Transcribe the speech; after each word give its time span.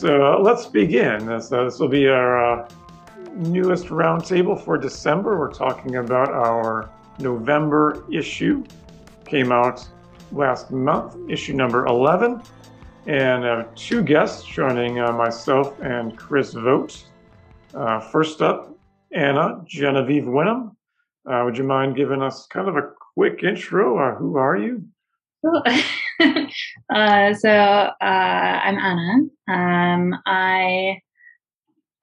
So 0.00 0.32
uh, 0.32 0.38
let's 0.38 0.64
begin. 0.64 1.26
This, 1.26 1.52
uh, 1.52 1.64
this 1.64 1.78
will 1.78 1.88
be 1.88 2.08
our 2.08 2.62
uh, 2.62 2.68
newest 3.34 3.88
roundtable 3.88 4.58
for 4.58 4.78
December. 4.78 5.38
We're 5.38 5.52
talking 5.52 5.96
about 5.96 6.30
our 6.30 6.88
November 7.18 8.06
issue. 8.10 8.64
Came 9.26 9.52
out 9.52 9.86
last 10.32 10.70
month, 10.70 11.16
issue 11.28 11.52
number 11.52 11.84
11. 11.84 12.42
And 13.06 13.44
uh, 13.44 13.64
two 13.74 14.02
guests 14.02 14.46
joining 14.46 15.00
uh, 15.00 15.12
myself 15.12 15.80
and 15.80 16.16
Chris 16.18 16.52
Vogt. 16.52 17.04
Uh, 17.72 17.98
first 17.98 18.42
up, 18.42 18.76
Anna 19.12 19.62
Genevieve 19.66 20.24
Winham. 20.24 20.76
Uh, 21.26 21.42
would 21.44 21.56
you 21.56 21.64
mind 21.64 21.96
giving 21.96 22.20
us 22.22 22.46
kind 22.46 22.68
of 22.68 22.76
a 22.76 22.90
quick 23.14 23.42
intro? 23.42 24.14
Who 24.16 24.36
are 24.36 24.56
you? 24.56 24.84
uh, 26.94 27.34
so 27.34 27.48
uh, 27.48 27.94
I'm 28.00 28.78
Anna. 28.78 29.22
Um, 29.48 30.20
I 30.26 31.00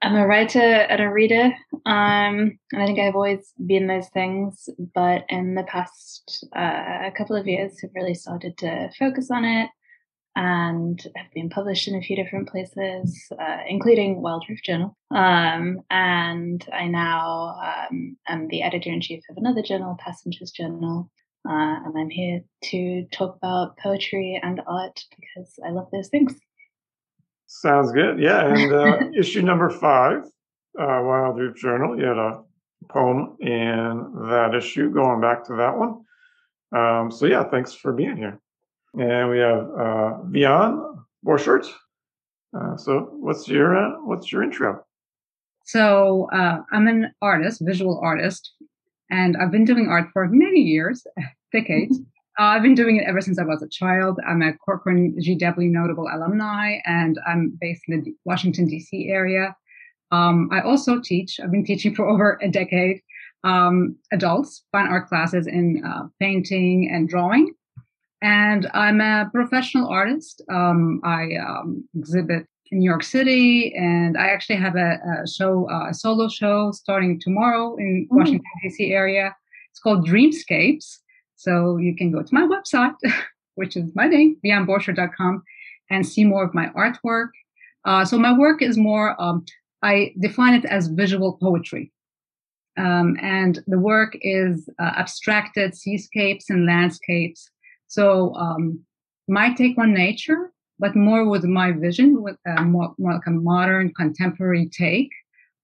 am 0.02 0.16
a 0.16 0.26
writer 0.26 0.60
and 0.60 1.02
a 1.02 1.12
reader, 1.12 1.54
um, 1.86 2.58
and 2.72 2.82
I 2.82 2.86
think 2.88 3.00
I've 3.00 3.16
always 3.16 3.54
been 3.64 3.86
those 3.86 4.10
things. 4.10 4.68
But 4.96 5.26
in 5.30 5.54
the 5.54 5.64
past 5.64 6.44
couple 7.16 7.36
of 7.36 7.48
years, 7.48 7.80
have 7.82 7.92
really 7.94 8.16
started 8.16 8.58
to 8.60 8.90
focus 8.98 9.30
on 9.30 9.46
it, 9.46 9.70
and 10.38 11.02
have 11.16 11.34
been 11.34 11.50
published 11.50 11.88
in 11.88 11.96
a 11.96 12.02
few 12.02 12.16
different 12.16 12.48
places, 12.48 13.28
uh, 13.40 13.58
including 13.68 14.22
Wildrift 14.22 14.62
Journal. 14.64 14.96
Um, 15.10 15.82
and 15.90 16.64
I 16.72 16.86
now 16.86 17.60
um, 17.90 18.16
am 18.28 18.48
the 18.50 18.62
editor 18.62 18.92
in 18.92 19.02
chief 19.02 19.24
of 19.32 19.38
another 19.38 19.64
journal, 19.64 19.98
Passengers 20.00 20.52
Journal. 20.52 21.10
Uh, 21.50 21.80
and 21.84 21.98
I'm 21.98 22.12
here 22.12 22.42
to 22.66 23.08
talk 23.12 23.36
about 23.38 23.78
poetry 23.78 24.40
and 24.44 24.62
art 24.68 25.04
because 25.20 25.58
I 25.66 25.72
love 25.72 25.88
those 25.92 26.10
things. 26.10 26.36
Sounds 27.48 27.92
good. 27.92 28.20
Yeah. 28.20 28.46
And 28.46 28.72
uh, 28.72 29.00
issue 29.20 29.42
number 29.42 29.72
five, 29.72 30.24
uh, 30.80 31.02
Wildrift 31.02 31.56
Journal, 31.56 31.98
you 31.98 32.06
had 32.06 32.18
a 32.18 32.44
poem 32.90 33.38
in 33.40 34.28
that 34.30 34.54
issue, 34.56 34.94
going 34.94 35.20
back 35.20 35.46
to 35.46 35.56
that 35.56 35.76
one. 35.76 36.04
Um, 36.76 37.10
so, 37.10 37.26
yeah, 37.26 37.44
thanks 37.44 37.74
for 37.74 37.92
being 37.92 38.18
here. 38.18 38.40
And 39.00 39.30
we 39.30 39.38
have 39.40 39.60
uh, 39.60 40.18
Vian 40.32 41.04
Borchert. 41.24 41.68
Uh, 42.58 42.76
so, 42.78 43.10
what's 43.20 43.48
your 43.48 43.78
uh, 43.78 43.92
what's 44.06 44.32
your 44.32 44.42
intro? 44.42 44.84
So, 45.66 46.28
uh, 46.34 46.62
I'm 46.72 46.88
an 46.88 47.14
artist, 47.22 47.62
visual 47.64 48.00
artist, 48.02 48.54
and 49.12 49.38
I've 49.38 49.52
been 49.52 49.66
doing 49.66 49.88
art 49.88 50.08
for 50.14 50.28
many 50.32 50.62
years, 50.62 51.06
decades. 51.54 52.00
Uh, 52.40 52.44
I've 52.44 52.64
been 52.64 52.74
doing 52.74 52.98
it 52.98 53.04
ever 53.08 53.22
since 53.22 53.38
I 53.38 53.44
was 53.44 53.62
a 53.62 53.68
child. 53.68 54.20
I'm 54.28 54.42
a 54.42 54.54
Corcoran 54.58 55.16
GW 55.22 55.70
notable 55.70 56.08
alumni, 56.12 56.78
and 56.86 57.20
I'm 57.28 57.56
based 57.62 57.84
in 57.88 58.04
the 58.04 58.16
Washington, 58.26 58.68
D.C. 58.68 59.10
area. 59.10 59.56
Um, 60.12 60.50
I 60.52 60.62
also 60.62 61.00
teach, 61.02 61.40
I've 61.40 61.52
been 61.52 61.66
teaching 61.66 61.94
for 61.94 62.08
over 62.10 62.40
a 62.42 62.50
decade, 62.50 63.02
um, 63.44 63.96
adults 64.12 64.64
fine 64.72 64.88
art 64.88 65.08
classes 65.08 65.46
in 65.46 65.84
uh, 65.86 66.08
painting 66.20 66.90
and 66.92 67.08
drawing. 67.08 67.54
And 68.22 68.70
I'm 68.74 69.00
a 69.00 69.30
professional 69.32 69.88
artist. 69.88 70.42
Um, 70.50 71.02
I 71.04 71.36
um, 71.36 71.88
exhibit 71.96 72.48
in 72.72 72.80
New 72.80 72.90
York 72.90 73.04
City, 73.04 73.74
and 73.76 74.18
I 74.18 74.28
actually 74.28 74.58
have 74.58 74.76
a, 74.76 75.00
a 75.24 75.28
show, 75.28 75.70
uh, 75.70 75.90
a 75.90 75.94
solo 75.94 76.28
show 76.28 76.72
starting 76.72 77.20
tomorrow 77.20 77.76
in 77.78 78.08
mm. 78.12 78.16
Washington 78.16 78.44
D.C. 78.64 78.92
area. 78.92 79.36
It's 79.72 79.80
called 79.80 80.08
Dreamscapes. 80.08 80.98
So 81.36 81.78
you 81.78 81.96
can 81.96 82.12
go 82.12 82.24
to 82.24 82.34
my 82.34 82.42
website, 82.42 82.96
which 83.56 83.78
is 83.78 83.92
my 83.96 84.08
name, 84.08 84.38
vianborchert.com, 84.44 85.44
and 85.90 86.06
see 86.06 86.24
more 86.24 86.44
of 86.44 86.54
my 86.54 86.70
artwork. 86.70 87.30
Uh, 87.86 88.04
so 88.04 88.18
my 88.18 88.38
work 88.38 88.62
is 88.62 88.78
more, 88.78 89.20
um, 89.22 89.46
I 89.84 90.14
define 90.20 90.56
it 90.56 90.66
as 90.66 90.88
visual 90.88 91.38
poetry. 91.42 91.92
Um, 92.78 93.18
and 93.22 93.60
the 93.68 93.80
work 93.80 94.18
is 94.22 94.70
uh, 94.80 94.92
abstracted 94.98 95.76
seascapes 95.76 96.50
and 96.50 96.66
landscapes. 96.66 97.50
So 97.88 98.34
um, 98.36 98.82
my 99.28 99.54
take 99.54 99.78
on 99.78 99.94
nature 99.94 100.52
but 100.80 100.96
more 100.96 101.28
with 101.28 101.44
my 101.44 101.72
vision, 101.72 102.22
with 102.22 102.38
a 102.46 102.64
more, 102.64 102.94
more 102.98 103.14
like 103.14 103.28
a 103.28 103.32
modern 103.32 103.94
contemporary 103.94 104.68
take, 104.68 105.12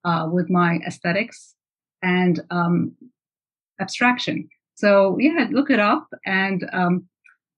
uh, 0.03 0.28
with 0.31 0.50
my 0.50 0.79
aesthetics 0.88 1.56
and 2.01 2.41
um, 2.50 2.94
abstraction. 3.79 4.50
So 4.75 5.17
yeah, 5.19 5.47
look 5.51 5.69
it 5.69 5.79
up. 5.79 6.07
And 6.25 6.67
um, 6.73 7.07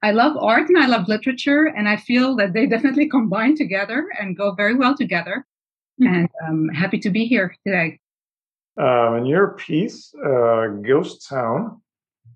I 0.03 0.11
love 0.11 0.37
art 0.37 0.67
and 0.67 0.77
I 0.77 0.87
love 0.87 1.07
literature, 1.07 1.65
and 1.65 1.87
I 1.87 1.97
feel 1.97 2.35
that 2.35 2.53
they 2.53 2.65
definitely 2.73 3.09
combine 3.09 3.55
together 3.55 4.07
and 4.19 4.37
go 4.37 4.51
very 4.51 4.75
well 4.75 4.95
together. 4.95 5.45
Mm-hmm. 6.01 6.13
And 6.13 6.29
I'm 6.45 6.69
happy 6.69 6.99
to 6.99 7.09
be 7.09 7.25
here 7.25 7.55
today. 7.65 7.99
Um, 8.77 9.15
and 9.15 9.27
your 9.27 9.53
piece, 9.53 10.13
uh, 10.15 10.67
Ghost 10.85 11.29
Town, 11.29 11.81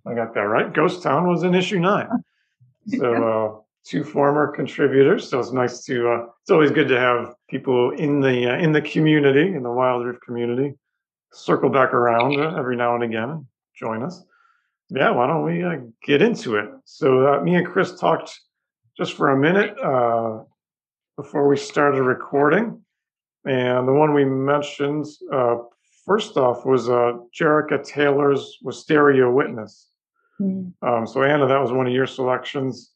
I 0.05 0.13
got 0.13 0.33
that 0.33 0.41
right. 0.41 0.73
Ghost 0.73 1.03
Town 1.03 1.27
was 1.27 1.43
in 1.43 1.55
issue 1.55 1.79
nine. 1.79 2.07
So 2.97 3.13
uh, 3.13 3.61
two 3.85 4.03
former 4.03 4.47
contributors. 4.47 5.29
So 5.29 5.39
it's 5.39 5.51
nice 5.51 5.83
to. 5.83 6.09
Uh, 6.09 6.25
it's 6.41 6.49
always 6.49 6.71
good 6.71 6.87
to 6.87 6.99
have 6.99 7.35
people 7.47 7.91
in 7.91 8.19
the 8.19 8.51
uh, 8.51 8.57
in 8.57 8.71
the 8.71 8.81
community, 8.81 9.53
in 9.53 9.61
the 9.61 9.69
Wildrift 9.69 10.21
community, 10.21 10.73
circle 11.31 11.69
back 11.69 11.93
around 11.93 12.39
uh, 12.39 12.55
every 12.57 12.75
now 12.75 12.95
and 12.95 13.03
again 13.03 13.29
and 13.29 13.45
join 13.75 14.01
us. 14.01 14.23
Yeah, 14.89 15.11
why 15.11 15.27
don't 15.27 15.45
we 15.45 15.63
uh, 15.63 15.75
get 16.01 16.23
into 16.23 16.55
it? 16.55 16.69
So 16.85 17.27
uh, 17.27 17.41
me 17.43 17.53
and 17.53 17.67
Chris 17.67 17.99
talked 17.99 18.39
just 18.97 19.13
for 19.13 19.29
a 19.29 19.37
minute 19.37 19.77
uh, 19.77 20.45
before 21.15 21.47
we 21.47 21.57
started 21.57 22.01
recording, 22.01 22.81
and 23.45 23.87
the 23.87 23.93
one 23.93 24.15
we 24.15 24.25
mentioned 24.25 25.05
first 26.09 26.37
off 26.37 26.65
was 26.65 26.89
uh, 26.89 27.13
Jerica 27.39 27.85
Taylor's 27.85 28.57
Wisteria 28.63 29.29
Witness. 29.29 29.88
Mm. 30.39 30.73
Um, 30.81 31.07
so 31.07 31.23
Anna, 31.23 31.47
that 31.47 31.61
was 31.61 31.71
one 31.71 31.87
of 31.87 31.93
your 31.93 32.07
selections. 32.07 32.91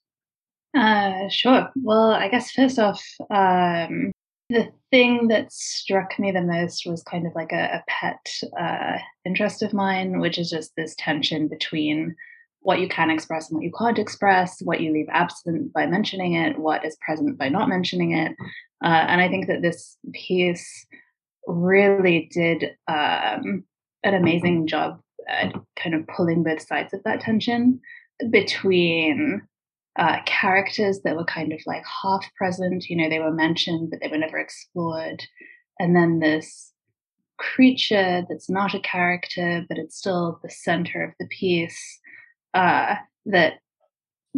Uh, 0.76 1.30
sure. 1.30 1.70
Well, 1.76 2.12
I 2.12 2.30
guess 2.30 2.52
first 2.52 2.80
off, 2.80 3.04
um, 3.30 4.12
the 4.50 4.70
thing 4.92 5.28
that 5.28 5.52
struck 5.52 6.18
me 6.20 6.32
the 6.32 6.42
most 6.42 6.86
was 6.86 7.04
kind 7.04 7.28
of 7.28 7.34
like 7.36 7.52
a, 7.52 7.82
a 7.82 7.84
pet 7.88 8.26
uh, 8.60 8.98
interest 9.26 9.62
of 9.62 9.74
mine, 9.74 10.20
which 10.20 10.38
is 10.38 10.50
just 10.50 10.76
this 10.76 10.96
tension 10.98 11.48
between 11.48 12.16
what 12.62 12.80
you 12.80 12.88
can 12.88 13.10
express 13.10 13.50
and 13.50 13.58
what 13.58 13.66
you 13.66 13.72
can't 13.78 14.00
express, 14.00 14.62
what 14.62 14.80
you 14.80 14.92
leave 14.92 15.10
absent 15.12 15.74
by 15.74 15.86
mentioning 15.86 16.36
it, 16.36 16.58
what 16.58 16.86
is 16.86 16.98
present 17.06 17.38
by 17.38 17.50
not 17.50 17.70
mentioning 17.70 18.14
it. 18.14 18.36
Uh, 18.84 19.06
and 19.08 19.22
I 19.22 19.28
think 19.28 19.48
that 19.48 19.62
this 19.62 19.98
piece 20.14 20.86
really 21.46 22.30
did 22.32 22.72
um, 22.88 23.64
an 24.04 24.14
amazing 24.14 24.68
job 24.68 25.00
kind 25.28 25.96
of 25.96 26.08
pulling 26.08 26.44
both 26.44 26.66
sides 26.66 26.94
of 26.94 27.04
that 27.04 27.22
tension 27.22 27.80
between 28.30 29.42
uh, 29.98 30.18
characters 30.26 31.02
that 31.04 31.16
were 31.16 31.26
kind 31.26 31.54
of 31.54 31.60
like 31.66 31.84
half 32.04 32.26
present. 32.36 32.90
You 32.90 32.98
know, 32.98 33.10
they 33.10 33.20
were 33.20 33.32
mentioned, 33.32 33.90
but 33.90 34.00
they 34.02 34.08
were 34.08 34.18
never 34.18 34.38
explored. 34.38 35.24
And 35.80 35.96
then 35.96 36.20
this 36.20 36.72
creature 37.38 38.24
that's 38.30 38.50
not 38.50 38.74
a 38.74 38.80
character, 38.80 39.66
but 39.68 39.78
it's 39.78 39.98
still 39.98 40.40
the 40.44 40.50
center 40.50 41.04
of 41.04 41.12
the 41.20 41.28
piece 41.28 42.00
uh, 42.54 42.96
that 43.26 43.56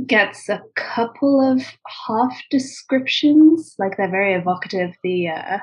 gets 0.06 0.50
a 0.50 0.62
couple 0.75 1.40
of 1.40 1.63
half 2.07 2.41
descriptions. 2.50 3.75
Like 3.79 3.97
they're 3.97 4.09
very 4.09 4.34
evocative. 4.34 4.91
The 5.03 5.29
uh, 5.29 5.59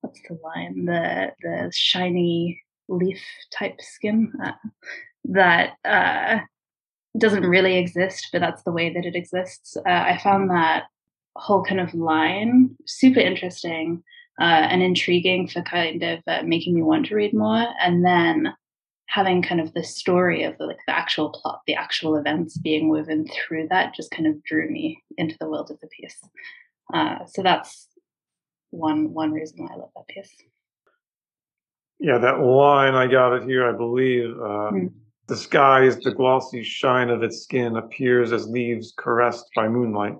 what's 0.00 0.20
the 0.28 0.38
line? 0.42 0.84
The 0.84 1.32
the 1.42 1.72
shiny 1.74 2.62
leaf 2.88 3.20
type 3.56 3.80
skin 3.80 4.32
uh, 4.42 4.52
that 5.24 5.74
uh, 5.84 6.38
doesn't 7.18 7.46
really 7.46 7.76
exist, 7.76 8.28
but 8.32 8.40
that's 8.40 8.62
the 8.62 8.72
way 8.72 8.92
that 8.92 9.04
it 9.04 9.14
exists. 9.14 9.76
Uh, 9.76 9.82
I 9.90 10.18
found 10.22 10.50
that 10.50 10.84
whole 11.36 11.62
kind 11.62 11.80
of 11.80 11.94
line 11.94 12.76
super 12.86 13.20
interesting 13.20 14.02
uh, 14.40 14.44
and 14.70 14.82
intriguing 14.82 15.48
for 15.48 15.62
kind 15.62 16.02
of 16.02 16.20
uh, 16.26 16.42
making 16.44 16.74
me 16.74 16.82
want 16.82 17.06
to 17.06 17.14
read 17.14 17.34
more. 17.34 17.66
And 17.80 18.04
then 18.04 18.54
having 19.06 19.42
kind 19.42 19.60
of 19.60 19.72
the 19.72 19.82
story 19.82 20.44
of 20.44 20.56
the, 20.58 20.66
like 20.66 20.78
the 20.86 20.96
actual 20.96 21.30
plot, 21.30 21.60
the 21.66 21.74
actual 21.74 22.16
events 22.16 22.58
being 22.58 22.88
woven 22.88 23.26
through 23.26 23.68
that 23.68 23.94
just 23.94 24.10
kind 24.10 24.26
of 24.26 24.42
drew 24.44 24.70
me 24.70 25.02
into 25.16 25.36
the 25.40 25.48
world 25.48 25.70
of 25.70 25.80
the 25.80 25.88
piece. 25.88 26.20
Uh, 26.92 27.24
so 27.26 27.42
that's 27.42 27.88
one 28.70 29.14
one 29.14 29.32
reason 29.32 29.64
why 29.64 29.72
I 29.72 29.76
love 29.76 29.90
that 29.96 30.06
piece. 30.08 30.30
Yeah, 32.00 32.18
that 32.18 32.40
line 32.40 32.94
I 32.94 33.06
got 33.06 33.34
it 33.34 33.44
here. 33.44 33.68
I 33.68 33.76
believe. 33.76 34.30
Uh, 34.30 34.70
Mm 34.72 34.92
Disguised, 35.28 36.04
the 36.04 36.10
glossy 36.10 36.62
shine 36.62 37.10
of 37.10 37.22
its 37.22 37.42
skin 37.42 37.76
appears 37.76 38.32
as 38.32 38.48
leaves 38.48 38.94
caressed 38.96 39.50
by 39.54 39.68
moonlight. 39.68 40.16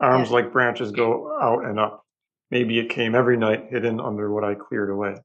Arms 0.00 0.30
yeah. 0.30 0.36
like 0.36 0.52
branches 0.52 0.90
go 0.90 1.38
out 1.38 1.66
and 1.66 1.78
up. 1.78 2.02
maybe 2.50 2.78
it 2.78 2.88
came 2.88 3.14
every 3.14 3.36
night 3.36 3.66
hidden 3.68 4.00
under 4.00 4.32
what 4.32 4.44
I 4.44 4.54
cleared 4.54 4.88
away. 4.88 5.16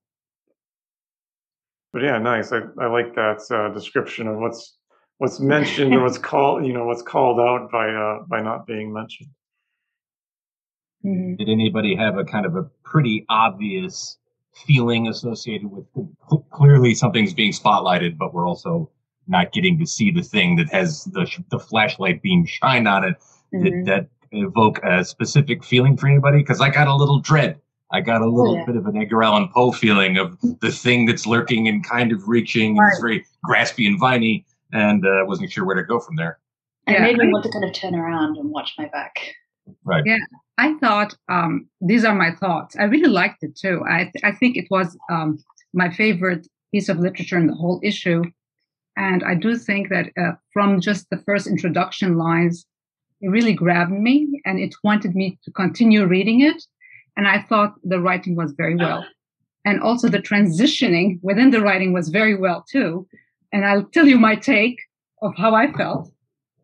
But 1.93 2.01
yeah, 2.01 2.17
nice. 2.17 2.51
I, 2.51 2.63
I 2.77 2.87
like 2.87 3.15
that 3.15 3.39
uh, 3.49 3.73
description 3.73 4.27
of 4.27 4.39
what's 4.39 4.75
what's 5.19 5.39
mentioned 5.39 5.93
or 5.93 6.01
what's 6.03 6.17
called 6.31 6.65
you 6.65 6.73
know 6.73 6.85
what's 6.85 7.03
called 7.03 7.39
out 7.39 7.71
by 7.71 7.87
uh, 7.93 8.23
by 8.27 8.41
not 8.41 8.67
being 8.67 8.91
mentioned. 8.91 9.29
Mm-hmm. 11.05 11.35
Did 11.35 11.47
anybody 11.47 11.95
have 11.95 12.17
a 12.17 12.25
kind 12.25 12.45
of 12.45 12.57
a 12.57 12.63
pretty 12.83 13.25
obvious 13.29 14.17
feeling 14.65 15.07
associated 15.07 15.69
with 15.71 15.85
clearly 16.51 16.93
something's 16.93 17.33
being 17.33 17.51
spotlighted, 17.51 18.17
but 18.17 18.33
we're 18.33 18.47
also 18.47 18.89
not 19.27 19.51
getting 19.51 19.79
to 19.79 19.85
see 19.85 20.11
the 20.11 20.21
thing 20.21 20.55
that 20.57 20.69
has 20.69 21.05
the 21.05 21.25
the 21.49 21.59
flashlight 21.59 22.21
beam 22.21 22.45
shine 22.45 22.87
on 22.87 23.03
it 23.03 23.15
mm-hmm. 23.53 23.85
that, 23.85 23.85
that 23.85 24.09
evoke 24.33 24.79
a 24.83 25.03
specific 25.03 25.63
feeling 25.63 25.97
for 25.97 26.07
anybody? 26.07 26.39
Because 26.39 26.61
I 26.61 26.69
got 26.69 26.87
a 26.87 26.95
little 26.95 27.19
dread. 27.19 27.59
I 27.91 28.01
got 28.01 28.21
a 28.21 28.27
little 28.27 28.55
yeah. 28.55 28.65
bit 28.65 28.75
of 28.75 28.87
an 28.87 28.97
Edgar 28.97 29.21
Allan 29.21 29.49
Poe 29.53 29.71
feeling 29.71 30.17
of 30.17 30.39
the 30.61 30.71
thing 30.71 31.05
that's 31.05 31.27
lurking 31.27 31.67
and 31.67 31.87
kind 31.87 32.11
of 32.11 32.27
reaching. 32.27 32.75
Right. 32.75 32.89
It's 32.91 32.99
very 32.99 33.25
graspy 33.45 33.85
and 33.85 33.99
viney, 33.99 34.45
and 34.71 35.05
uh, 35.05 35.25
wasn't 35.25 35.51
sure 35.51 35.63
where 35.63 35.75
to 35.75 35.83
go 35.83 35.99
from 35.99 36.15
there. 36.15 36.39
And 36.87 36.95
yeah. 36.95 37.03
made 37.03 37.17
me 37.17 37.27
want 37.31 37.45
to 37.45 37.51
kind 37.51 37.65
of 37.65 37.73
turn 37.73 37.95
around 37.95 38.37
and 38.37 38.49
watch 38.49 38.73
my 38.77 38.87
back. 38.87 39.35
Right. 39.85 40.03
Yeah, 40.05 40.17
I 40.57 40.75
thought 40.79 41.15
um, 41.29 41.67
these 41.81 42.05
are 42.05 42.15
my 42.15 42.31
thoughts. 42.31 42.75
I 42.77 42.83
really 42.83 43.09
liked 43.09 43.43
it 43.43 43.55
too. 43.55 43.83
I 43.87 44.03
th- 44.03 44.23
I 44.23 44.31
think 44.31 44.57
it 44.57 44.67
was 44.69 44.97
um, 45.09 45.39
my 45.73 45.89
favorite 45.89 46.47
piece 46.71 46.89
of 46.89 46.99
literature 46.99 47.37
in 47.37 47.47
the 47.47 47.55
whole 47.55 47.79
issue, 47.83 48.23
and 48.95 49.23
I 49.23 49.35
do 49.35 49.57
think 49.57 49.89
that 49.89 50.09
uh, 50.17 50.33
from 50.51 50.79
just 50.79 51.09
the 51.09 51.17
first 51.17 51.47
introduction 51.47 52.17
lines, 52.17 52.65
it 53.21 53.29
really 53.29 53.53
grabbed 53.53 53.91
me 53.91 54.41
and 54.45 54.59
it 54.59 54.75
wanted 54.83 55.15
me 55.15 55.39
to 55.45 55.51
continue 55.51 56.05
reading 56.05 56.41
it. 56.41 56.61
And 57.15 57.27
I 57.27 57.41
thought 57.41 57.75
the 57.83 57.99
writing 57.99 58.35
was 58.35 58.51
very 58.51 58.75
well. 58.75 59.05
And 59.65 59.81
also 59.81 60.09
the 60.09 60.19
transitioning 60.19 61.19
within 61.21 61.51
the 61.51 61.61
writing 61.61 61.93
was 61.93 62.09
very 62.09 62.35
well 62.35 62.65
too. 62.69 63.07
And 63.53 63.65
I'll 63.65 63.83
tell 63.85 64.07
you 64.07 64.17
my 64.17 64.35
take 64.35 64.77
of 65.21 65.33
how 65.37 65.55
I 65.55 65.71
felt. 65.71 66.11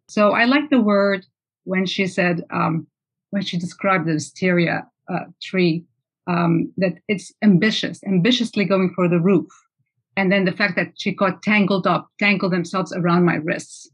So 0.08 0.32
I 0.32 0.46
like 0.46 0.70
the 0.70 0.82
word 0.82 1.26
when 1.64 1.86
she 1.86 2.08
said, 2.08 2.44
um, 2.52 2.88
when 3.32 3.44
she 3.44 3.58
described 3.58 4.08
the 4.08 4.14
wisteria 4.14 4.88
uh, 5.12 5.26
tree, 5.42 5.84
um, 6.28 6.72
that 6.78 6.94
it's 7.08 7.34
ambitious, 7.44 8.04
ambitiously 8.04 8.66
going 8.66 8.92
for 8.96 9.08
the 9.08 9.20
roof. 9.20 9.48
And 10.18 10.32
then 10.32 10.46
the 10.46 10.52
fact 10.52 10.76
that 10.76 10.94
she 10.98 11.14
got 11.14 11.42
tangled 11.44 11.88
up, 11.88 12.10
tangled 12.20 12.52
themselves 12.52 12.94
around 12.94 13.26
my 13.26 13.36
wrists. 13.36 13.90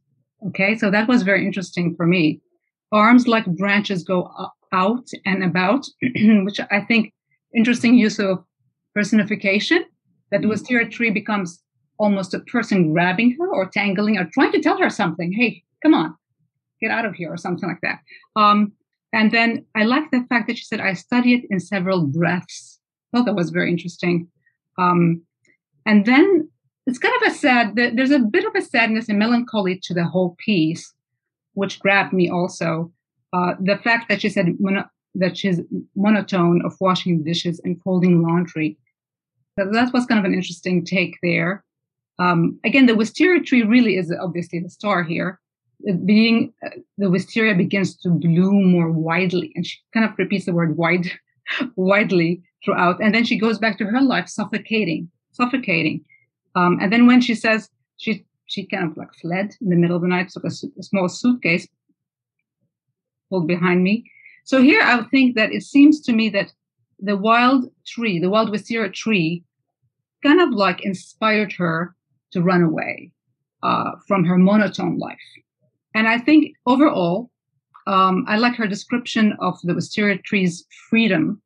Okay, 0.47 0.75
so 0.75 0.91
that 0.91 1.07
was 1.07 1.23
very 1.23 1.45
interesting 1.45 1.95
for 1.95 2.05
me 2.05 2.41
arms 2.91 3.27
like 3.27 3.45
branches 3.45 4.03
go 4.03 4.31
out 4.71 5.07
and 5.25 5.43
about, 5.43 5.85
which 6.01 6.59
I 6.71 6.81
think 6.81 7.13
interesting 7.55 7.95
use 7.95 8.19
of 8.19 8.43
personification, 8.93 9.85
that 10.31 10.41
the 10.41 10.47
wisteria 10.47 10.87
tree 10.87 11.11
becomes 11.11 11.61
almost 11.97 12.33
a 12.33 12.39
person 12.39 12.91
grabbing 12.91 13.35
her 13.39 13.53
or 13.53 13.69
tangling 13.69 14.17
or 14.17 14.29
trying 14.33 14.51
to 14.51 14.61
tell 14.61 14.77
her 14.77 14.89
something. 14.89 15.31
Hey, 15.31 15.63
come 15.81 15.93
on, 15.93 16.15
get 16.81 16.91
out 16.91 17.05
of 17.05 17.15
here 17.15 17.31
or 17.31 17.37
something 17.37 17.67
like 17.67 17.81
that. 17.81 17.99
Um, 18.35 18.73
and 19.15 19.31
then 19.31 19.65
I 19.73 19.83
like 19.85 20.11
the 20.11 20.25
fact 20.29 20.47
that 20.47 20.57
she 20.57 20.65
said, 20.65 20.81
I 20.81 20.93
study 20.93 21.33
it 21.33 21.45
in 21.49 21.59
several 21.59 22.05
breaths. 22.05 22.79
I 23.13 23.17
thought 23.17 23.25
that 23.25 23.35
was 23.35 23.49
very 23.49 23.71
interesting. 23.71 24.27
Um, 24.77 25.23
and 25.85 26.05
then 26.05 26.49
it's 26.85 26.99
kind 26.99 27.15
of 27.21 27.31
a 27.31 27.33
sad, 27.33 27.75
there's 27.75 28.11
a 28.11 28.19
bit 28.19 28.45
of 28.45 28.53
a 28.53 28.61
sadness 28.61 29.09
and 29.09 29.17
melancholy 29.17 29.79
to 29.83 29.93
the 29.93 30.03
whole 30.03 30.35
piece 30.37 30.93
which 31.55 31.79
grabbed 31.79 32.13
me 32.13 32.29
also. 32.29 32.91
Uh, 33.33 33.53
the 33.59 33.77
fact 33.77 34.07
that 34.09 34.21
she 34.21 34.29
said 34.29 34.47
mono- 34.59 34.89
that 35.15 35.37
she's 35.37 35.61
monotone 35.95 36.61
of 36.63 36.75
washing 36.79 37.23
dishes 37.23 37.59
and 37.63 37.81
folding 37.81 38.21
laundry. 38.21 38.77
That 39.57 39.93
was 39.93 40.05
kind 40.05 40.19
of 40.19 40.25
an 40.25 40.33
interesting 40.33 40.85
take 40.85 41.15
there. 41.23 41.63
Um, 42.19 42.59
again, 42.65 42.85
the 42.85 42.95
wisteria 42.95 43.41
tree 43.41 43.63
really 43.63 43.95
is 43.97 44.13
obviously 44.21 44.59
the 44.59 44.69
star 44.69 45.03
here. 45.03 45.39
Being 46.05 46.53
the 46.97 47.09
wisteria 47.09 47.55
begins 47.55 47.95
to 47.97 48.09
bloom 48.09 48.71
more 48.71 48.91
widely, 48.91 49.51
and 49.55 49.65
she 49.65 49.77
kind 49.93 50.09
of 50.09 50.17
repeats 50.17 50.45
the 50.45 50.53
word 50.53 50.77
wide, 50.77 51.07
widely 51.75 52.41
throughout. 52.63 53.01
And 53.01 53.13
then 53.13 53.23
she 53.23 53.37
goes 53.37 53.59
back 53.59 53.77
to 53.77 53.85
her 53.85 54.01
life, 54.01 54.27
suffocating, 54.27 55.09
suffocating. 55.31 56.03
Um, 56.55 56.79
and 56.81 56.91
then 56.91 57.05
when 57.07 57.21
she 57.21 57.35
says 57.35 57.69
she 57.97 58.25
she 58.47 58.65
kind 58.65 58.89
of 58.89 58.97
like 58.97 59.13
fled 59.21 59.55
in 59.61 59.69
the 59.69 59.75
middle 59.75 59.95
of 59.95 60.01
the 60.01 60.07
night, 60.07 60.29
took 60.29 60.43
a, 60.43 60.51
a 60.79 60.83
small 60.83 61.09
suitcase, 61.09 61.67
pulled 63.29 63.47
behind 63.47 63.83
me. 63.83 64.09
So 64.43 64.61
here 64.61 64.81
I 64.81 65.03
think 65.03 65.35
that 65.35 65.51
it 65.51 65.63
seems 65.63 66.01
to 66.01 66.13
me 66.13 66.29
that 66.29 66.51
the 66.99 67.17
wild 67.17 67.71
tree, 67.85 68.19
the 68.19 68.29
wild 68.29 68.51
wisteria 68.51 68.89
tree, 68.89 69.43
kind 70.23 70.39
of 70.39 70.49
like 70.51 70.85
inspired 70.85 71.53
her 71.53 71.95
to 72.31 72.41
run 72.41 72.61
away 72.61 73.11
uh, 73.63 73.91
from 74.07 74.23
her 74.25 74.37
monotone 74.37 74.97
life. 74.97 75.17
And 75.95 76.07
I 76.07 76.19
think 76.19 76.55
overall, 76.65 77.31
um, 77.87 78.25
I 78.27 78.37
like 78.37 78.55
her 78.55 78.67
description 78.67 79.35
of 79.39 79.57
the 79.63 79.73
wisteria 79.73 80.19
tree's 80.19 80.65
freedom 80.89 81.41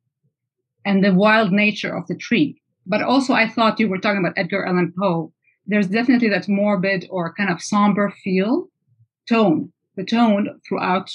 and 0.84 1.02
the 1.02 1.14
wild 1.14 1.52
nature 1.52 1.96
of 1.96 2.06
the 2.06 2.16
tree. 2.16 2.60
But 2.86 3.02
also, 3.02 3.32
I 3.32 3.48
thought 3.48 3.78
you 3.78 3.88
were 3.88 3.98
talking 3.98 4.20
about 4.20 4.36
Edgar 4.36 4.66
Allan 4.66 4.92
Poe 4.98 5.32
there's 5.70 5.86
definitely 5.86 6.28
that 6.28 6.48
morbid 6.48 7.06
or 7.10 7.32
kind 7.34 7.48
of 7.48 7.62
somber 7.62 8.12
feel 8.24 8.66
tone, 9.28 9.72
the 9.96 10.04
tone 10.04 10.60
throughout 10.68 11.10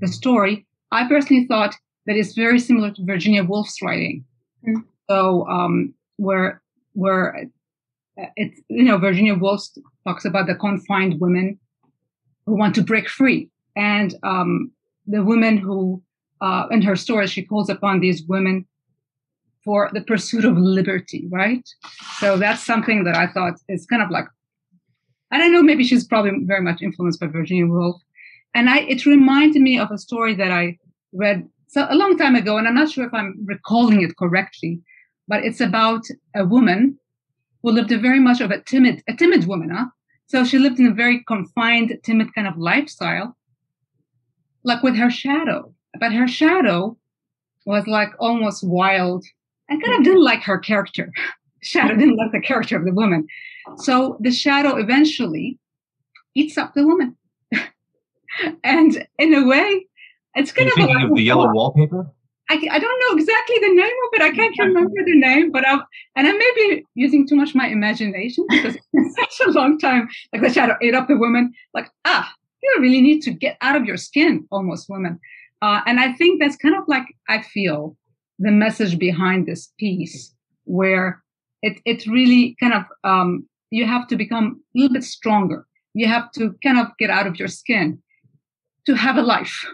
the 0.00 0.08
story. 0.08 0.66
I 0.92 1.08
personally 1.08 1.46
thought 1.46 1.74
that 2.06 2.16
it's 2.16 2.34
very 2.34 2.58
similar 2.58 2.90
to 2.92 3.04
Virginia 3.04 3.42
Woolf's 3.42 3.80
writing. 3.82 4.24
Mm. 4.68 4.84
So 5.08 5.46
um, 5.48 5.94
where 6.16 6.62
where 6.92 7.48
uh, 8.20 8.26
it's 8.36 8.60
you 8.68 8.84
know 8.84 8.98
Virginia 8.98 9.34
Woolf 9.34 9.62
talks 10.06 10.26
about 10.26 10.46
the 10.46 10.54
confined 10.54 11.18
women 11.18 11.58
who 12.46 12.56
want 12.56 12.74
to 12.74 12.82
break 12.82 13.08
free, 13.08 13.48
and 13.76 14.14
um, 14.22 14.70
the 15.06 15.22
women 15.22 15.56
who 15.58 16.02
uh, 16.40 16.66
in 16.70 16.82
her 16.82 16.96
story 16.96 17.26
she 17.26 17.42
calls 17.42 17.68
upon 17.70 18.00
these 18.00 18.22
women 18.24 18.66
for 19.64 19.90
the 19.94 20.02
pursuit 20.02 20.44
of 20.44 20.58
liberty, 20.58 21.26
right? 21.30 21.66
So 22.18 22.36
that's 22.36 22.62
something 22.62 23.04
that 23.04 23.16
I 23.16 23.26
thought 23.28 23.54
is 23.68 23.86
kind 23.86 24.02
of 24.02 24.10
like, 24.10 24.26
I 25.30 25.38
don't 25.38 25.52
know, 25.52 25.62
maybe 25.62 25.84
she's 25.84 26.06
probably 26.06 26.32
very 26.44 26.60
much 26.60 26.82
influenced 26.82 27.18
by 27.18 27.28
Virginia 27.28 27.66
Woolf. 27.66 28.00
And 28.54 28.68
I, 28.68 28.80
it 28.80 29.06
reminded 29.06 29.62
me 29.62 29.78
of 29.78 29.90
a 29.90 29.98
story 29.98 30.34
that 30.34 30.52
I 30.52 30.78
read 31.12 31.48
so 31.66 31.86
a 31.88 31.96
long 31.96 32.16
time 32.16 32.36
ago, 32.36 32.56
and 32.58 32.68
I'm 32.68 32.74
not 32.74 32.90
sure 32.90 33.06
if 33.06 33.14
I'm 33.14 33.34
recalling 33.46 34.02
it 34.02 34.16
correctly, 34.16 34.80
but 35.26 35.44
it's 35.44 35.60
about 35.60 36.02
a 36.36 36.44
woman 36.44 36.98
who 37.62 37.72
lived 37.72 37.90
a 37.90 37.98
very 37.98 38.20
much 38.20 38.40
of 38.40 38.50
a 38.50 38.60
timid, 38.60 39.02
a 39.08 39.14
timid 39.14 39.46
woman, 39.46 39.70
huh? 39.70 39.86
So 40.26 40.44
she 40.44 40.58
lived 40.58 40.80
in 40.80 40.86
a 40.86 40.94
very 40.94 41.22
confined, 41.24 41.98
timid 42.02 42.34
kind 42.34 42.46
of 42.46 42.56
lifestyle, 42.56 43.36
like 44.62 44.82
with 44.82 44.96
her 44.96 45.10
shadow. 45.10 45.74
But 46.00 46.12
her 46.12 46.26
shadow 46.26 46.96
was 47.66 47.86
like 47.86 48.10
almost 48.18 48.64
wild 48.64 49.24
I 49.70 49.76
kind 49.76 49.98
of 49.98 50.04
didn't 50.04 50.22
like 50.22 50.42
her 50.42 50.58
character. 50.58 51.12
Shadow 51.62 51.96
didn't 51.96 52.16
like 52.16 52.32
the 52.32 52.40
character 52.40 52.76
of 52.76 52.84
the 52.84 52.92
woman. 52.92 53.26
So 53.78 54.18
the 54.20 54.30
shadow 54.30 54.76
eventually 54.76 55.58
eats 56.34 56.58
up 56.58 56.74
the 56.74 56.86
woman. 56.86 57.16
and 58.62 59.06
in 59.18 59.32
a 59.32 59.46
way, 59.46 59.86
it's 60.34 60.52
kind 60.52 60.68
of 60.68 60.74
thinking 60.74 61.00
of 61.00 61.14
the 61.14 61.22
yellow 61.22 61.50
wallpaper. 61.50 62.12
I, 62.50 62.60
I 62.70 62.78
don't 62.78 63.00
know 63.00 63.16
exactly 63.18 63.56
the 63.60 63.74
name 63.74 63.96
of 64.04 64.10
it. 64.12 64.22
I 64.22 64.30
can't 64.30 64.58
remember 64.58 65.02
the 65.04 65.18
name, 65.18 65.50
but 65.50 65.66
I 65.66 65.78
and 66.16 66.26
I 66.28 66.32
may 66.32 66.52
be 66.56 66.84
using 66.94 67.26
too 67.26 67.36
much 67.36 67.54
my 67.54 67.68
imagination 67.68 68.44
because 68.48 68.76
it's 68.92 69.16
such 69.36 69.46
a 69.46 69.50
long 69.50 69.78
time. 69.78 70.08
Like 70.32 70.42
the 70.42 70.52
shadow 70.52 70.76
ate 70.82 70.94
up 70.94 71.08
the 71.08 71.16
woman. 71.16 71.52
Like 71.72 71.90
ah, 72.04 72.30
you 72.62 72.76
really 72.80 73.00
need 73.00 73.20
to 73.22 73.30
get 73.30 73.56
out 73.62 73.76
of 73.76 73.86
your 73.86 73.96
skin, 73.96 74.46
almost 74.50 74.90
woman. 74.90 75.18
Uh, 75.62 75.80
and 75.86 75.98
I 76.00 76.12
think 76.12 76.40
that's 76.40 76.56
kind 76.56 76.76
of 76.76 76.84
like 76.86 77.06
I 77.28 77.40
feel 77.40 77.96
the 78.38 78.50
message 78.50 78.98
behind 78.98 79.46
this 79.46 79.72
piece, 79.78 80.34
where 80.64 81.22
it 81.62 81.80
it 81.86 82.06
really 82.06 82.56
kind 82.60 82.74
of 82.74 82.84
um, 83.04 83.48
you 83.70 83.86
have 83.86 84.06
to 84.08 84.16
become 84.16 84.60
a 84.74 84.78
little 84.78 84.92
bit 84.92 85.04
stronger. 85.04 85.66
You 85.94 86.08
have 86.08 86.30
to 86.32 86.54
kind 86.62 86.78
of 86.78 86.88
get 86.98 87.08
out 87.08 87.26
of 87.26 87.38
your 87.38 87.48
skin 87.48 88.02
to 88.86 88.94
have 88.94 89.16
a 89.16 89.22
life. 89.22 89.64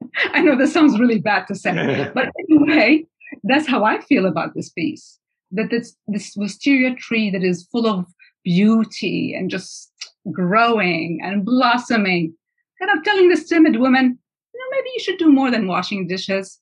I 0.32 0.40
know 0.42 0.56
this 0.56 0.72
sounds 0.72 0.98
really 0.98 1.18
bad 1.18 1.46
to 1.48 1.54
say, 1.54 2.10
but 2.14 2.30
anyway, 2.48 3.06
that's 3.44 3.66
how 3.66 3.84
I 3.84 4.00
feel 4.00 4.26
about 4.26 4.54
this 4.54 4.70
piece. 4.70 5.18
That 5.52 5.70
this 5.70 5.96
this 6.08 6.34
wisteria 6.36 6.94
tree 6.94 7.30
that 7.30 7.44
is 7.44 7.68
full 7.70 7.86
of 7.86 8.06
beauty 8.44 9.34
and 9.34 9.50
just 9.50 9.92
growing 10.32 11.20
and 11.22 11.44
blossoming, 11.44 12.34
kind 12.80 12.96
of 12.96 13.04
telling 13.04 13.28
this 13.28 13.48
timid 13.48 13.76
woman, 13.76 14.18
you 14.54 14.60
know, 14.60 14.76
maybe 14.76 14.88
you 14.94 15.00
should 15.00 15.18
do 15.18 15.30
more 15.30 15.50
than 15.50 15.68
washing 15.68 16.08
dishes, 16.08 16.60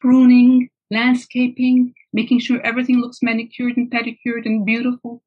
pruning, 0.00 0.68
landscaping, 0.90 1.94
making 2.12 2.40
sure 2.40 2.60
everything 2.62 3.00
looks 3.00 3.18
manicured 3.22 3.76
and 3.76 3.90
pedicured 3.90 4.46
and 4.46 4.64
beautiful. 4.64 5.22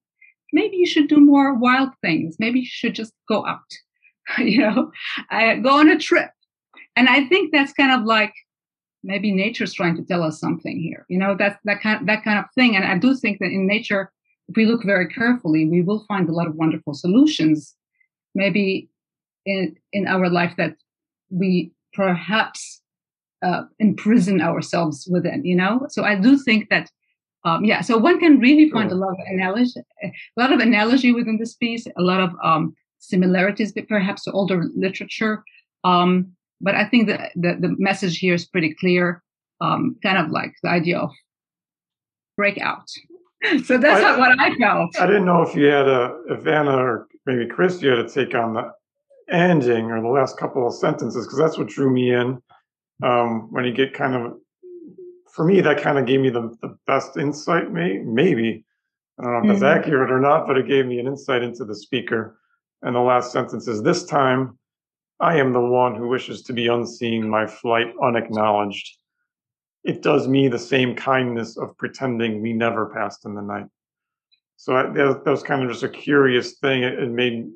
Maybe 0.52 0.78
you 0.78 0.86
should 0.86 1.08
do 1.08 1.20
more 1.20 1.54
wild 1.54 1.90
things. 2.02 2.38
Maybe 2.40 2.62
you 2.62 2.68
should 2.68 2.96
just 2.96 3.14
go 3.28 3.46
out, 3.46 3.60
you 4.40 4.60
know, 4.60 4.92
uh, 5.32 5.56
go 5.56 5.80
on 5.80 5.90
a 5.90 5.98
trip. 5.98 6.32
And 7.00 7.08
I 7.08 7.24
think 7.30 7.54
that's 7.54 7.72
kind 7.72 7.94
of 7.98 8.06
like 8.06 8.34
maybe 9.04 9.32
nature's 9.32 9.74
trying 9.74 9.96
to 9.96 10.04
tell 10.04 10.22
us 10.22 10.38
something 10.38 10.78
here. 10.78 11.06
You 11.08 11.18
know, 11.18 11.34
that 11.38 11.60
that 11.64 11.80
kind 11.82 12.06
that 12.10 12.26
kind 12.26 12.38
of 12.38 12.46
thing. 12.56 12.76
And 12.76 12.84
I 12.84 12.98
do 12.98 13.16
think 13.16 13.40
that 13.40 13.54
in 13.58 13.66
nature, 13.66 14.12
if 14.50 14.58
we 14.58 14.66
look 14.66 14.84
very 14.84 15.08
carefully, 15.08 15.64
we 15.66 15.82
will 15.82 16.04
find 16.10 16.28
a 16.28 16.34
lot 16.34 16.48
of 16.48 16.56
wonderful 16.56 16.94
solutions. 16.94 17.74
Maybe 18.36 18.90
in 19.46 19.78
in 19.94 20.08
our 20.08 20.30
life 20.30 20.56
that 20.58 20.76
we 21.30 21.72
perhaps 21.94 22.82
uh, 23.48 23.64
imprison 23.80 24.42
ourselves 24.42 25.08
within. 25.10 25.46
You 25.46 25.56
know, 25.56 25.88
so 25.90 26.04
I 26.04 26.16
do 26.16 26.38
think 26.38 26.70
that. 26.70 26.92
Um, 27.46 27.64
yeah, 27.64 27.80
so 27.80 27.98
one 27.98 28.20
can 28.20 28.40
really 28.40 28.70
find 28.70 28.92
a 28.92 28.96
lot 28.96 29.12
of 29.12 29.20
analogy, 29.32 29.80
a 30.04 30.12
lot 30.36 30.52
of 30.52 30.60
analogy 30.60 31.14
within 31.14 31.38
this 31.38 31.56
piece, 31.56 31.88
a 31.98 32.02
lot 32.02 32.20
of 32.20 32.32
um, 32.44 32.76
similarities, 32.98 33.72
perhaps 33.88 34.26
to 34.26 34.34
older 34.34 34.66
literature. 34.76 35.42
Um, 35.86 36.36
but 36.62 36.76
I 36.76 36.86
think 36.86 37.08
that 37.08 37.32
the, 37.36 37.58
the 37.60 37.76
message 37.78 38.18
here 38.18 38.34
is 38.34 38.46
pretty 38.46 38.76
clear, 38.80 39.24
um, 39.62 39.96
kind 40.04 40.18
of 40.18 40.32
like 40.32 40.54
the 40.64 40.70
idea 40.70 41.00
of 41.00 41.12
breakout. 42.38 42.88
so 43.66 43.78
that's 43.78 44.04
I, 44.04 44.18
what 44.18 44.40
I 44.40 44.56
felt. 44.56 45.00
I 45.00 45.06
didn't 45.06 45.26
know 45.26 45.42
if 45.42 45.56
you 45.56 45.66
had 45.66 45.88
a, 45.88 46.22
if 46.30 46.46
Anna 46.46 46.76
or 46.76 47.08
maybe 47.26 47.48
Chris, 47.48 47.82
you 47.82 47.90
had 47.90 48.08
to 48.08 48.14
take 48.14 48.36
on 48.36 48.54
the 48.54 48.72
ending 49.32 49.92
or 49.92 50.02
the 50.02 50.10
last 50.10 50.38
couple 50.38 50.68
of 50.68 50.74
sentences, 50.74 51.26
because 51.26 51.40
that's 51.40 51.58
what 51.58 51.68
drew 51.68 51.92
me 51.92 52.14
in. 52.14 52.42
Um, 53.02 53.52
when 53.52 53.64
you 53.64 53.72
get 53.72 53.94
kind 53.94 54.16
of, 54.16 54.34
for 55.34 55.46
me, 55.46 55.62
that 55.62 55.82
kind 55.82 55.98
of 55.98 56.06
gave 56.06 56.20
me 56.20 56.30
the, 56.30 56.54
the 56.62 56.78
best 56.86 57.16
insight, 57.16 57.72
may, 57.72 58.00
maybe. 58.00 58.66
I 59.20 59.24
don't 59.24 59.32
know 59.32 59.38
if 59.38 59.44
mm-hmm. 59.44 59.64
that's 59.64 59.86
accurate 59.86 60.12
or 60.12 60.20
not, 60.20 60.48
but 60.48 60.58
it 60.58 60.68
gave 60.68 60.86
me 60.86 61.00
an 61.00 61.08
insight 61.08 61.44
into 61.44 61.64
the 61.64 61.76
speaker. 61.76 62.38
And 62.82 62.96
the 62.96 63.00
last 63.00 63.32
sentence 63.32 63.68
is 63.68 63.82
this 63.84 64.06
time 64.06 64.59
I 65.20 65.38
am 65.38 65.54
the 65.54 65.60
one 65.60 65.96
who 65.96 66.08
wishes 66.08 66.44
to 66.44 66.54
be 66.54 66.68
unseen, 66.68 67.30
my 67.30 67.46
flight 67.46 67.94
unacknowledged. 68.02 68.98
It 69.84 70.02
does 70.02 70.28
me 70.28 70.48
the 70.48 70.60
same 70.60 70.96
kindness 70.96 71.58
of 71.58 71.78
pretending 71.78 72.42
we 72.42 72.54
never 72.54 72.88
passed 72.88 73.26
in 73.26 73.36
the 73.36 73.42
night. 73.42 73.68
So 74.56 74.76
I, 74.76 74.84
that, 74.92 75.26
was 75.26 75.44
kind 75.44 75.64
of 75.64 75.70
just 75.70 75.84
a 75.84 75.90
curious 75.90 76.56
thing. 76.60 76.84
It, 76.84 77.00
it, 77.00 77.10
made 77.10 77.50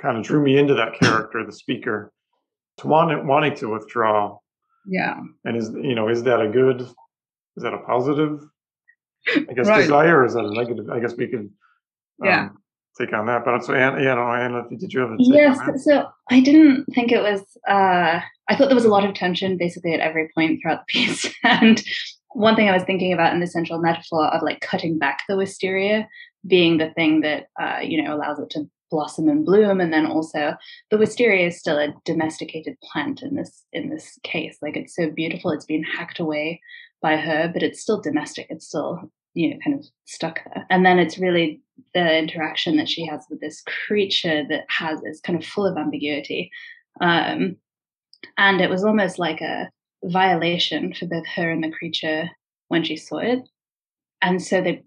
kind 0.00 0.16
of 0.16 0.24
drew 0.24 0.42
me 0.42 0.56
into 0.56 0.74
that 0.74 0.94
character, 0.98 1.44
the 1.44 1.52
speaker, 1.52 2.12
to 2.78 2.86
want 2.86 3.24
wanting 3.24 3.56
to 3.56 3.70
withdraw. 3.70 4.38
Yeah. 4.86 5.20
And 5.44 5.56
is 5.56 5.70
you 5.70 5.96
know 5.96 6.08
is 6.08 6.22
that 6.24 6.40
a 6.40 6.48
good? 6.48 6.82
Is 6.82 7.62
that 7.64 7.74
a 7.74 7.78
positive? 7.78 8.40
I 9.26 9.52
guess 9.52 9.66
right. 9.66 9.82
desire. 9.82 10.24
Is 10.24 10.34
that 10.34 10.44
a 10.44 10.54
negative? 10.54 10.88
I 10.90 11.00
guess 11.00 11.16
we 11.16 11.26
could. 11.26 11.50
Um, 12.20 12.28
yeah 12.28 12.48
take 12.96 13.12
on 13.12 13.26
that. 13.26 13.44
But 13.44 13.64
so, 13.64 13.74
Anna, 13.74 14.02
yeah, 14.02 14.14
no, 14.14 14.30
Anna, 14.32 14.62
did 14.68 14.92
you 14.92 15.00
have 15.00 15.10
a 15.10 15.16
yes? 15.18 15.58
So 15.84 16.06
I 16.30 16.40
didn't 16.40 16.86
think 16.94 17.12
it 17.12 17.22
was. 17.22 17.40
Uh, 17.68 18.20
I 18.48 18.56
thought 18.56 18.68
there 18.68 18.74
was 18.74 18.84
a 18.84 18.90
lot 18.90 19.04
of 19.04 19.14
tension 19.14 19.56
basically 19.58 19.94
at 19.94 20.00
every 20.00 20.30
point 20.34 20.60
throughout 20.60 20.80
the 20.80 20.84
piece. 20.92 21.32
and 21.44 21.82
one 22.32 22.56
thing 22.56 22.68
I 22.68 22.74
was 22.74 22.84
thinking 22.84 23.12
about 23.12 23.32
in 23.32 23.40
the 23.40 23.46
central 23.46 23.80
metaphor 23.80 24.26
of 24.26 24.42
like 24.42 24.60
cutting 24.60 24.98
back 24.98 25.22
the 25.28 25.36
wisteria 25.36 26.08
being 26.46 26.78
the 26.78 26.90
thing 26.90 27.20
that 27.22 27.46
uh, 27.60 27.80
you 27.80 28.02
know 28.02 28.14
allows 28.14 28.38
it 28.38 28.50
to 28.50 28.68
blossom 28.90 29.28
and 29.28 29.44
bloom, 29.44 29.80
and 29.80 29.92
then 29.92 30.06
also 30.06 30.54
the 30.90 30.98
wisteria 30.98 31.46
is 31.46 31.58
still 31.58 31.78
a 31.78 31.94
domesticated 32.04 32.76
plant 32.80 33.22
in 33.22 33.34
this 33.34 33.64
in 33.72 33.90
this 33.90 34.18
case. 34.22 34.58
Like 34.62 34.76
it's 34.76 34.94
so 34.94 35.10
beautiful, 35.10 35.50
it's 35.50 35.66
been 35.66 35.84
hacked 35.84 36.20
away 36.20 36.60
by 37.00 37.16
her, 37.16 37.50
but 37.52 37.62
it's 37.62 37.80
still 37.80 38.00
domestic. 38.00 38.46
It's 38.50 38.66
still 38.66 39.10
you 39.34 39.50
know 39.50 39.58
kind 39.64 39.78
of 39.78 39.86
stuck 40.04 40.40
there. 40.44 40.66
And 40.70 40.84
then 40.84 40.98
it's 40.98 41.18
really 41.18 41.60
the 41.94 42.18
interaction 42.18 42.76
that 42.76 42.88
she 42.88 43.06
has 43.06 43.26
with 43.30 43.40
this 43.40 43.62
creature 43.86 44.44
that 44.48 44.64
has 44.68 45.00
is 45.04 45.20
kind 45.20 45.40
of 45.40 45.48
full 45.48 45.66
of 45.66 45.76
ambiguity. 45.76 46.50
Um, 47.00 47.56
and 48.36 48.60
it 48.60 48.70
was 48.70 48.84
almost 48.84 49.18
like 49.18 49.40
a 49.40 49.70
violation 50.04 50.92
for 50.94 51.06
both 51.06 51.26
her 51.36 51.50
and 51.50 51.62
the 51.62 51.70
creature 51.70 52.30
when 52.68 52.84
she 52.84 52.96
saw 52.96 53.18
it. 53.18 53.48
And 54.22 54.42
so 54.42 54.60
they 54.60 54.84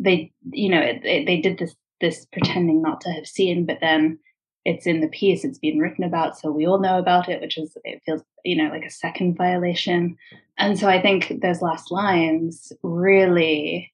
they 0.00 0.32
you 0.50 0.68
know 0.68 0.80
it, 0.80 1.04
it, 1.04 1.26
they 1.26 1.40
did 1.40 1.58
this 1.58 1.74
this 2.00 2.26
pretending 2.32 2.80
not 2.80 3.00
to 3.00 3.10
have 3.10 3.26
seen 3.26 3.66
but 3.66 3.78
then 3.80 4.18
it's 4.64 4.86
in 4.86 5.00
the 5.00 5.08
piece 5.08 5.44
it's 5.44 5.58
been 5.58 5.78
written 5.78 6.04
about 6.04 6.38
so 6.38 6.50
we 6.50 6.66
all 6.66 6.80
know 6.80 6.98
about 6.98 7.28
it 7.28 7.40
which 7.40 7.56
is 7.56 7.76
it 7.84 8.02
feels 8.04 8.22
you 8.44 8.56
know 8.56 8.70
like 8.70 8.84
a 8.84 8.90
second 8.90 9.36
violation. 9.36 10.16
And 10.58 10.78
so 10.78 10.88
i 10.88 11.00
think 11.00 11.40
those 11.40 11.62
last 11.62 11.90
lines 11.90 12.72
really 12.82 13.92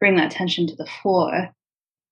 bring 0.00 0.16
that 0.16 0.30
tension 0.30 0.66
to 0.66 0.76
the 0.76 0.88
fore 1.02 1.50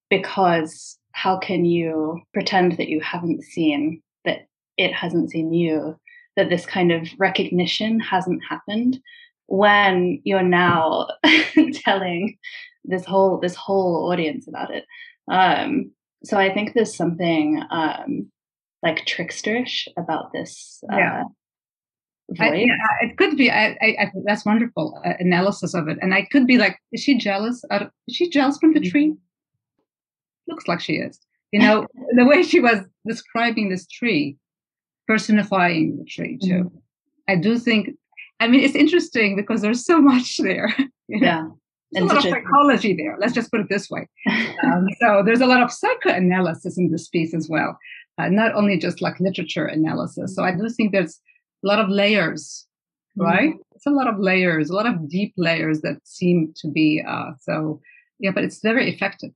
because 0.08 0.99
how 1.12 1.38
can 1.38 1.64
you 1.64 2.20
pretend 2.32 2.76
that 2.78 2.88
you 2.88 3.00
haven't 3.00 3.42
seen 3.42 4.02
that 4.25 4.46
it 4.76 4.92
hasn't 4.92 5.30
seen 5.30 5.52
you 5.52 5.99
that 6.37 6.49
this 6.49 6.64
kind 6.64 6.90
of 6.90 7.08
recognition 7.18 8.00
hasn't 8.00 8.42
happened 8.49 8.99
when 9.46 10.20
you're 10.25 10.42
now 10.42 11.06
telling 11.75 12.38
this 12.84 13.04
whole 13.04 13.38
this 13.38 13.54
whole 13.54 14.11
audience 14.11 14.49
about 14.49 14.70
it? 14.70 14.84
Um 15.30 15.92
so 16.25 16.38
I 16.38 16.52
think 16.52 16.75
there's 16.75 16.97
something 16.97 17.62
um, 17.71 18.31
like 18.83 19.07
tricksterish 19.07 19.88
about 19.97 20.33
this. 20.33 20.83
Uh, 20.93 20.97
yeah. 20.97 21.23
I, 22.41 22.55
yeah, 22.55 22.76
it 23.02 23.19
could 23.19 23.37
be. 23.37 23.50
I, 23.50 23.76
I, 23.83 23.97
I 24.00 24.12
that's 24.25 24.47
wonderful 24.47 25.00
uh, 25.05 25.12
analysis 25.19 25.75
of 25.75 25.88
it, 25.88 25.99
and 26.00 26.14
I 26.14 26.26
could 26.31 26.47
be 26.47 26.57
like, 26.57 26.79
is 26.91 27.02
she 27.02 27.19
jealous? 27.19 27.62
Of, 27.71 27.88
is 28.09 28.17
she 28.17 28.31
jealous 28.31 28.57
from 28.59 28.73
the 28.73 28.81
mm-hmm. 28.81 28.91
tree? 28.91 29.14
Looks 30.49 30.67
like 30.67 30.81
she 30.81 30.95
is. 30.95 31.19
You 31.50 31.61
know, 31.61 31.87
the 32.17 32.25
way 32.25 32.43
she 32.43 32.61
was 32.61 32.79
describing 33.07 33.69
this 33.69 33.87
tree, 33.87 34.38
personifying 35.07 35.99
the 35.99 36.05
tree 36.05 36.38
too. 36.43 36.64
Mm-hmm. 36.64 36.76
I 37.29 37.37
do 37.37 37.59
think. 37.59 37.91
I 38.41 38.49
mean, 38.49 38.61
it's 38.61 38.76
interesting 38.76 39.37
because 39.37 39.61
there's 39.61 39.85
so 39.85 40.00
much 40.00 40.38
there. 40.38 40.75
You 41.09 41.21
know? 41.21 41.59
Yeah. 41.92 42.00
There's 42.00 42.11
a 42.11 42.14
lot 42.14 42.25
of 42.25 42.30
psychology 42.30 42.94
there. 42.94 43.16
Let's 43.20 43.34
just 43.34 43.50
put 43.50 43.61
it 43.61 43.68
this 43.68 43.90
way. 43.90 44.08
um, 44.64 44.87
so 45.00 45.22
there's 45.25 45.40
a 45.40 45.46
lot 45.46 45.62
of 45.62 45.70
psychoanalysis 45.70 46.78
in 46.78 46.90
this 46.90 47.08
piece 47.08 47.34
as 47.34 47.49
well, 47.49 47.78
uh, 48.18 48.28
not 48.28 48.54
only 48.54 48.78
just 48.78 49.02
like 49.02 49.20
literature 49.20 49.66
analysis. 49.66 50.34
So 50.34 50.42
I 50.42 50.52
do 50.52 50.68
think 50.68 50.92
there's 50.92 51.20
a 51.64 51.68
lot 51.68 51.78
of 51.78 51.88
layers, 51.88 52.66
right? 53.16 53.50
Mm-hmm. 53.50 53.75
It's 53.75 53.87
a 53.87 53.90
lot 53.90 54.08
of 54.08 54.18
layers, 54.18 54.70
a 54.70 54.75
lot 54.75 54.87
of 54.87 55.08
deep 55.08 55.34
layers 55.37 55.80
that 55.82 55.99
seem 56.04 56.54
to 56.56 56.68
be. 56.68 57.02
Uh, 57.06 57.32
so 57.40 57.80
yeah, 58.18 58.30
but 58.30 58.44
it's 58.44 58.61
very 58.62 58.90
effective. 58.90 59.30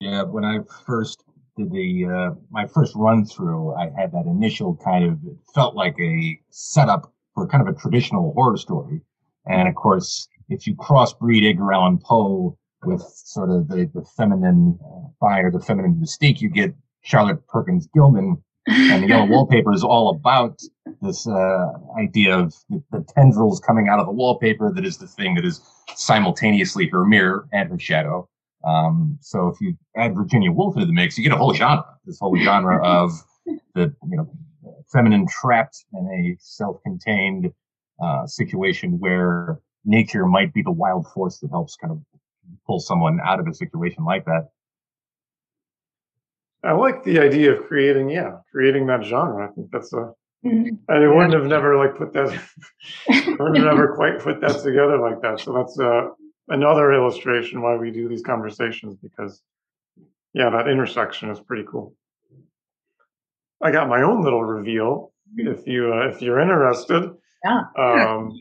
Yeah, 0.00 0.22
when 0.22 0.44
I 0.44 0.58
first 0.86 1.24
did 1.56 1.72
the 1.72 2.06
uh, 2.06 2.34
my 2.50 2.66
first 2.66 2.94
run 2.94 3.24
through, 3.24 3.74
I 3.74 3.90
had 3.98 4.12
that 4.12 4.26
initial 4.26 4.76
kind 4.76 5.04
of 5.04 5.18
it 5.24 5.36
felt 5.54 5.74
like 5.74 5.96
a 5.98 6.38
setup 6.50 7.12
for 7.34 7.46
kind 7.48 7.66
of 7.66 7.74
a 7.74 7.78
traditional 7.78 8.32
horror 8.34 8.56
story, 8.56 9.00
and 9.48 9.68
of 9.68 9.74
course 9.74 10.28
if 10.48 10.66
you 10.66 10.74
crossbreed 10.74 11.48
Edgar 11.48 11.72
Allan 11.72 11.98
Poe 11.98 12.56
with 12.84 13.02
sort 13.02 13.50
of 13.50 13.68
the, 13.68 13.90
the 13.94 14.04
feminine 14.16 14.78
uh, 14.84 15.08
fire, 15.20 15.50
the 15.50 15.60
feminine 15.60 15.94
mystique, 15.96 16.40
you 16.40 16.48
get 16.48 16.74
Charlotte 17.02 17.46
Perkins 17.48 17.88
Gilman. 17.94 18.42
and 18.66 19.02
the 19.02 19.08
yellow 19.08 19.26
wallpaper 19.30 19.72
is 19.72 19.82
all 19.82 20.10
about 20.10 20.60
this 21.00 21.26
uh, 21.26 21.66
idea 21.98 22.38
of 22.38 22.54
the, 22.68 22.82
the, 22.92 23.04
tendrils 23.14 23.60
coming 23.60 23.88
out 23.88 23.98
of 23.98 24.06
the 24.06 24.12
wallpaper 24.12 24.72
that 24.72 24.84
is 24.84 24.98
the 24.98 25.06
thing 25.06 25.34
that 25.34 25.44
is 25.44 25.60
simultaneously 25.94 26.88
her 26.88 27.04
mirror 27.04 27.48
and 27.52 27.70
her 27.70 27.78
shadow. 27.78 28.28
Um, 28.66 29.18
so 29.20 29.48
if 29.48 29.60
you 29.60 29.76
add 29.96 30.14
Virginia 30.14 30.52
Woolf 30.52 30.74
into 30.74 30.86
the 30.86 30.92
mix, 30.92 31.16
you 31.16 31.24
get 31.24 31.32
a 31.32 31.36
whole 31.36 31.54
genre, 31.54 31.84
this 32.04 32.18
whole 32.18 32.36
genre 32.36 32.84
of 32.84 33.12
the, 33.74 33.94
you 34.08 34.16
know, 34.16 34.30
feminine 34.92 35.26
trapped 35.28 35.84
in 35.92 36.06
a 36.06 36.36
self-contained 36.40 37.52
uh, 38.00 38.26
situation 38.26 38.98
where 38.98 39.60
nature 39.84 40.26
might 40.26 40.52
be 40.52 40.62
the 40.62 40.70
wild 40.70 41.06
force 41.12 41.38
that 41.38 41.50
helps 41.50 41.76
kind 41.76 41.92
of 41.92 42.00
pull 42.66 42.78
someone 42.78 43.18
out 43.24 43.40
of 43.40 43.46
a 43.46 43.54
situation 43.54 44.04
like 44.04 44.24
that. 44.24 44.48
I 46.62 46.72
like 46.72 47.04
the 47.04 47.20
idea 47.20 47.52
of 47.52 47.66
creating, 47.66 48.10
yeah, 48.10 48.38
creating 48.50 48.86
that 48.86 49.04
genre. 49.04 49.48
I 49.48 49.52
think 49.52 49.70
that's 49.70 49.92
a. 49.92 50.12
Mm-hmm. 50.44 50.76
I 50.88 50.98
wouldn't 51.06 51.34
have 51.34 51.46
never 51.46 51.76
like 51.76 51.96
put 51.96 52.12
that, 52.12 52.28
wouldn't 53.08 53.56
have 53.56 53.64
never 53.64 53.94
quite 53.96 54.20
put 54.20 54.40
that 54.40 54.62
together 54.62 54.98
like 54.98 55.20
that. 55.22 55.40
So 55.40 55.52
that's 55.52 55.78
uh, 55.78 56.10
another 56.48 56.92
illustration 56.92 57.60
why 57.60 57.76
we 57.76 57.90
do 57.90 58.08
these 58.08 58.22
conversations 58.22 58.94
because, 59.02 59.42
yeah, 60.34 60.50
that 60.50 60.68
intersection 60.68 61.30
is 61.30 61.40
pretty 61.40 61.64
cool. 61.68 61.94
I 63.60 63.72
got 63.72 63.88
my 63.88 64.02
own 64.02 64.22
little 64.22 64.44
reveal. 64.44 65.12
If 65.36 65.66
you 65.66 65.92
uh, 65.92 66.08
if 66.08 66.22
you're 66.22 66.38
interested, 66.38 67.10
yeah. 67.44 67.62
Um, 67.76 68.38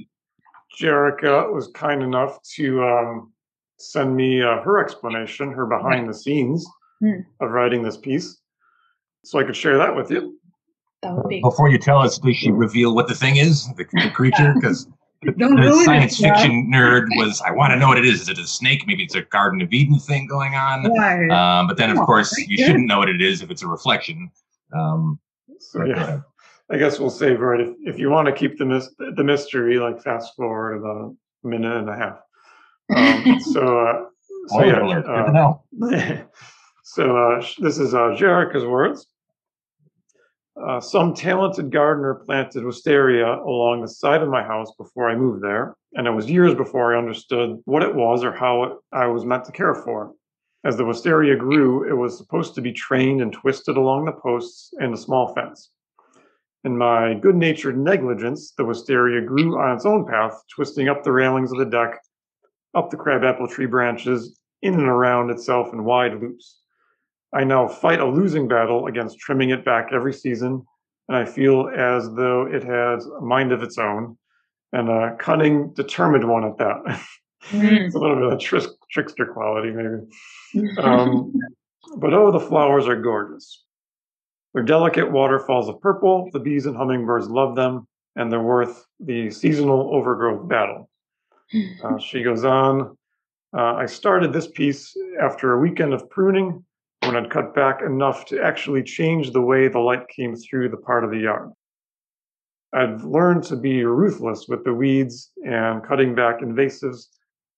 Jerica 0.80 1.51
was 1.51 1.68
kind 1.74 2.04
enough 2.04 2.42
to 2.56 2.84
um, 2.84 3.34
send 3.77 4.16
me 4.16 4.42
uh, 4.42 4.62
her 4.62 4.80
explanation, 4.80 5.51
her 5.51 5.66
behind 5.66 6.10
the 6.10 6.13
scenes 6.13 6.66
mm. 7.04 7.25
of 7.39 7.51
writing 7.51 7.84
this 7.84 7.98
piece, 7.98 8.38
so 9.24 9.39
I 9.39 9.44
could 9.44 9.56
share 9.56 9.77
that 9.77 9.96
with 9.96 10.12
you. 10.12 10.39
That 11.04 11.13
would 11.16 11.27
be. 11.30 11.42
Before 11.42 11.70
you 11.70 11.77
tell 11.77 12.00
us, 12.00 12.18
does 12.18 12.36
she 12.36 12.51
reveal 12.51 12.96
what 12.96 13.08
the 13.08 13.16
thing 13.16 13.38
is, 13.38 13.68
the, 13.75 13.86
the 13.92 14.10
creature? 14.16 14.54
Because 14.56 14.88
the, 15.22 15.32
the 15.32 15.82
science 15.86 16.20
it, 16.20 16.24
fiction 16.24 16.70
yeah. 16.72 16.80
nerd 16.80 17.06
was, 17.16 17.42
I 17.42 17.51
want 17.51 17.72
to 17.72 17.77
know 17.77 17.88
what 17.88 17.98
it 17.98 18.06
is. 18.06 18.22
Is 18.22 18.30
it 18.30 18.39
a 18.39 18.48
snake? 18.48 18.84
Maybe 18.88 19.04
it's 19.04 19.16
a 19.16 19.22
Garden 19.24 19.62
of 19.62 19.72
Eden 19.72 20.00
thing 20.00 20.27
going 20.27 20.56
on. 20.56 20.92
Right. 20.92 21.30
Um, 21.30 21.68
but 21.68 21.77
then, 21.77 21.89
of 21.89 21.98
course, 21.98 22.36
you 22.48 22.58
shouldn't 22.58 22.88
know 22.88 23.00
what 23.00 23.10
it 23.10 23.22
is 23.22 23.42
if 23.42 23.51
it's 23.51 23.62
a 23.62 23.68
reflection. 23.68 24.30
Um, 24.74 25.20
so, 25.60 25.86
yeah. 25.86 26.20
I 26.69 26.77
guess 26.77 27.00
we'll 27.00 27.09
save 27.09 27.39
right 27.39 27.62
if, 27.62 27.69
if 27.81 28.00
you 28.00 28.09
want 28.09 28.27
to 28.27 28.33
keep 28.33 28.57
the 28.57 28.65
mis- 28.65 28.93
the 28.97 29.24
mystery, 29.24 29.79
like 29.79 30.01
fast 30.01 30.36
forward 30.36 30.77
about 30.77 31.15
a 31.43 31.47
minute 31.47 31.77
and 31.77 31.89
a 31.89 31.95
half. 31.95 32.19
Um, 32.95 33.39
so, 33.53 33.79
uh, 33.79 34.05
so 34.47 34.63
yeah, 34.63 34.81
alert. 34.81 35.05
Uh, 35.07 36.24
so 36.83 37.17
uh, 37.17 37.45
this 37.59 37.77
is 37.77 37.93
uh, 37.93 38.15
Jerica's 38.17 38.65
words. 38.65 39.07
Uh, 40.62 40.81
some 40.81 41.13
talented 41.13 41.71
gardener 41.71 42.15
planted 42.15 42.63
wisteria 42.63 43.27
along 43.27 43.81
the 43.81 43.88
side 43.88 44.24
of 44.24 44.29
my 44.29 44.43
house 44.43 44.71
before 44.77 45.07
I 45.07 45.15
moved 45.15 45.43
there, 45.43 45.75
and 45.93 46.07
it 46.07 46.12
was 46.12 46.29
years 46.29 46.55
before 46.55 46.95
I 46.95 46.97
understood 46.97 47.62
what 47.65 47.83
it 47.83 47.93
was 47.93 48.24
or 48.24 48.33
how 48.33 48.63
it, 48.63 48.71
I 48.91 49.05
was 49.05 49.24
meant 49.24 49.45
to 49.45 49.51
care 49.51 49.75
for. 49.75 50.05
it. 50.05 50.12
As 50.67 50.75
the 50.75 50.83
wisteria 50.83 51.36
grew, 51.36 51.88
it 51.88 51.93
was 51.93 52.17
supposed 52.17 52.55
to 52.55 52.62
be 52.62 52.74
trained 52.74 53.21
and 53.21 53.31
twisted 53.31 53.77
along 53.77 54.05
the 54.05 54.12
posts 54.12 54.71
and 54.79 54.93
a 54.93 54.97
small 54.97 55.33
fence. 55.33 55.69
In 56.64 56.78
my 56.78 57.14
good 57.14 57.36
natured 57.36 57.78
negligence, 57.78 58.52
the 58.58 58.66
wisteria 58.66 59.22
grew 59.22 59.58
on 59.60 59.76
its 59.76 59.86
own 59.86 60.06
path, 60.06 60.42
twisting 60.54 60.90
up 60.90 61.04
the 61.04 61.12
railings 61.12 61.52
of 61.52 61.60
the 61.60 61.66
deck, 61.66 62.00
up 62.74 62.90
the 62.90 62.98
crabapple 62.98 63.48
tree 63.48 63.68
branches, 63.68 64.40
in 64.62 64.74
and 64.74 64.88
around 64.88 65.30
itself 65.30 65.72
in 65.72 65.84
wide 65.84 66.20
loops. 66.20 66.60
I 67.34 67.44
now 67.44 67.68
fight 67.68 68.00
a 68.00 68.06
losing 68.06 68.48
battle 68.48 68.88
against 68.88 69.20
trimming 69.20 69.52
it 69.52 69.66
back 69.66 69.90
every 69.94 70.14
season, 70.14 70.66
and 71.08 71.18
I 71.18 71.26
feel 71.26 71.70
as 71.76 72.12
though 72.14 72.48
it 72.48 72.64
has 72.64 73.06
a 73.06 73.22
mind 73.22 73.52
of 73.52 73.62
its 73.64 73.78
own, 73.78 74.18
and 74.74 74.90
a 74.90 75.16
cunning, 75.20 75.74
determined 75.74 76.28
one 76.28 76.46
at 76.46 76.58
that. 76.58 76.78
Mm. 77.50 77.86
it's 77.86 77.96
a 77.96 78.00
little 78.00 78.16
bit 78.16 78.26
of 78.26 78.34
a 78.34 78.38
tris- 78.38 78.76
trickster 78.92 79.26
quality, 79.26 79.72
maybe. 79.72 80.78
Um, 80.80 81.34
but 81.98 82.14
oh, 82.14 82.32
the 82.32 82.40
flowers 82.40 82.88
are 82.88 83.00
gorgeous. 83.00 83.64
They're 84.54 84.63
delicate 84.63 85.12
waterfalls 85.12 85.70
of 85.70 85.80
purple. 85.82 86.30
The 86.32 86.39
bees 86.39 86.66
and 86.66 86.75
hummingbirds 86.75 87.30
love 87.30 87.56
them, 87.56 87.88
and 88.16 88.32
they're 88.32 88.42
worth 88.42 88.86
the 89.00 89.30
seasonal 89.30 89.94
overgrowth 89.94 90.48
battle. 90.48 90.89
Uh, 91.84 91.98
she 92.00 92.24
goes 92.24 92.44
on. 92.44 92.98
Uh, 93.56 93.75
I 93.75 93.86
started 93.86 94.34
this 94.34 94.48
piece 94.48 94.96
after 95.22 95.54
a 95.54 95.60
weekend 95.60 95.94
of 95.94 96.10
pruning 96.10 96.66
when 97.04 97.16
I'd 97.16 97.30
cut 97.30 97.56
back 97.56 97.82
enough 97.82 98.25
to 98.25 98.42
actually 98.42 98.84
change 98.84 99.32
the 99.32 99.42
way 99.42 99.68
the 99.68 99.80
light 99.80 100.08
came 100.10 100.36
through 100.36 100.70
the 100.70 100.77
part 100.77 101.04
of 101.04 101.12
the 101.12 101.20
yard. 101.20 101.51
I've 102.74 103.04
learned 103.06 103.44
to 103.46 103.56
be 103.56 103.86
ruthless 103.86 104.48
with 104.48 104.63
the 104.66 104.74
weeds 104.74 105.32
and 105.46 105.84
cutting 105.84 106.16
back 106.16 106.42
invasives, 106.42 107.06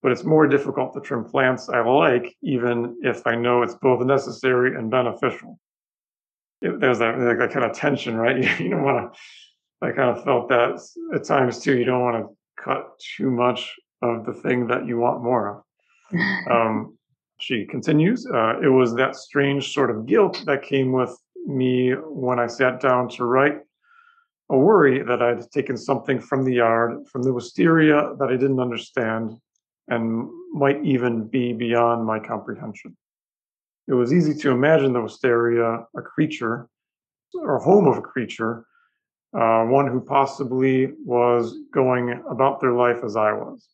but 0.02 0.12
it's 0.12 0.24
more 0.24 0.46
difficult 0.46 0.94
to 0.94 1.00
trim 1.00 1.24
plants 1.24 1.68
I 1.68 1.80
like, 1.80 2.36
even 2.42 2.96
if 3.02 3.26
I 3.26 3.34
know 3.34 3.62
it's 3.62 3.74
both 3.74 4.04
necessary 4.06 4.76
and 4.76 4.90
beneficial. 4.90 5.58
It- 6.62 6.80
there's 6.80 6.98
that, 6.98 7.18
like 7.18 7.38
that 7.38 7.52
kind 7.52 7.64
of 7.64 7.72
tension, 7.72 8.16
right? 8.16 8.36
You, 8.60 8.70
don't 8.70 8.82
want 8.82 9.12
to. 9.12 9.18
I 9.82 9.92
kind 9.92 10.16
of 10.16 10.24
felt 10.24 10.48
that 10.50 10.80
at 11.14 11.24
times 11.24 11.60
too. 11.60 11.76
You 11.78 11.84
don't 11.84 12.02
want 12.02 12.24
to 12.24 12.36
cut 12.62 12.98
too 13.16 13.30
much 13.30 13.74
of 14.02 14.26
the 14.26 14.34
thing 14.34 14.66
that 14.66 14.86
you 14.86 14.98
want 14.98 15.22
more 15.22 15.48
of. 15.58 15.62
Um, 16.50 16.98
she 17.38 17.64
continues, 17.64 18.26
uh, 18.26 18.60
it 18.60 18.68
was 18.68 18.94
that 18.96 19.16
strange 19.16 19.72
sort 19.72 19.90
of 19.90 20.04
guilt 20.06 20.42
that 20.46 20.62
came 20.62 20.92
with 20.92 21.16
me 21.46 21.92
when 21.92 22.38
I 22.38 22.46
sat 22.46 22.80
down 22.80 23.08
to 23.10 23.24
write, 23.24 23.58
a 24.50 24.58
worry 24.58 25.02
that 25.02 25.22
I'd 25.22 25.50
taken 25.50 25.76
something 25.76 26.20
from 26.20 26.44
the 26.44 26.54
yard, 26.54 27.06
from 27.10 27.22
the 27.22 27.32
wisteria 27.32 28.14
that 28.18 28.28
I 28.28 28.36
didn't 28.36 28.60
understand 28.60 29.38
and 29.88 30.28
might 30.52 30.84
even 30.84 31.28
be 31.28 31.52
beyond 31.52 32.04
my 32.04 32.18
comprehension. 32.18 32.96
It 33.90 33.94
was 33.94 34.12
easy 34.12 34.34
to 34.34 34.52
imagine 34.52 34.92
the 34.92 35.00
wisteria 35.00 35.84
a 35.96 36.02
creature 36.02 36.68
or 37.34 37.58
home 37.58 37.88
of 37.88 37.98
a 37.98 38.00
creature, 38.00 38.64
uh, 39.36 39.64
one 39.64 39.88
who 39.88 40.00
possibly 40.00 40.92
was 41.04 41.56
going 41.74 42.22
about 42.30 42.60
their 42.60 42.72
life 42.72 42.98
as 43.04 43.16
I 43.16 43.32
was. 43.32 43.66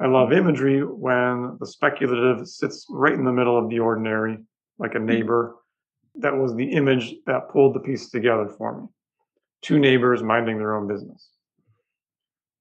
I 0.00 0.06
love 0.06 0.32
imagery 0.32 0.84
when 0.84 1.56
the 1.58 1.66
speculative 1.66 2.46
sits 2.46 2.86
right 2.88 3.12
in 3.12 3.24
the 3.24 3.32
middle 3.32 3.58
of 3.58 3.68
the 3.68 3.80
ordinary, 3.80 4.38
like 4.78 4.94
a 4.94 5.00
neighbor. 5.00 5.56
That 6.14 6.36
was 6.36 6.54
the 6.54 6.70
image 6.70 7.14
that 7.26 7.48
pulled 7.50 7.74
the 7.74 7.80
piece 7.80 8.10
together 8.10 8.48
for 8.48 8.80
me. 8.82 8.86
Two 9.62 9.80
neighbors 9.80 10.22
minding 10.22 10.58
their 10.58 10.76
own 10.76 10.86
business. 10.86 11.28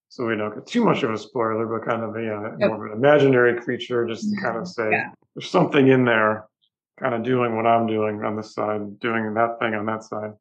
So 0.10 0.26
we 0.26 0.36
don't 0.36 0.56
get 0.56 0.66
too 0.66 0.84
much 0.84 1.04
of 1.04 1.12
a 1.12 1.18
spoiler, 1.20 1.68
but 1.68 1.88
kind 1.88 2.04
of 2.04 2.16
a 2.16 2.36
uh, 2.36 2.68
more 2.68 2.88
of 2.88 2.92
an 2.92 2.98
imaginary 2.98 3.62
creature, 3.62 4.08
just 4.08 4.28
to 4.32 4.42
kind 4.42 4.58
of 4.58 4.68
say 4.78 4.90
Yeah. 4.90 5.12
there's 5.36 5.50
something 5.52 5.88
in 5.88 6.06
there, 6.06 6.48
kind 7.00 7.14
of 7.16 7.24
doing 7.24 7.56
what 7.56 7.66
I'm 7.66 7.88
doing 7.88 8.24
on 8.24 8.36
this 8.36 8.54
side, 8.54 9.00
doing 9.00 9.34
that 9.34 9.58
thing 9.60 9.74
on 9.74 9.86
that 9.88 10.04
side. 10.04 10.32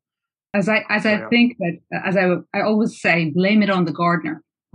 As 0.55 0.69
I 0.69 0.85
as 0.91 1.07
I 1.07 1.13
Yeah. 1.13 1.29
think 1.29 1.57
that 1.59 1.79
as 2.05 2.17
I 2.17 2.37
I 2.55 2.63
always 2.63 3.01
say, 3.01 3.31
blame 3.31 3.63
it 3.63 3.71
on 3.71 3.85
the 3.85 3.93
gardener. 3.93 4.43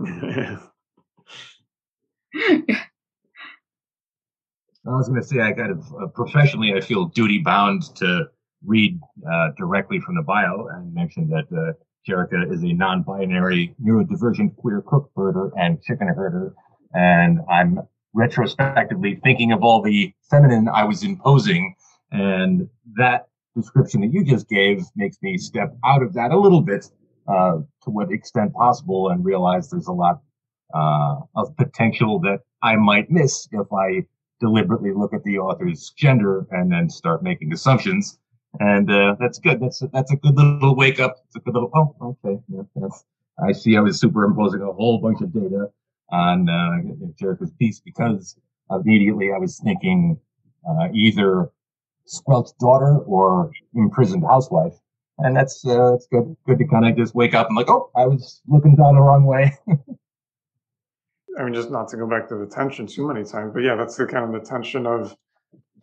I 4.86 4.92
was 4.92 5.08
going 5.08 5.20
to 5.20 5.26
say, 5.26 5.40
I 5.40 5.52
kind 5.52 5.70
of 5.70 5.84
uh, 6.00 6.06
professionally, 6.06 6.72
I 6.74 6.80
feel 6.80 7.06
duty 7.06 7.38
bound 7.38 7.94
to 7.96 8.26
read 8.64 8.98
uh, 9.30 9.48
directly 9.56 10.00
from 10.00 10.16
the 10.16 10.22
bio 10.22 10.66
and 10.72 10.94
mention 10.94 11.28
that 11.28 11.46
uh, 11.52 11.72
Jerica 12.08 12.50
is 12.52 12.62
a 12.62 12.72
non-binary, 12.72 13.74
neurodivergent 13.84 14.56
queer 14.56 14.82
cook 14.86 15.10
birder 15.16 15.50
and 15.58 15.82
chicken 15.82 16.08
herder, 16.08 16.54
and 16.94 17.40
I'm 17.50 17.80
retrospectively 18.14 19.20
thinking 19.22 19.52
of 19.52 19.62
all 19.62 19.82
the 19.82 20.12
feminine 20.30 20.68
I 20.68 20.84
was 20.84 21.04
imposing, 21.04 21.74
and 22.10 22.68
that 22.96 23.28
description 23.54 24.00
that 24.02 24.12
you 24.12 24.24
just 24.24 24.48
gave 24.48 24.82
makes 24.96 25.18
me 25.22 25.36
step 25.36 25.76
out 25.84 26.02
of 26.02 26.14
that 26.14 26.30
a 26.30 26.38
little 26.38 26.60
bit 26.60 26.86
uh, 27.28 27.58
to 27.82 27.90
what 27.90 28.10
extent 28.10 28.52
possible 28.54 29.10
and 29.10 29.24
realize 29.24 29.70
there's 29.70 29.88
a 29.88 29.92
lot 29.92 30.20
uh, 30.74 31.16
of 31.34 31.56
potential 31.56 32.18
that 32.20 32.40
I 32.62 32.76
might 32.76 33.10
miss 33.10 33.48
if 33.52 33.66
I 33.72 34.06
deliberately 34.40 34.92
look 34.92 35.12
at 35.12 35.24
the 35.24 35.38
author's 35.38 35.92
gender 35.96 36.46
and 36.50 36.70
then 36.70 36.88
start 36.88 37.22
making 37.22 37.52
assumptions. 37.52 38.18
And 38.60 38.90
uh, 38.90 39.16
that's 39.20 39.38
good. 39.38 39.60
That's 39.60 39.82
a, 39.82 39.88
that's 39.92 40.12
a 40.12 40.16
good 40.16 40.34
little 40.36 40.74
wake 40.74 41.00
up. 41.00 41.16
It's 41.26 41.36
a 41.36 41.40
good 41.40 41.54
little 41.54 41.70
oh 41.74 42.16
okay 42.24 42.40
yeah 42.48 42.88
I 43.40 43.52
see 43.52 43.76
I 43.76 43.80
was 43.80 44.00
superimposing 44.00 44.62
a 44.62 44.72
whole 44.72 44.98
bunch 44.98 45.20
of 45.20 45.32
data 45.32 45.70
on 46.10 46.48
uh, 46.48 47.06
Jerica's 47.20 47.52
piece 47.58 47.80
because 47.80 48.36
immediately 48.70 49.30
I 49.34 49.38
was 49.38 49.60
thinking 49.62 50.18
uh, 50.68 50.88
either 50.92 51.50
squelched 52.06 52.58
daughter 52.58 52.98
or 52.98 53.50
imprisoned 53.74 54.24
housewife. 54.24 54.74
And 55.18 55.36
that's 55.36 55.66
uh, 55.66 55.94
it's 55.94 56.06
good 56.06 56.36
good 56.46 56.58
to 56.58 56.66
kind 56.66 56.86
of 56.86 56.96
just 56.96 57.14
wake 57.14 57.34
up 57.34 57.48
and 57.48 57.56
like 57.56 57.68
oh 57.68 57.90
I 57.96 58.06
was 58.06 58.40
looking 58.46 58.76
down 58.76 58.94
the 58.94 59.00
wrong 59.00 59.24
way. 59.24 59.56
I 61.38 61.44
mean, 61.44 61.54
just 61.54 61.70
not 61.70 61.88
to 61.88 61.96
go 61.96 62.06
back 62.08 62.28
to 62.28 62.36
the 62.36 62.46
tension 62.46 62.86
too 62.86 63.06
many 63.06 63.24
times, 63.24 63.52
but 63.54 63.62
yeah, 63.62 63.76
that's 63.76 63.96
the 63.96 64.06
kind 64.06 64.24
of 64.24 64.40
the 64.40 64.46
tension 64.46 64.86
of, 64.86 65.16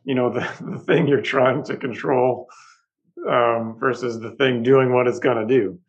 you 0.04 0.14
know, 0.14 0.30
the, 0.30 0.42
the 0.72 0.80
thing 0.80 1.08
you're 1.08 1.22
trying 1.22 1.64
to 1.66 1.78
control 1.78 2.48
um, 3.30 3.78
versus 3.80 4.20
the 4.20 4.32
thing 4.32 4.64
doing 4.64 4.94
what 4.94 5.08
it's 5.08 5.20
going 5.20 5.48
to 5.48 5.54
do. 5.54 5.80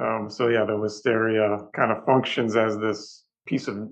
Um, 0.00 0.30
so 0.30 0.48
yeah, 0.48 0.64
the 0.64 0.76
wisteria 0.76 1.58
kind 1.74 1.90
of 1.90 2.04
functions 2.04 2.54
as 2.54 2.78
this 2.78 3.24
piece 3.46 3.68
of 3.68 3.90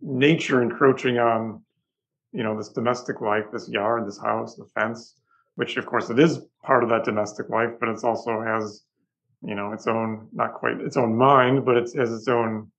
nature 0.00 0.62
encroaching 0.62 1.18
on, 1.18 1.62
you 2.32 2.42
know, 2.42 2.56
this 2.56 2.68
domestic 2.68 3.20
life, 3.20 3.44
this 3.52 3.68
yard, 3.68 4.06
this 4.06 4.20
house, 4.20 4.56
the 4.56 4.66
fence, 4.74 5.16
which 5.56 5.76
of 5.76 5.86
course 5.86 6.10
it 6.10 6.18
is 6.18 6.40
part 6.62 6.82
of 6.82 6.90
that 6.90 7.04
domestic 7.04 7.48
life, 7.48 7.70
but 7.78 7.88
it's 7.88 8.04
also 8.04 8.40
has, 8.40 8.82
you 9.42 9.54
know, 9.54 9.72
its 9.72 9.86
own, 9.86 10.28
not 10.32 10.54
quite 10.54 10.80
its 10.80 10.96
own 10.96 11.16
mind, 11.16 11.64
but 11.64 11.76
it 11.76 11.90
has 11.96 12.12
its 12.12 12.28
own, 12.28 12.70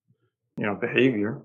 you 0.57 0.65
know, 0.65 0.75
behavior. 0.75 1.43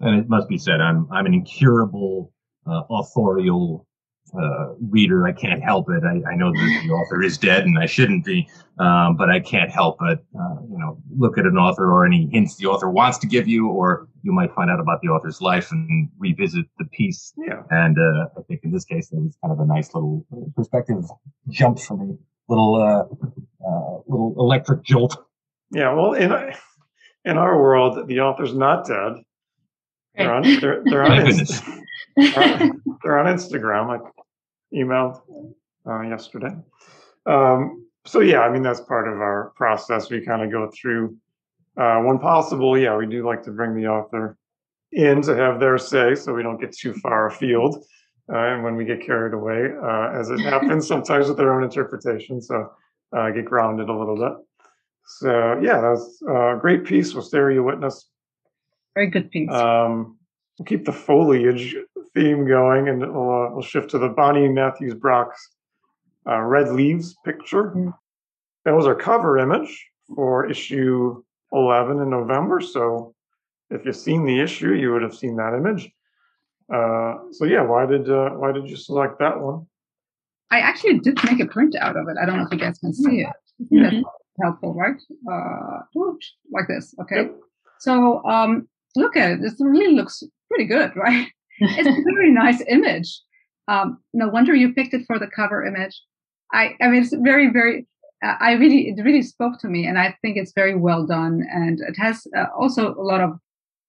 and 0.00 0.18
it 0.18 0.28
must 0.28 0.48
be 0.48 0.58
said, 0.58 0.80
I'm 0.80 1.08
I'm 1.10 1.26
an 1.26 1.34
incurable 1.34 2.32
uh, 2.66 2.82
authorial 2.90 3.86
uh, 4.34 4.74
reader. 4.90 5.26
I 5.26 5.32
can't 5.32 5.62
help 5.62 5.90
it. 5.90 6.02
I, 6.04 6.22
I 6.30 6.34
know 6.36 6.50
that 6.50 6.82
the 6.86 6.92
author 6.92 7.22
is 7.22 7.38
dead, 7.38 7.64
and 7.64 7.78
I 7.78 7.86
shouldn't 7.86 8.24
be, 8.24 8.48
um, 8.78 9.16
but 9.16 9.30
I 9.30 9.40
can't 9.40 9.70
help 9.70 9.98
but 9.98 10.24
uh, 10.38 10.56
you 10.70 10.78
know 10.78 10.98
look 11.16 11.38
at 11.38 11.46
an 11.46 11.56
author 11.56 11.90
or 11.90 12.04
any 12.04 12.28
hints 12.32 12.56
the 12.56 12.66
author 12.66 12.90
wants 12.90 13.18
to 13.18 13.26
give 13.26 13.46
you, 13.48 13.68
or 13.68 14.08
you 14.22 14.32
might 14.32 14.52
find 14.54 14.70
out 14.70 14.80
about 14.80 15.00
the 15.02 15.08
author's 15.08 15.40
life 15.40 15.70
and 15.70 16.08
revisit 16.18 16.66
the 16.78 16.84
piece. 16.86 17.32
Yeah. 17.36 17.62
And 17.70 17.96
uh, 17.98 18.28
I 18.38 18.42
think 18.48 18.60
in 18.64 18.72
this 18.72 18.84
case, 18.84 19.08
that 19.10 19.16
was 19.20 19.36
kind 19.42 19.52
of 19.52 19.60
a 19.60 19.66
nice 19.66 19.94
little 19.94 20.26
perspective 20.56 21.04
jump 21.48 21.78
for 21.78 21.96
me, 21.96 22.16
little 22.48 22.74
uh, 22.76 23.02
uh, 23.66 23.98
little 24.06 24.34
electric 24.38 24.82
jolt. 24.82 25.16
Yeah, 25.70 25.92
well, 25.94 26.12
in 26.12 26.32
in 27.24 27.38
our 27.38 27.60
world, 27.60 28.06
the 28.06 28.20
author's 28.20 28.54
not 28.54 28.86
dead. 28.86 29.14
They're 30.16 30.32
on 30.32 30.42
they're, 30.60 30.82
they're 30.84 31.02
on 31.10 31.24
Thank 31.24 31.38
Inst- 31.40 31.64
they're 32.16 32.62
on- 32.62 32.82
they're 33.02 33.18
on 33.18 33.26
Instagram. 33.26 33.90
I 33.90 34.10
emailed 34.76 35.20
uh, 35.86 36.02
yesterday. 36.02 36.54
Um, 37.26 37.86
so 38.04 38.20
yeah, 38.20 38.40
I 38.40 38.52
mean 38.52 38.62
that's 38.62 38.80
part 38.80 39.08
of 39.08 39.14
our 39.14 39.52
process. 39.56 40.10
We 40.10 40.24
kind 40.24 40.42
of 40.42 40.50
go 40.50 40.70
through 40.70 41.16
uh, 41.76 42.00
when 42.00 42.18
possible. 42.18 42.78
Yeah, 42.78 42.96
we 42.96 43.06
do 43.06 43.26
like 43.26 43.42
to 43.44 43.50
bring 43.50 43.74
the 43.74 43.88
author 43.88 44.36
in 44.92 45.22
to 45.22 45.34
have 45.34 45.58
their 45.58 45.78
say, 45.78 46.14
so 46.14 46.32
we 46.32 46.42
don't 46.42 46.60
get 46.60 46.72
too 46.72 46.94
far 46.94 47.26
afield. 47.26 47.84
Uh, 48.32 48.38
and 48.38 48.64
when 48.64 48.76
we 48.76 48.84
get 48.84 49.04
carried 49.04 49.34
away, 49.34 49.70
uh, 49.82 50.10
as 50.12 50.30
it 50.30 50.40
happens 50.40 50.86
sometimes 50.88 51.28
with 51.28 51.36
their 51.36 51.52
own 51.54 51.62
interpretation. 51.62 52.40
So 52.40 52.72
uh, 53.16 53.30
get 53.30 53.44
grounded 53.44 53.88
a 53.88 53.96
little 53.96 54.16
bit. 54.16 54.32
So 55.06 55.60
yeah, 55.62 55.80
that's 55.80 56.22
a 56.28 56.58
great 56.60 56.84
piece, 56.84 57.14
Wisteria 57.14 57.62
Witness. 57.62 58.08
Very 58.94 59.10
good 59.10 59.30
piece. 59.30 59.50
Um, 59.50 60.18
we'll 60.58 60.66
keep 60.66 60.84
the 60.84 60.92
foliage 60.92 61.76
theme 62.16 62.48
going, 62.48 62.88
and 62.88 63.00
we'll, 63.00 63.30
uh, 63.30 63.50
we'll 63.52 63.62
shift 63.62 63.90
to 63.90 63.98
the 63.98 64.08
Bonnie 64.08 64.48
Matthews 64.48 64.94
Brock's 64.94 65.50
uh, 66.26 66.40
Red 66.40 66.72
Leaves 66.72 67.14
picture. 67.24 67.70
Mm. 67.70 67.94
That 68.64 68.74
was 68.74 68.86
our 68.86 68.94
cover 68.94 69.38
image 69.38 69.86
for 70.14 70.50
issue 70.50 71.22
11 71.52 72.00
in 72.00 72.10
November. 72.10 72.60
So 72.60 73.14
if 73.70 73.84
you've 73.84 73.94
seen 73.94 74.24
the 74.24 74.40
issue, 74.40 74.72
you 74.72 74.92
would 74.92 75.02
have 75.02 75.14
seen 75.14 75.36
that 75.36 75.54
image. 75.54 75.90
Uh, 76.72 77.18
so 77.30 77.44
yeah, 77.44 77.62
why 77.62 77.86
did 77.86 78.10
uh, 78.10 78.30
why 78.30 78.50
did 78.50 78.68
you 78.68 78.76
select 78.76 79.20
that 79.20 79.40
one? 79.40 79.66
I 80.50 80.58
actually 80.58 80.98
did 80.98 81.22
make 81.24 81.38
a 81.38 81.46
print 81.46 81.76
out 81.76 81.96
of 81.96 82.08
it. 82.08 82.16
I 82.20 82.26
don't 82.26 82.38
know 82.38 82.44
if 82.44 82.52
you 82.52 82.58
guys 82.58 82.78
can 82.78 82.92
see 82.92 83.20
it. 83.20 83.28
Think 83.70 83.82
that's 83.82 84.04
helpful, 84.42 84.74
right? 84.74 84.96
Uh, 85.30 85.80
like 86.50 86.66
this. 86.68 86.94
Okay. 87.02 87.16
Yep. 87.16 87.36
So 87.78 88.24
um, 88.24 88.68
look 88.96 89.16
at 89.16 89.32
it. 89.32 89.42
This 89.42 89.54
really 89.60 89.94
looks 89.94 90.22
pretty 90.48 90.64
good, 90.64 90.92
right? 90.96 91.28
It's 91.60 91.88
a 91.88 92.02
very 92.14 92.32
nice 92.32 92.62
image. 92.68 93.20
Um, 93.68 93.98
no 94.12 94.28
wonder 94.28 94.54
you 94.54 94.72
picked 94.72 94.94
it 94.94 95.04
for 95.06 95.18
the 95.18 95.26
cover 95.26 95.64
image. 95.64 96.00
I, 96.52 96.74
I 96.80 96.88
mean, 96.88 97.02
it's 97.02 97.14
very, 97.14 97.50
very. 97.50 97.86
Uh, 98.24 98.34
I 98.40 98.52
really, 98.52 98.88
it 98.88 99.02
really 99.02 99.22
spoke 99.22 99.58
to 99.60 99.68
me, 99.68 99.86
and 99.86 99.98
I 99.98 100.16
think 100.22 100.36
it's 100.36 100.52
very 100.54 100.74
well 100.74 101.06
done, 101.06 101.44
and 101.52 101.80
it 101.80 101.96
has 101.98 102.26
uh, 102.36 102.46
also 102.58 102.94
a 102.94 103.02
lot 103.02 103.20
of 103.20 103.38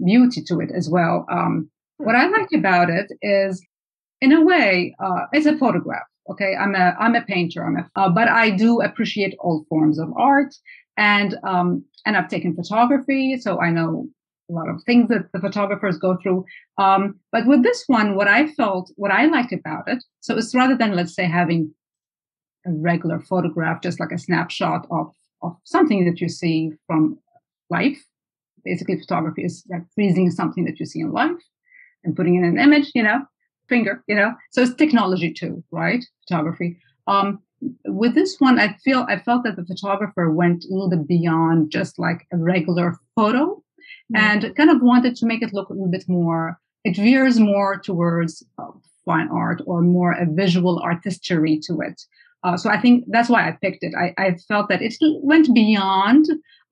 beauty 0.04 0.42
to 0.44 0.60
it 0.60 0.72
as 0.76 0.90
well. 0.90 1.26
Um, 1.32 1.70
what 1.98 2.16
I 2.16 2.28
like 2.28 2.50
about 2.54 2.90
it 2.90 3.12
is, 3.22 3.66
in 4.22 4.32
a 4.34 4.44
way, 4.44 4.96
uh, 5.04 5.26
it's 5.32 5.46
a 5.46 5.58
photograph. 5.58 6.04
Okay, 6.30 6.56
I'm 6.60 6.76
a 6.76 6.96
I'm 7.00 7.16
a 7.16 7.22
painter. 7.22 7.66
I'm 7.66 7.78
a, 7.78 7.90
uh, 7.96 8.10
but 8.10 8.28
I 8.28 8.50
do 8.50 8.82
appreciate 8.82 9.36
all 9.40 9.66
forms 9.70 9.98
of 10.00 10.10
art, 10.18 10.54
and 10.98 11.38
um, 11.44 11.86
and 12.06 12.18
I've 12.18 12.30
taken 12.30 12.56
photography, 12.56 13.38
so 13.40 13.62
I 13.62 13.70
know 13.70 14.08
a 14.50 14.54
lot 14.54 14.70
of 14.70 14.82
things 14.84 15.10
that 15.10 15.32
the 15.34 15.40
photographers 15.40 15.98
go 15.98 16.18
through. 16.22 16.46
Um, 16.78 17.20
but 17.32 17.46
with 17.48 17.64
this 17.64 17.84
one, 17.88 18.16
what 18.16 18.28
I 18.28 18.48
felt, 18.54 18.92
what 18.96 19.12
I 19.12 19.26
liked 19.26 19.54
about 19.54 19.84
it, 19.88 20.04
so 20.20 20.38
it's 20.38 20.56
rather 20.56 20.78
than 20.78 20.96
let's 20.96 21.16
say 21.16 21.26
having 21.26 21.74
a 22.66 22.72
regular 22.72 23.20
photograph, 23.20 23.82
just 23.82 24.00
like 24.00 24.12
a 24.12 24.18
snapshot 24.18 24.88
of 24.92 25.14
of 25.42 25.56
something 25.64 26.06
that 26.06 26.20
you 26.20 26.30
see 26.30 26.72
from 26.88 27.18
life. 27.70 28.04
Basically, 28.66 29.00
photography 29.00 29.44
is 29.44 29.64
like 29.70 29.84
freezing 29.94 30.32
something 30.32 30.66
that 30.66 30.80
you 30.80 30.86
see 30.86 31.00
in 31.00 31.12
life 31.12 31.42
and 32.04 32.16
putting 32.16 32.36
in 32.36 32.44
an 32.44 32.60
image, 32.60 32.92
you 32.96 33.04
know, 33.04 33.22
finger, 33.70 34.04
you 34.08 34.16
know. 34.16 34.34
So 34.52 34.62
it's 34.62 34.74
technology 34.74 35.32
too, 35.32 35.64
right? 35.72 36.04
Photography. 36.28 36.78
Um, 37.06 37.40
with 37.86 38.14
this 38.14 38.38
one, 38.40 38.60
I 38.60 38.76
feel 38.84 39.06
I 39.10 39.20
felt 39.20 39.44
that 39.44 39.56
the 39.56 39.66
photographer 39.66 40.30
went 40.32 40.66
a 40.66 40.74
little 40.74 40.90
bit 40.90 41.08
beyond 41.08 41.72
just 41.72 41.98
like 41.98 42.28
a 42.32 42.38
regular 42.38 42.98
photo, 43.16 43.62
Mm. 44.14 44.20
and 44.20 44.56
kind 44.56 44.70
of 44.70 44.82
wanted 44.82 45.16
to 45.18 45.26
make 45.26 45.42
it 45.42 45.54
look 45.54 45.70
a 45.70 45.74
little 45.74 45.90
bit 45.90 46.06
more. 46.08 46.58
It 46.86 46.96
veers 46.96 47.40
more 47.40 47.78
towards 47.78 48.42
uh, 48.58 48.72
fine 49.04 49.28
art 49.30 49.62
or 49.66 49.82
more 49.82 50.14
a 50.14 50.26
visual 50.26 50.80
artistry 50.80 51.60
to 51.64 51.82
it. 51.82 52.02
Uh, 52.44 52.56
so 52.56 52.70
I 52.70 52.80
think 52.80 53.04
that's 53.08 53.30
why 53.30 53.48
I 53.48 53.58
picked 53.62 53.84
it. 53.84 53.94
I, 53.96 54.14
I 54.18 54.38
felt 54.48 54.70
that 54.70 54.82
it 54.82 54.94
went 55.02 55.54
beyond 55.54 56.28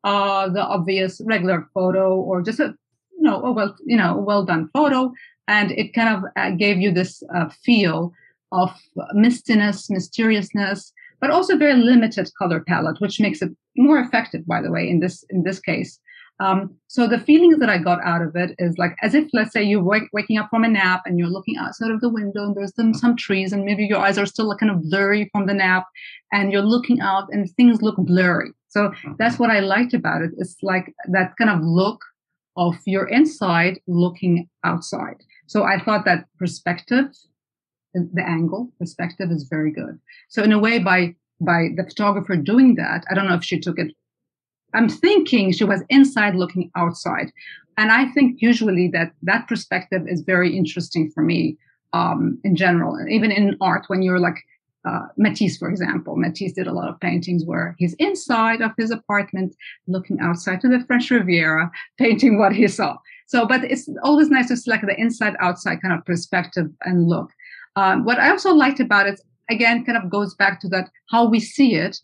uh, 0.06 0.48
the 0.50 0.62
obvious 0.62 1.20
regular 1.26 1.68
photo 1.74 2.16
or 2.16 2.42
just 2.42 2.60
a 2.60 2.74
you 3.18 3.24
know 3.24 3.44
a 3.44 3.52
well 3.52 3.76
you 3.86 3.98
know 3.98 4.16
well 4.16 4.46
done 4.46 4.70
photo, 4.74 5.12
and 5.48 5.72
it 5.72 5.94
kind 5.94 6.16
of 6.16 6.24
uh, 6.38 6.52
gave 6.52 6.78
you 6.78 6.92
this 6.92 7.22
uh, 7.36 7.50
feel 7.64 8.14
of 8.52 8.72
mistiness, 9.14 9.90
mysteriousness, 9.90 10.94
but 11.20 11.32
also 11.32 11.58
very 11.58 11.74
limited 11.74 12.30
color 12.38 12.62
palette, 12.62 13.02
which 13.02 13.20
makes 13.20 13.42
it 13.42 13.52
more 13.76 14.00
effective. 14.00 14.46
By 14.46 14.62
the 14.62 14.72
way, 14.72 14.88
in 14.90 15.02
this 15.02 15.26
in 15.30 15.44
this 15.44 15.60
case. 15.60 16.00
Um, 16.40 16.76
so 16.88 17.08
the 17.08 17.20
feelings 17.20 17.60
that 17.60 17.70
I 17.70 17.78
got 17.78 18.04
out 18.04 18.22
of 18.22 18.36
it 18.36 18.56
is 18.60 18.78
like 18.78 18.96
as 19.02 19.16
if, 19.16 19.30
let's 19.32 19.54
say, 19.54 19.64
you're 19.64 19.84
wake, 19.84 20.04
waking 20.12 20.38
up 20.38 20.50
from 20.50 20.66
a 20.66 20.68
nap 20.68 21.04
and 21.06 21.18
you're 21.18 21.30
looking 21.30 21.56
outside 21.58 21.92
of 21.92 22.02
the 22.02 22.10
window 22.10 22.44
and 22.44 22.56
there's 22.56 22.76
some, 22.76 22.94
some 22.94 23.16
trees 23.16 23.54
and 23.54 23.64
maybe 23.64 23.86
your 23.86 24.00
eyes 24.00 24.18
are 24.18 24.26
still 24.26 24.54
kind 24.58 24.72
of 24.72 24.82
blurry 24.84 25.30
from 25.32 25.46
the 25.46 25.54
nap 25.54 25.86
and 26.34 26.52
you're 26.52 26.62
looking 26.62 27.00
out 27.00 27.28
and 27.32 27.50
things 27.52 27.82
look 27.82 27.96
blurry. 27.98 28.52
So 28.68 28.92
that's 29.18 29.40
what 29.40 29.50
I 29.50 29.62
liked 29.62 29.94
about 29.94 30.22
it. 30.22 30.32
It's 30.38 30.58
like 30.62 30.94
that 31.08 31.38
kind 31.38 31.50
of 31.50 31.62
look 31.62 32.02
of 32.58 32.76
your 32.86 33.08
inside 33.08 33.80
looking 33.88 34.50
outside. 34.66 35.24
So 35.48 35.64
I 35.64 35.80
thought 35.80 36.06
that 36.06 36.26
perspective, 36.38 37.06
the 37.94 38.24
angle 38.28 38.72
perspective 38.78 39.32
is 39.32 39.48
very 39.50 39.72
good. 39.72 40.00
So 40.30 40.44
in 40.44 40.52
a 40.52 40.60
way, 40.60 40.80
by 40.80 41.16
by 41.42 41.68
the 41.76 41.84
photographer 41.84 42.38
doing 42.38 42.76
that, 42.76 43.06
I 43.10 43.14
don't 43.14 43.28
know 43.28 43.36
if 43.36 43.44
she 43.44 43.60
took 43.60 43.78
it 43.78 43.94
I'm 44.76 44.90
thinking 44.90 45.52
she 45.52 45.64
was 45.64 45.82
inside 45.90 46.36
looking 46.36 46.72
outside. 46.76 47.32
And 47.78 47.92
I 47.92 48.06
think 48.12 48.42
usually 48.42 48.90
that 48.90 49.12
that 49.24 49.48
perspective 49.48 50.04
is 50.08 50.22
very 50.22 50.56
interesting 50.56 51.12
for 51.12 51.24
me 51.24 51.58
um, 51.94 52.40
in 52.44 52.56
general, 52.56 52.98
even 53.10 53.32
in 53.32 53.58
art 53.62 53.86
when 53.88 54.02
you're 54.02 54.20
like 54.20 54.38
uh, 54.86 55.08
Matisse, 55.18 55.58
for 55.58 55.70
example. 55.70 56.16
Matisse 56.16 56.54
did 56.54 56.68
a 56.68 56.74
lot 56.74 56.90
of 56.90 57.00
paintings 57.00 57.44
where 57.44 57.76
he's 57.80 57.96
inside 57.96 58.62
of 58.62 58.72
his 58.78 58.92
apartment, 58.92 59.56
looking 59.88 60.20
outside 60.20 60.62
to 60.62 60.68
the 60.68 60.84
French 60.86 61.10
Riviera, 61.10 61.72
painting 61.98 62.38
what 62.38 62.54
he 62.54 62.68
saw. 62.68 62.98
So, 63.28 63.48
but 63.48 63.64
it's 63.64 63.90
always 64.04 64.30
nice 64.30 64.50
to 64.50 64.58
select 64.58 64.86
the 64.86 65.00
inside 65.00 65.36
outside 65.40 65.82
kind 65.82 65.98
of 65.98 66.06
perspective 66.06 66.68
and 66.84 67.08
look. 67.08 67.32
Um, 67.76 68.06
what 68.06 68.20
I 68.20 68.30
also 68.30 68.54
liked 68.54 68.80
about 68.80 69.08
it, 69.08 69.20
again, 69.50 69.84
kind 69.84 69.98
of 69.98 70.10
goes 70.10 70.36
back 70.36 70.62
to 70.62 70.70
that 70.70 70.90
how 71.10 71.28
we 71.28 71.40
see 71.40 71.76
it 71.76 72.00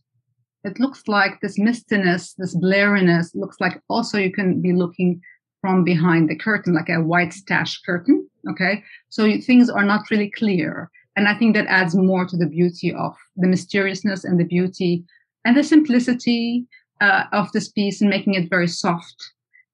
it 0.64 0.80
looks 0.80 1.08
like 1.08 1.40
this 1.42 1.58
mistiness, 1.58 2.36
this 2.38 2.56
blurriness 2.56 3.34
looks 3.34 3.58
like 3.60 3.82
also 3.90 4.18
you 4.18 4.32
can 4.32 4.62
be 4.62 4.74
looking 4.74 5.22
from 5.62 5.84
behind 5.84 6.30
the 6.30 6.36
curtain, 6.36 6.74
like 6.74 6.90
a 6.90 7.02
white 7.02 7.34
stash 7.34 7.80
curtain. 7.82 8.28
Okay. 8.50 8.84
So 9.10 9.40
things 9.42 9.70
are 9.70 9.84
not 9.84 10.10
really 10.10 10.32
clear. 10.32 10.90
And 11.16 11.28
I 11.28 11.38
think 11.38 11.56
that 11.56 11.68
adds 11.68 11.96
more 11.96 12.26
to 12.26 12.38
the 12.38 12.48
beauty 12.48 12.94
of 12.94 13.16
the 13.36 13.48
mysteriousness 13.48 14.24
and 14.24 14.40
the 14.40 14.46
beauty 14.46 15.04
and 15.46 15.56
the 15.56 15.64
simplicity 15.64 16.66
uh, 17.02 17.26
of 17.32 17.52
this 17.52 17.70
piece 17.70 18.02
and 18.02 18.10
making 18.10 18.36
it 18.36 18.50
very 18.50 18.68
soft, 18.68 19.16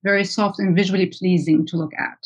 very 0.04 0.24
soft 0.24 0.60
and 0.60 0.76
visually 0.76 1.08
pleasing 1.08 1.66
to 1.68 1.78
look 1.78 1.94
at. 1.98 2.18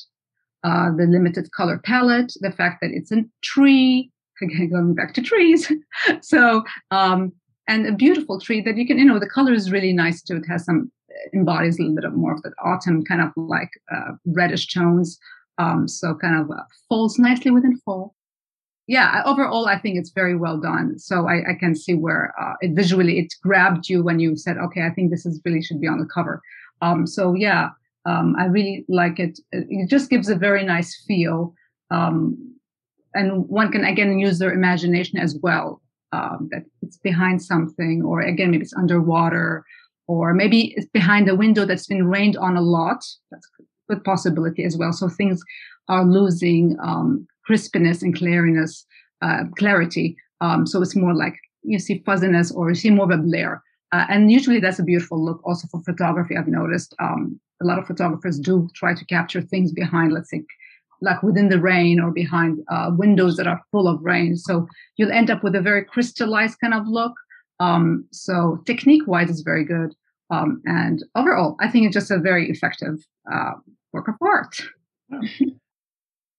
Uh, 0.64 0.96
the 0.96 1.06
limited 1.06 1.52
color 1.52 1.80
palette, 1.84 2.32
the 2.42 2.52
fact 2.52 2.80
that 2.82 2.92
it's 2.92 3.12
a 3.12 3.24
tree, 3.42 4.12
again, 4.42 4.70
going 4.70 4.94
back 4.94 5.14
to 5.16 5.22
trees. 5.22 5.72
so, 6.22 6.64
um, 6.92 7.34
and 7.72 7.88
a 7.88 7.94
beautiful 7.94 8.38
tree 8.38 8.62
that 8.62 8.76
you 8.76 8.86
can, 8.86 8.98
you 9.00 9.06
know, 9.06 9.18
the 9.18 9.30
color 9.30 9.54
is 9.54 9.72
really 9.72 9.94
nice 9.94 10.22
too. 10.22 10.36
It 10.36 10.48
has 10.50 10.66
some 10.66 10.92
embodies 11.34 11.80
a 11.80 11.84
little 11.84 11.96
bit 11.96 12.04
of 12.04 12.14
more 12.14 12.34
of 12.34 12.42
that 12.42 12.54
autumn 12.62 13.06
kind 13.06 13.22
of 13.22 13.32
like 13.38 13.70
uh, 13.96 14.12
reddish 14.26 14.74
tones. 14.74 15.18
Um, 15.58 15.88
so 15.88 16.14
kind 16.16 16.36
of 16.42 16.52
uh, 16.52 16.64
falls 16.90 17.18
nicely 17.18 17.50
within 17.50 17.78
fall. 17.86 18.14
Yeah, 18.88 19.22
overall, 19.26 19.68
I 19.68 19.80
think 19.80 19.98
it's 19.98 20.12
very 20.12 20.36
well 20.36 20.60
done. 20.60 21.00
So 21.00 21.30
I, 21.30 21.52
I 21.52 21.54
can 21.58 21.74
see 21.76 21.94
where 21.94 22.34
uh, 22.42 22.56
it 22.60 22.72
visually 22.72 23.20
it 23.20 23.34
grabbed 23.42 23.88
you 23.88 24.04
when 24.04 24.20
you 24.20 24.36
said, 24.36 24.58
okay, 24.58 24.82
I 24.82 24.90
think 24.90 25.10
this 25.10 25.26
is 25.26 25.40
really 25.46 25.62
should 25.62 25.80
be 25.80 25.88
on 25.88 26.00
the 26.00 26.10
cover. 26.14 26.42
Um, 26.82 27.08
so 27.08 27.36
yeah, 27.36 27.70
um, 28.06 28.36
I 28.38 28.46
really 28.46 28.84
like 28.90 29.18
it. 29.18 29.40
It 29.54 29.90
just 29.90 30.10
gives 30.10 30.28
a 30.28 30.36
very 30.36 30.66
nice 30.66 30.92
feel. 31.08 31.54
Um, 31.90 32.54
and 33.14 33.48
one 33.48 33.72
can 33.72 33.86
again 33.86 34.20
use 34.20 34.40
their 34.40 34.52
imagination 34.52 35.18
as 35.18 35.38
well 35.42 35.82
um, 36.12 36.50
that 36.52 36.64
it's 36.82 36.98
behind 36.98 37.42
something, 37.42 38.04
or 38.04 38.22
again, 38.22 38.52
maybe 38.52 38.64
it's 38.64 38.76
underwater, 38.76 39.64
or 40.08 40.34
maybe 40.34 40.74
it's 40.76 40.88
behind 40.88 41.30
a 41.30 41.36
window 41.36 41.66
that's 41.66 41.88
been 41.88 42.08
rained 42.08 42.38
on 42.38 42.58
a 42.58 42.62
lot. 42.62 43.04
That's 43.32 43.48
a 43.60 43.64
good 43.94 44.04
possibility 44.04 44.64
as 44.64 44.78
well. 44.78 44.94
So 44.94 45.10
things 45.10 45.42
are 45.88 46.06
losing 46.06 46.78
um, 46.84 47.28
crispness 47.46 48.02
and 48.02 48.16
clariness, 48.16 48.86
uh, 49.22 49.44
clarity. 49.58 50.16
Um, 50.42 50.66
so 50.66 50.82
it's 50.82 50.96
more 50.96 51.14
like 51.14 51.36
you 51.64 51.80
see 51.80 52.02
fuzziness 52.06 52.52
or 52.52 52.70
you 52.70 52.76
see 52.76 52.90
more 52.90 53.06
of 53.06 53.20
a 53.20 53.22
blur. 53.22 53.62
Uh, 53.92 54.06
and 54.10 54.32
usually 54.32 54.60
that's 54.60 54.80
a 54.80 54.84
beautiful 54.84 55.24
look 55.24 55.42
also 55.46 55.68
for 55.68 55.82
photography. 55.84 56.36
I've 56.38 56.48
noticed 56.48 56.96
um, 57.00 57.40
a 57.62 57.66
lot 57.66 57.78
of 57.78 57.86
photographers 57.86 58.40
do 58.40 58.70
try 58.74 58.94
to 58.94 59.06
capture 59.06 59.42
things 59.42 59.72
behind, 59.72 60.14
let's 60.14 60.30
say, 60.30 60.44
like 61.02 61.24
within 61.24 61.50
the 61.50 61.60
rain 61.60 62.00
or 62.00 62.12
behind 62.12 62.60
uh, 62.72 62.92
windows 62.96 63.36
that 63.38 63.48
are 63.48 63.62
full 63.72 63.88
of 63.88 64.00
rain. 64.02 64.38
So 64.38 64.68
you'll 64.98 65.12
end 65.12 65.30
up 65.30 65.44
with 65.44 65.56
a 65.56 65.62
very 65.62 65.84
crystallized 65.84 66.60
kind 66.62 66.74
of 66.74 66.88
look. 66.88 67.14
Um, 67.60 68.06
so 68.12 68.62
technique 68.66 69.08
wise, 69.08 69.30
it's 69.30 69.42
very 69.42 69.66
good. 69.66 69.94
Um, 70.30 70.62
and 70.66 71.04
overall, 71.16 71.58
I 71.60 71.68
think 71.70 71.86
it's 71.86 71.94
just 71.94 72.12
a 72.12 72.18
very 72.18 72.50
effective 72.50 73.06
uh, 73.32 73.54
work 73.92 74.08
of 74.08 74.16
art. 74.22 74.62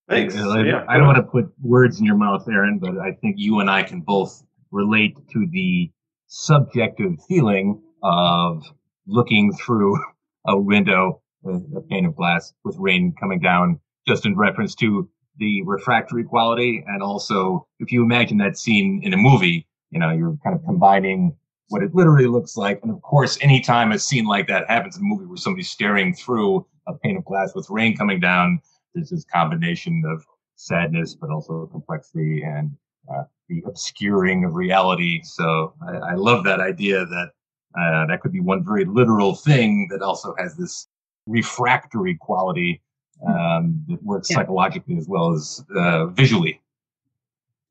Thanks. 0.09 0.37
I, 0.37 0.63
Yeah. 0.63 0.85
I 0.89 0.97
don't 0.97 1.07
want 1.07 1.19
to 1.19 1.23
put 1.23 1.53
words 1.63 2.01
in 2.01 2.07
your 2.07 2.17
mouth, 2.17 2.47
Aaron, 2.49 2.79
but 2.79 2.99
I 2.99 3.13
think 3.13 3.37
you 3.39 3.61
and 3.61 3.71
I 3.71 3.83
can 3.83 4.01
both 4.01 4.43
relate 4.71 5.17
to 5.33 5.47
the 5.51 5.91
subjective 6.27 7.13
feeling 7.29 7.81
of 8.03 8.65
looking 9.07 9.53
through 9.53 9.99
a 10.47 10.59
window, 10.59 11.21
a, 11.45 11.51
a 11.77 11.81
pane 11.83 12.07
of 12.07 12.17
glass 12.17 12.53
with 12.65 12.77
rain 12.79 13.15
coming 13.19 13.41
down, 13.41 13.79
just 14.07 14.27
in 14.27 14.37
reference 14.37 14.75
to 14.77 15.09
the 15.39 15.63
refractory 15.65 16.25
quality. 16.25 16.85
And 16.87 17.03
also, 17.03 17.67
if 17.79 17.91
you 17.93 18.03
imagine 18.03 18.39
that 18.39 18.59
scene 18.59 19.01
in 19.03 19.13
a 19.13 19.17
movie, 19.17 19.67
you 19.91 19.99
know, 19.99 20.11
you're 20.11 20.37
kind 20.45 20.55
of 20.57 20.65
combining 20.65 21.37
what 21.69 21.83
it 21.83 21.95
literally 21.95 22.27
looks 22.27 22.57
like. 22.57 22.81
And 22.83 22.93
of 22.93 23.01
course, 23.03 23.39
anytime 23.41 23.93
a 23.93 23.99
scene 23.99 24.27
like 24.27 24.47
that 24.49 24.69
happens 24.69 24.97
in 24.97 25.03
a 25.03 25.07
movie 25.07 25.27
where 25.27 25.37
somebody's 25.37 25.71
staring 25.71 26.15
through 26.15 26.67
a 26.87 26.95
pane 26.95 27.17
of 27.17 27.25
glass 27.25 27.55
with 27.55 27.71
rain 27.71 27.97
coming 27.97 28.21
down, 28.21 28.61
there's 28.95 29.11
this 29.11 29.25
combination 29.25 30.03
of 30.07 30.25
sadness, 30.57 31.15
but 31.15 31.31
also 31.31 31.67
complexity 31.73 32.43
and 32.43 32.71
uh, 33.13 33.25
the 33.49 33.63
obscuring 33.67 34.45
of 34.45 34.55
reality. 34.55 35.23
So 35.25 35.75
I, 35.87 36.13
I 36.13 36.15
love 36.15 36.45
that 36.45 36.61
idea 36.61 37.07
that 37.07 37.31
uh, 37.79 38.07
that 38.07 38.21
could 38.21 38.33
be 38.33 38.41
one 38.41 38.65
very 38.65 38.85
literal 38.85 39.35
thing 39.35 39.89
that 39.91 40.03
also 40.03 40.35
has 40.39 40.57
this 40.57 40.89
refractory 41.27 42.17
quality 42.21 42.83
um, 43.27 43.85
that 43.89 44.03
works 44.03 44.31
yeah. 44.31 44.37
psychologically 44.37 44.97
as 44.97 45.09
well 45.09 45.33
as 45.33 45.65
uh, 45.77 46.07
visually. 46.07 46.61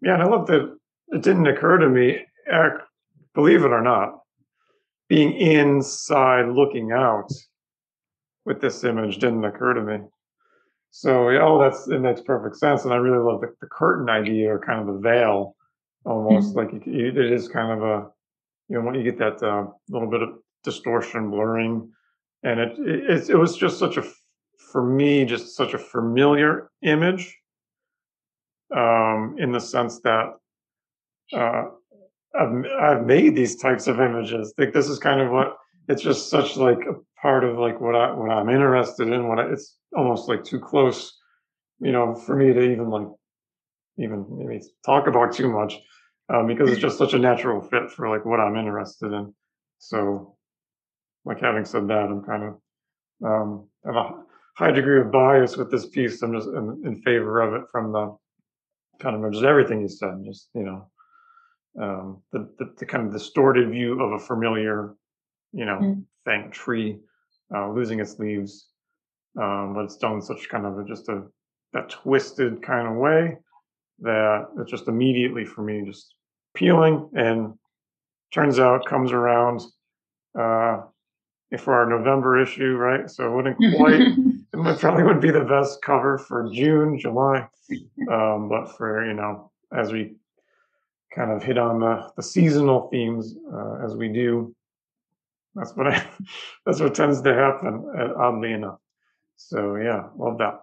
Yeah, 0.01 0.13
and 0.15 0.23
I 0.23 0.25
love 0.25 0.47
that 0.47 0.77
it 1.09 1.21
didn't 1.21 1.47
occur 1.47 1.77
to 1.77 1.89
me, 1.89 2.25
believe 3.33 3.63
it 3.63 3.71
or 3.71 3.81
not, 3.81 4.21
being 5.09 5.33
inside 5.33 6.47
looking 6.47 6.91
out 6.91 7.29
with 8.45 8.61
this 8.61 8.83
image 8.83 9.17
didn't 9.17 9.45
occur 9.45 9.73
to 9.73 9.81
me. 9.81 9.97
So, 10.89 11.29
yeah, 11.29 11.41
oh, 11.43 11.59
that's 11.59 11.87
it 11.87 11.99
makes 11.99 12.21
perfect 12.21 12.57
sense, 12.57 12.83
and 12.83 12.93
I 12.93 12.97
really 12.97 13.23
love 13.23 13.41
the, 13.41 13.53
the 13.61 13.67
curtain 13.67 14.09
idea 14.09 14.53
or 14.53 14.59
kind 14.59 14.79
of 14.79 14.87
the 14.87 14.99
veil, 14.99 15.55
almost 16.05 16.55
mm-hmm. 16.55 16.73
like 16.73 16.87
it, 16.87 17.17
it 17.17 17.31
is 17.31 17.47
kind 17.47 17.71
of 17.71 17.83
a, 17.83 18.07
you 18.67 18.77
know, 18.77 18.85
when 18.85 18.95
you 18.95 19.03
get 19.03 19.17
that 19.19 19.41
uh, 19.41 19.67
little 19.89 20.09
bit 20.09 20.21
of 20.21 20.29
distortion, 20.63 21.29
blurring, 21.29 21.91
and 22.43 22.59
it, 22.59 22.77
it 22.79 23.29
it 23.29 23.35
was 23.35 23.55
just 23.55 23.79
such 23.79 23.97
a 23.97 24.03
for 24.71 24.83
me 24.83 25.25
just 25.25 25.55
such 25.55 25.73
a 25.73 25.77
familiar 25.77 26.69
image 26.83 27.37
um, 28.75 29.35
in 29.37 29.51
the 29.51 29.59
sense 29.59 29.99
that 30.01 30.33
uh, 31.33 31.63
I've, 32.37 32.65
I've 32.79 33.05
made 33.05 33.35
these 33.35 33.57
types 33.57 33.87
of 33.87 33.99
images. 33.99 34.53
Like 34.57 34.73
this 34.73 34.87
is 34.87 34.99
kind 34.99 35.21
of 35.21 35.31
what 35.31 35.57
it's 35.87 36.01
just 36.01 36.29
such 36.29 36.57
like 36.57 36.79
a 36.85 36.95
part 37.21 37.43
of 37.43 37.57
like 37.57 37.81
what 37.81 37.95
I 37.95 38.11
what 38.11 38.29
I'm 38.29 38.49
interested 38.49 39.09
in. 39.09 39.27
What 39.27 39.39
I, 39.39 39.51
it's 39.51 39.77
almost 39.95 40.29
like 40.29 40.43
too 40.43 40.59
close, 40.59 41.17
you 41.79 41.91
know, 41.91 42.15
for 42.15 42.35
me 42.35 42.53
to 42.53 42.61
even 42.61 42.89
like 42.89 43.07
even 43.97 44.25
maybe 44.29 44.61
talk 44.85 45.07
about 45.07 45.33
too 45.33 45.49
much 45.49 45.79
um, 46.33 46.47
because 46.47 46.71
it's 46.71 46.81
just 46.81 46.97
such 46.97 47.13
a 47.13 47.19
natural 47.19 47.61
fit 47.61 47.91
for 47.91 48.09
like 48.09 48.25
what 48.25 48.39
I'm 48.39 48.55
interested 48.55 49.11
in. 49.11 49.33
So, 49.79 50.37
like 51.25 51.41
having 51.41 51.65
said 51.65 51.87
that, 51.89 52.05
I'm 52.05 52.23
kind 52.23 52.43
of 52.43 52.53
um, 53.23 53.67
have 53.85 53.95
a 53.95 54.13
high 54.55 54.71
degree 54.71 54.99
of 54.99 55.11
bias 55.11 55.57
with 55.57 55.71
this 55.71 55.87
piece. 55.87 56.21
I'm 56.21 56.33
just 56.33 56.47
in, 56.47 56.81
in 56.85 57.01
favor 57.01 57.41
of 57.41 57.53
it 57.53 57.69
from 57.71 57.91
the 57.91 58.15
kind 58.99 59.23
of 59.23 59.31
just 59.31 59.45
everything 59.45 59.81
you 59.81 59.89
said. 59.89 60.23
Just 60.25 60.49
you 60.53 60.63
know, 60.63 60.91
um, 61.81 62.21
the, 62.31 62.49
the, 62.59 62.73
the 62.77 62.85
kind 62.85 63.07
of 63.07 63.13
distorted 63.13 63.69
view 63.69 64.01
of 64.01 64.13
a 64.13 64.19
familiar, 64.19 64.93
you 65.53 65.65
know, 65.65 65.79
mm. 65.79 66.03
thing, 66.25 66.51
tree 66.51 66.99
uh, 67.55 67.69
losing 67.71 67.99
its 67.99 68.19
leaves, 68.19 68.67
um, 69.41 69.73
but 69.73 69.85
it's 69.85 69.97
done 69.97 70.15
in 70.15 70.21
such 70.21 70.49
kind 70.49 70.65
of 70.65 70.79
a, 70.79 70.83
just 70.85 71.09
a 71.09 71.23
that 71.73 71.89
twisted 71.89 72.61
kind 72.61 72.87
of 72.87 72.95
way 72.95 73.37
that 73.99 74.47
it 74.59 74.67
just 74.67 74.87
immediately 74.87 75.45
for 75.45 75.61
me 75.61 75.83
just 75.85 76.15
peeling 76.53 77.09
and 77.15 77.53
turns 78.33 78.59
out 78.59 78.85
comes 78.85 79.11
around 79.11 79.61
uh, 80.37 80.81
for 81.57 81.73
our 81.73 81.85
November 81.85 82.41
issue, 82.41 82.75
right? 82.75 83.09
So 83.09 83.27
it 83.27 83.35
wouldn't 83.35 83.57
quite, 83.77 84.01
it 84.53 84.79
probably 84.79 85.03
wouldn't 85.03 85.21
be 85.21 85.31
the 85.31 85.45
best 85.45 85.81
cover 85.81 86.17
for 86.17 86.49
June, 86.51 86.99
July, 86.99 87.47
um, 88.11 88.49
but 88.49 88.67
for 88.77 89.05
you 89.05 89.13
know, 89.13 89.51
as 89.73 89.91
we 89.91 90.15
kind 91.15 91.31
of 91.31 91.43
hit 91.43 91.57
on 91.57 91.79
the, 91.79 92.09
the 92.15 92.23
seasonal 92.23 92.89
themes 92.89 93.35
uh, 93.53 93.85
as 93.85 93.95
we 93.95 94.09
do, 94.09 94.55
that's 95.55 95.75
what 95.75 95.87
I, 95.87 96.05
that's 96.65 96.79
what 96.79 96.95
tends 96.95 97.21
to 97.21 97.33
happen, 97.33 97.91
uh, 97.97 98.13
oddly 98.17 98.51
enough. 98.51 98.79
So 99.37 99.75
yeah, 99.75 100.07
love 100.17 100.37
that. 100.39 100.61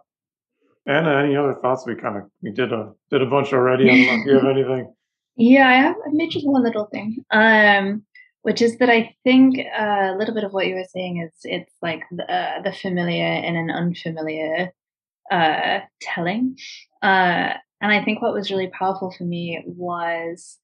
And 0.86 1.06
any 1.06 1.36
other 1.36 1.54
thoughts? 1.54 1.86
We 1.86 1.94
kind 1.94 2.16
of 2.16 2.24
we 2.42 2.50
did 2.50 2.72
a 2.72 2.92
did 3.10 3.22
a 3.22 3.26
bunch 3.26 3.52
already. 3.52 3.90
I 3.90 3.94
don't 3.94 4.06
know 4.06 4.20
if 4.20 4.26
you 4.26 4.34
have 4.34 4.44
anything. 4.56 4.94
Yeah, 5.36 5.68
I 5.68 5.74
have 5.74 5.96
maybe 6.12 6.30
just 6.30 6.46
one 6.46 6.64
little 6.64 6.86
thing. 6.86 7.24
Um, 7.30 8.04
which 8.42 8.62
is 8.62 8.78
that 8.78 8.90
I 8.90 9.14
think 9.24 9.58
uh, 9.58 10.12
a 10.12 10.16
little 10.16 10.34
bit 10.34 10.44
of 10.44 10.52
what 10.52 10.66
you 10.66 10.74
were 10.74 10.86
saying 10.90 11.22
is 11.22 11.32
it's 11.44 11.74
like 11.82 12.02
the, 12.10 12.24
uh, 12.32 12.62
the 12.62 12.72
familiar 12.72 13.32
in 13.32 13.56
an 13.56 13.70
unfamiliar 13.70 14.72
uh, 15.30 15.80
telling. 16.00 16.56
Uh, 17.02 17.54
and 17.80 17.92
I 17.92 18.04
think 18.04 18.22
what 18.22 18.34
was 18.34 18.50
really 18.50 18.68
powerful 18.68 19.10
for 19.16 19.24
me 19.24 19.62
was 19.66 20.58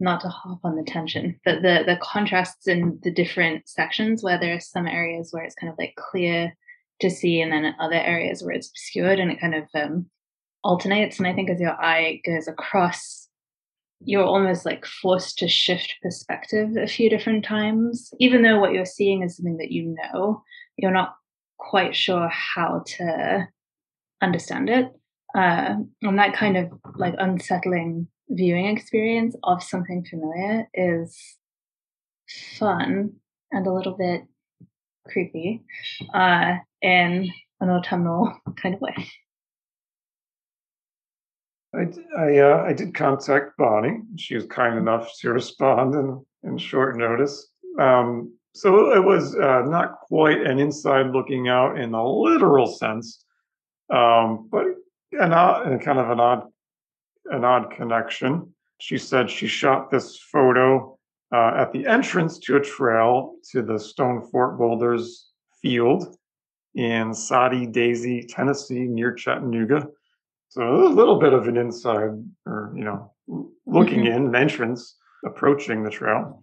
not 0.00 0.20
to 0.22 0.28
hop 0.28 0.60
on 0.64 0.76
the 0.76 0.82
tension, 0.82 1.38
but 1.44 1.62
the 1.62 1.82
the 1.86 1.98
contrasts 2.02 2.66
in 2.66 2.98
the 3.02 3.12
different 3.12 3.68
sections 3.68 4.22
where 4.22 4.38
there 4.38 4.54
are 4.54 4.60
some 4.60 4.86
areas 4.86 5.28
where 5.30 5.44
it's 5.44 5.54
kind 5.54 5.70
of 5.70 5.78
like 5.78 5.94
clear 5.96 6.56
to 7.00 7.10
see, 7.10 7.40
and 7.40 7.52
then 7.52 7.74
other 7.78 7.94
areas 7.94 8.42
where 8.42 8.54
it's 8.54 8.68
obscured, 8.68 9.18
and 9.18 9.30
it 9.30 9.40
kind 9.40 9.54
of 9.54 9.64
um, 9.74 10.06
alternates. 10.64 11.18
And 11.18 11.28
I 11.28 11.34
think 11.34 11.50
as 11.50 11.60
your 11.60 11.72
eye 11.72 12.20
goes 12.24 12.48
across 12.48 13.19
you're 14.04 14.24
almost 14.24 14.64
like 14.64 14.86
forced 14.86 15.38
to 15.38 15.48
shift 15.48 15.94
perspective 16.02 16.76
a 16.76 16.86
few 16.86 17.10
different 17.10 17.44
times. 17.44 18.12
Even 18.18 18.42
though 18.42 18.58
what 18.58 18.72
you're 18.72 18.86
seeing 18.86 19.22
is 19.22 19.36
something 19.36 19.58
that 19.58 19.72
you 19.72 19.94
know, 20.12 20.42
you're 20.76 20.90
not 20.90 21.16
quite 21.58 21.94
sure 21.94 22.28
how 22.28 22.82
to 22.86 23.46
understand 24.22 24.70
it. 24.70 24.86
Uh, 25.34 25.76
and 26.02 26.18
that 26.18 26.34
kind 26.34 26.56
of 26.56 26.72
like 26.96 27.14
unsettling 27.18 28.08
viewing 28.30 28.66
experience 28.66 29.36
of 29.44 29.62
something 29.62 30.04
familiar 30.08 30.68
is 30.74 31.36
fun 32.58 33.12
and 33.52 33.66
a 33.66 33.72
little 33.72 33.96
bit 33.96 34.22
creepy 35.08 35.62
uh, 36.14 36.54
in 36.82 37.30
an 37.60 37.70
autumnal 37.70 38.32
kind 38.56 38.74
of 38.74 38.80
way. 38.80 38.94
I, 41.74 41.86
I, 42.18 42.38
uh, 42.38 42.64
I 42.66 42.72
did 42.72 42.94
contact 42.94 43.56
Bonnie. 43.56 44.00
She 44.16 44.34
was 44.34 44.46
kind 44.46 44.76
enough 44.76 45.12
to 45.20 45.32
respond 45.32 45.94
in, 45.94 46.24
in 46.42 46.58
short 46.58 46.96
notice. 46.96 47.48
Um, 47.78 48.34
so 48.54 48.92
it 48.92 49.04
was 49.04 49.36
uh, 49.36 49.62
not 49.62 50.00
quite 50.00 50.40
an 50.40 50.58
inside 50.58 51.12
looking 51.12 51.48
out 51.48 51.78
in 51.78 51.94
a 51.94 52.08
literal 52.08 52.66
sense, 52.66 53.24
um, 53.92 54.48
but 54.50 54.66
an 55.12 55.32
odd, 55.32 55.80
kind 55.82 55.98
of 55.98 56.10
an 56.10 56.18
odd, 56.18 56.48
an 57.26 57.44
odd 57.44 57.70
connection. 57.70 58.52
She 58.78 58.98
said 58.98 59.30
she 59.30 59.46
shot 59.46 59.90
this 59.90 60.18
photo 60.18 60.98
uh, 61.32 61.52
at 61.56 61.72
the 61.72 61.86
entrance 61.86 62.38
to 62.40 62.56
a 62.56 62.60
trail 62.60 63.34
to 63.52 63.62
the 63.62 63.78
Stone 63.78 64.28
Fort 64.32 64.58
Boulders 64.58 65.28
field 65.62 66.16
in 66.74 67.14
Soddy 67.14 67.66
Daisy, 67.66 68.24
Tennessee, 68.24 68.86
near 68.86 69.12
Chattanooga. 69.12 69.86
So 70.50 70.84
a 70.84 70.88
little 70.88 71.20
bit 71.20 71.32
of 71.32 71.46
an 71.46 71.56
inside, 71.56 72.10
or 72.44 72.72
you 72.76 72.82
know, 72.82 73.12
looking 73.66 74.00
mm-hmm. 74.00 74.16
in 74.16 74.26
an 74.26 74.34
entrance, 74.34 74.96
approaching 75.24 75.84
the 75.84 75.90
trail. 75.90 76.42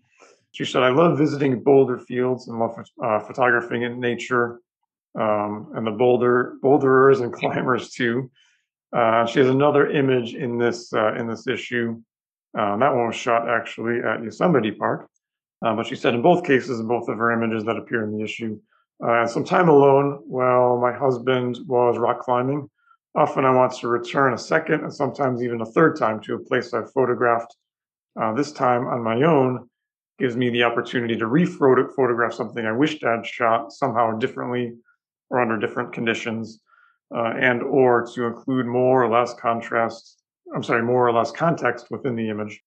She 0.53 0.63
said, 0.63 0.81
"I 0.81 0.89
love 0.89 1.17
visiting 1.17 1.61
boulder 1.61 1.99
fields 1.99 2.47
and 2.47 2.57
love 2.57 2.79
uh, 3.03 3.19
photographing 3.19 3.81
in 3.81 3.99
nature, 3.99 4.61
um, 5.19 5.73
and 5.75 5.85
the 5.85 5.91
boulder 5.91 6.55
boulderers 6.61 7.19
and 7.19 7.33
climbers 7.33 7.91
too." 7.91 8.31
Uh, 8.95 9.25
she 9.25 9.39
has 9.39 9.49
another 9.49 9.91
image 9.91 10.35
in 10.35 10.57
this 10.57 10.93
uh, 10.93 11.13
in 11.15 11.27
this 11.27 11.45
issue. 11.45 12.01
Uh, 12.57 12.77
that 12.77 12.95
one 12.95 13.07
was 13.07 13.15
shot 13.15 13.49
actually 13.49 13.99
at 13.99 14.23
Yosemite 14.23 14.71
Park, 14.71 15.09
uh, 15.65 15.75
but 15.75 15.85
she 15.85 15.97
said 15.97 16.13
in 16.13 16.21
both 16.21 16.45
cases, 16.45 16.79
in 16.79 16.87
both 16.87 17.09
of 17.09 17.17
her 17.17 17.33
images 17.33 17.65
that 17.65 17.75
appear 17.75 18.05
in 18.05 18.17
the 18.17 18.23
issue, 18.23 18.57
uh, 19.05 19.27
some 19.27 19.43
time 19.43 19.67
alone 19.67 20.21
while 20.27 20.77
my 20.79 20.93
husband 20.93 21.57
was 21.67 21.97
rock 21.97 22.21
climbing. 22.21 22.69
Often 23.15 23.45
I 23.45 23.51
want 23.51 23.73
to 23.73 23.87
return 23.87 24.33
a 24.33 24.37
second 24.37 24.81
and 24.81 24.93
sometimes 24.93 25.41
even 25.41 25.61
a 25.61 25.65
third 25.65 25.97
time 25.97 26.19
to 26.21 26.35
a 26.35 26.39
place 26.39 26.73
I've 26.73 26.91
photographed. 26.91 27.55
Uh, 28.19 28.33
this 28.33 28.51
time 28.51 28.87
on 28.87 29.03
my 29.03 29.23
own 29.23 29.69
gives 30.19 30.35
me 30.35 30.49
the 30.49 30.63
opportunity 30.63 31.15
to 31.15 31.27
re-photograph 31.27 32.33
something 32.33 32.65
I 32.65 32.71
wished 32.71 33.03
I'd 33.03 33.25
shot 33.25 33.71
somehow 33.71 34.17
differently 34.17 34.73
or 35.29 35.41
under 35.41 35.57
different 35.57 35.93
conditions, 35.93 36.59
uh, 37.15 37.33
and 37.39 37.61
or 37.61 38.07
to 38.15 38.25
include 38.25 38.65
more 38.65 39.03
or 39.03 39.09
less 39.09 39.33
contrast. 39.33 40.21
I'm 40.55 40.63
sorry, 40.63 40.83
more 40.83 41.07
or 41.07 41.11
less 41.11 41.31
context 41.31 41.87
within 41.91 42.15
the 42.15 42.29
image. 42.29 42.61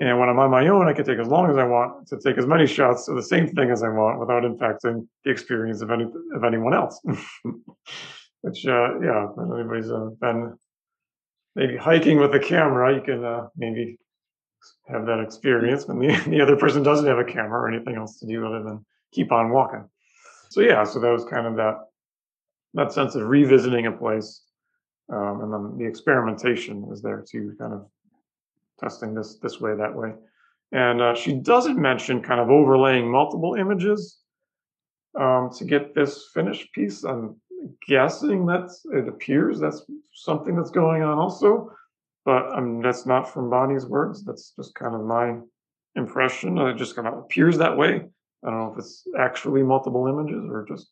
And 0.00 0.18
when 0.18 0.28
I'm 0.28 0.38
on 0.38 0.50
my 0.50 0.66
own, 0.68 0.88
I 0.88 0.92
can 0.92 1.04
take 1.04 1.18
as 1.18 1.28
long 1.28 1.50
as 1.50 1.56
I 1.56 1.64
want 1.64 2.08
to 2.08 2.18
take 2.18 2.36
as 2.36 2.46
many 2.46 2.66
shots 2.66 3.06
of 3.08 3.14
the 3.14 3.22
same 3.22 3.48
thing 3.48 3.70
as 3.70 3.82
I 3.82 3.88
want 3.88 4.18
without 4.18 4.42
impacting 4.42 5.06
the 5.24 5.30
experience 5.30 5.82
of 5.82 5.90
any 5.90 6.04
of 6.34 6.44
anyone 6.44 6.74
else. 6.74 7.00
which 8.44 8.66
uh, 8.66 9.00
yeah, 9.00 9.30
if 9.30 9.38
anybody's 9.38 9.90
uh, 9.90 10.10
been 10.20 10.52
maybe 11.56 11.78
hiking 11.78 12.18
with 12.18 12.34
a 12.34 12.38
camera, 12.38 12.94
you 12.94 13.00
can 13.00 13.24
uh, 13.24 13.48
maybe 13.56 13.98
have 14.86 15.06
that 15.06 15.20
experience 15.20 15.86
when 15.86 15.98
the, 15.98 16.14
the 16.28 16.42
other 16.42 16.54
person 16.54 16.82
doesn't 16.82 17.06
have 17.06 17.18
a 17.18 17.24
camera 17.24 17.58
or 17.58 17.72
anything 17.72 17.96
else 17.96 18.18
to 18.18 18.26
do 18.26 18.46
other 18.46 18.62
than 18.62 18.84
keep 19.14 19.32
on 19.32 19.48
walking. 19.48 19.88
So 20.50 20.60
yeah, 20.60 20.84
so 20.84 21.00
that 21.00 21.08
was 21.08 21.24
kind 21.24 21.46
of 21.46 21.56
that 21.56 21.76
that 22.74 22.92
sense 22.92 23.14
of 23.14 23.26
revisiting 23.26 23.86
a 23.86 23.92
place, 23.92 24.42
um, 25.10 25.40
and 25.40 25.50
then 25.50 25.78
the 25.78 25.86
experimentation 25.86 26.86
was 26.86 27.00
there 27.00 27.24
too, 27.26 27.54
kind 27.58 27.72
of 27.72 27.86
testing 28.78 29.14
this 29.14 29.38
this 29.38 29.58
way 29.58 29.74
that 29.74 29.94
way. 29.94 30.12
And 30.70 31.00
uh, 31.00 31.14
she 31.14 31.32
doesn't 31.32 31.78
mention 31.78 32.20
kind 32.20 32.40
of 32.40 32.50
overlaying 32.50 33.10
multiple 33.10 33.54
images 33.54 34.18
um, 35.18 35.48
to 35.56 35.64
get 35.64 35.94
this 35.94 36.28
finished 36.34 36.72
piece. 36.74 37.04
I'm 37.04 37.36
guessing 37.86 38.46
that 38.46 38.70
it 38.92 39.08
appears 39.08 39.60
that's 39.60 39.82
something 40.12 40.56
that's 40.56 40.70
going 40.70 41.02
on 41.02 41.18
also, 41.18 41.70
but 42.24 42.52
um, 42.56 42.82
that's 42.82 43.06
not 43.06 43.32
from 43.32 43.50
Bonnie's 43.50 43.86
words. 43.86 44.24
That's 44.24 44.52
just 44.56 44.74
kind 44.74 44.94
of 44.94 45.02
my 45.02 45.38
impression. 45.96 46.58
It 46.58 46.76
just 46.76 46.96
kind 46.96 47.08
of 47.08 47.18
appears 47.18 47.58
that 47.58 47.76
way. 47.76 48.02
I 48.44 48.50
don't 48.50 48.58
know 48.58 48.72
if 48.72 48.78
it's 48.78 49.04
actually 49.18 49.62
multiple 49.62 50.06
images 50.06 50.44
or 50.48 50.66
just 50.68 50.88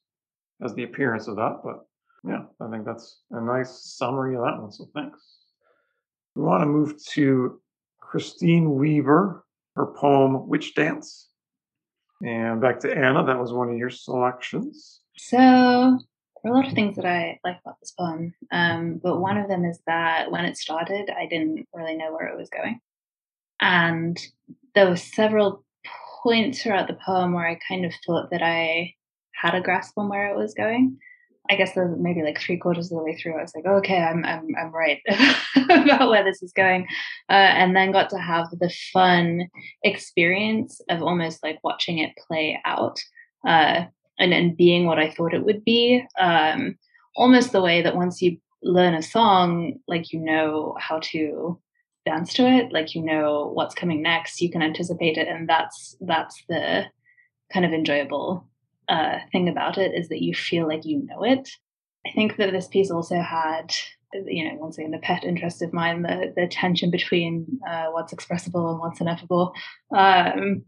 has 0.61 0.75
the 0.75 0.85
appearance 0.85 1.29
of 1.29 1.37
that, 1.37 1.61
but 1.65 1.81
yeah, 2.25 2.45
I 2.61 2.71
think 2.71 2.85
that's 2.85 3.21
a 3.31 3.41
nice 3.41 3.95
summary 3.97 4.37
of 4.37 4.43
that 4.43 4.61
one. 4.61 4.71
So 4.73 4.89
thanks. 4.95 5.21
We 6.35 6.43
want 6.43 6.63
to 6.63 6.67
move 6.67 6.95
to 7.11 7.61
Christine 8.01 8.75
Weaver, 8.75 9.45
her 9.77 9.87
poem 9.87 10.49
Witch 10.49 10.75
Dance. 10.75 11.29
And 12.25 12.61
back 12.61 12.79
to 12.81 12.97
Anna, 12.97 13.25
that 13.25 13.39
was 13.39 13.53
one 13.53 13.71
of 13.71 13.77
your 13.77 13.91
selections. 13.91 15.01
So 15.17 15.99
there 16.43 16.53
are 16.53 16.55
a 16.55 16.59
lot 16.59 16.67
of 16.67 16.75
things 16.75 16.97
that 16.97 17.07
I 17.07 17.39
like 17.45 17.59
about 17.65 17.79
this 17.81 17.93
poem, 17.93 18.35
um, 18.51 19.01
but 19.03 19.21
one 19.21 19.39
of 19.39 19.49
them 19.49 19.65
is 19.65 19.79
that 19.87 20.31
when 20.31 20.45
it 20.45 20.57
started, 20.57 21.11
I 21.11 21.27
didn't 21.27 21.69
really 21.73 21.97
know 21.97 22.13
where 22.13 22.27
it 22.27 22.37
was 22.37 22.51
going. 22.51 22.81
And 23.61 24.19
there 24.75 24.89
were 24.89 24.97
several 24.97 25.65
points 26.23 26.63
throughout 26.63 26.89
the 26.89 26.99
poem 27.05 27.33
where 27.33 27.47
I 27.47 27.59
kind 27.69 27.85
of 27.85 27.93
thought 28.05 28.31
that 28.31 28.43
I 28.43 28.95
had 29.35 29.55
a 29.55 29.61
grasp 29.61 29.95
on 29.97 30.09
where 30.09 30.33
it 30.33 30.37
was 30.37 30.55
going. 30.55 30.99
I 31.51 31.57
guess 31.57 31.77
maybe 31.77 32.23
like 32.23 32.41
three 32.41 32.57
quarters 32.57 32.91
of 32.91 32.99
the 32.99 33.05
way 33.05 33.17
through, 33.17 33.37
I 33.37 33.43
was 33.43 33.53
like, 33.55 33.67
okay, 33.67 33.99
I'm 33.99 34.25
I'm 34.25 34.47
I'm 34.57 34.73
right 34.73 35.01
about 35.57 36.09
where 36.09 36.23
this 36.23 36.41
is 36.41 36.53
going, 36.53 36.87
uh, 37.29 37.33
and 37.33 37.75
then 37.75 37.91
got 37.91 38.11
to 38.11 38.19
have 38.19 38.47
the 38.53 38.73
fun 38.93 39.49
experience 39.83 40.81
of 40.89 41.03
almost 41.03 41.43
like 41.43 41.59
watching 41.65 41.99
it 41.99 42.13
play 42.29 42.61
out, 42.65 43.01
uh, 43.47 43.87
and 44.19 44.33
and 44.33 44.57
being 44.57 44.87
what 44.87 44.99
I 44.99 45.11
thought 45.11 45.35
it 45.35 45.45
would 45.45 45.65
be. 45.65 46.05
Um, 46.19 46.77
almost 47.17 47.53
the 47.53 47.63
way 47.63 47.83
that 47.83 47.97
once 47.97 48.23
you 48.23 48.39
learn 48.63 48.95
a 48.95 49.03
song, 49.03 49.75
like 49.89 50.13
you 50.13 50.21
know 50.21 50.77
how 50.79 51.01
to 51.03 51.59
dance 52.05 52.33
to 52.35 52.47
it, 52.47 52.73
like 52.73 52.95
you 52.95 53.03
know 53.03 53.51
what's 53.55 53.75
coming 53.75 54.03
next, 54.03 54.41
you 54.41 54.51
can 54.51 54.63
anticipate 54.63 55.17
it, 55.17 55.29
and 55.29 55.49
that's 55.49 55.97
that's 56.01 56.43
the 56.49 56.85
kind 57.53 57.67
of 57.67 57.73
enjoyable 57.73 58.49
uh, 58.89 59.19
thing 59.31 59.49
about 59.49 59.79
it 59.79 59.93
is 59.95 60.09
that 60.09 60.23
you 60.23 60.35
feel 60.35 60.67
like 60.67 60.85
you 60.85 61.05
know 61.07 61.23
it. 61.25 61.49
I 62.07 62.11
think 62.13 62.37
that 62.37 62.51
this 62.53 62.67
piece 62.67 62.91
also 62.91 63.21
had, 63.21 63.73
you 64.13 64.49
know, 64.49 64.57
once 64.57 64.77
again, 64.77 64.91
the 64.91 64.99
pet 64.99 65.25
interest 65.25 65.63
of 65.63 65.73
mine, 65.73 66.03
the, 66.03 66.33
the 66.35 66.49
tension 66.49 66.91
between 66.91 67.61
uh, 67.69 67.87
what's 67.87 68.13
expressible 68.13 68.71
and 68.71 68.81
what's 68.81 69.01
ineffable, 69.01 69.55
um, 69.97 70.65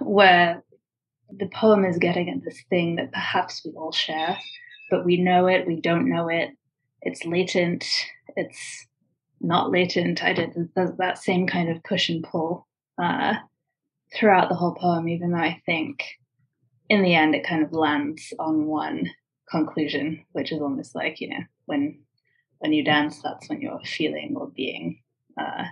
where 0.00 0.64
the 1.30 1.48
poem 1.48 1.84
is 1.84 1.98
getting 1.98 2.30
at 2.30 2.44
this 2.44 2.62
thing 2.70 2.96
that 2.96 3.12
perhaps 3.12 3.62
we 3.64 3.72
all 3.72 3.92
share, 3.92 4.38
but 4.90 5.04
we 5.04 5.16
know 5.16 5.46
it, 5.46 5.66
we 5.66 5.80
don't 5.80 6.08
know 6.08 6.28
it, 6.28 6.50
it's 7.02 7.24
latent, 7.24 7.84
it's 8.36 8.86
not 9.40 9.70
latent. 9.70 10.22
I 10.22 10.32
did 10.32 10.54
that 10.74 11.18
same 11.18 11.46
kind 11.46 11.68
of 11.68 11.82
push 11.84 12.08
and 12.08 12.22
pull 12.22 12.66
uh, 12.98 13.34
throughout 14.14 14.48
the 14.48 14.54
whole 14.54 14.74
poem, 14.74 15.08
even 15.08 15.32
though 15.32 15.38
I 15.38 15.62
think 15.66 16.04
in 16.88 17.02
the 17.02 17.14
end, 17.14 17.34
it 17.34 17.46
kind 17.46 17.64
of 17.64 17.72
lands 17.72 18.32
on 18.38 18.66
one 18.66 19.10
conclusion, 19.50 20.24
which 20.32 20.52
is 20.52 20.60
almost 20.60 20.94
like 20.94 21.20
you 21.20 21.30
know 21.30 21.44
when 21.66 21.98
when 22.58 22.72
you 22.72 22.84
dance, 22.84 23.20
that's 23.22 23.48
when 23.48 23.60
you're 23.60 23.80
feeling 23.84 24.34
or 24.36 24.48
being 24.48 25.00
uh, 25.38 25.64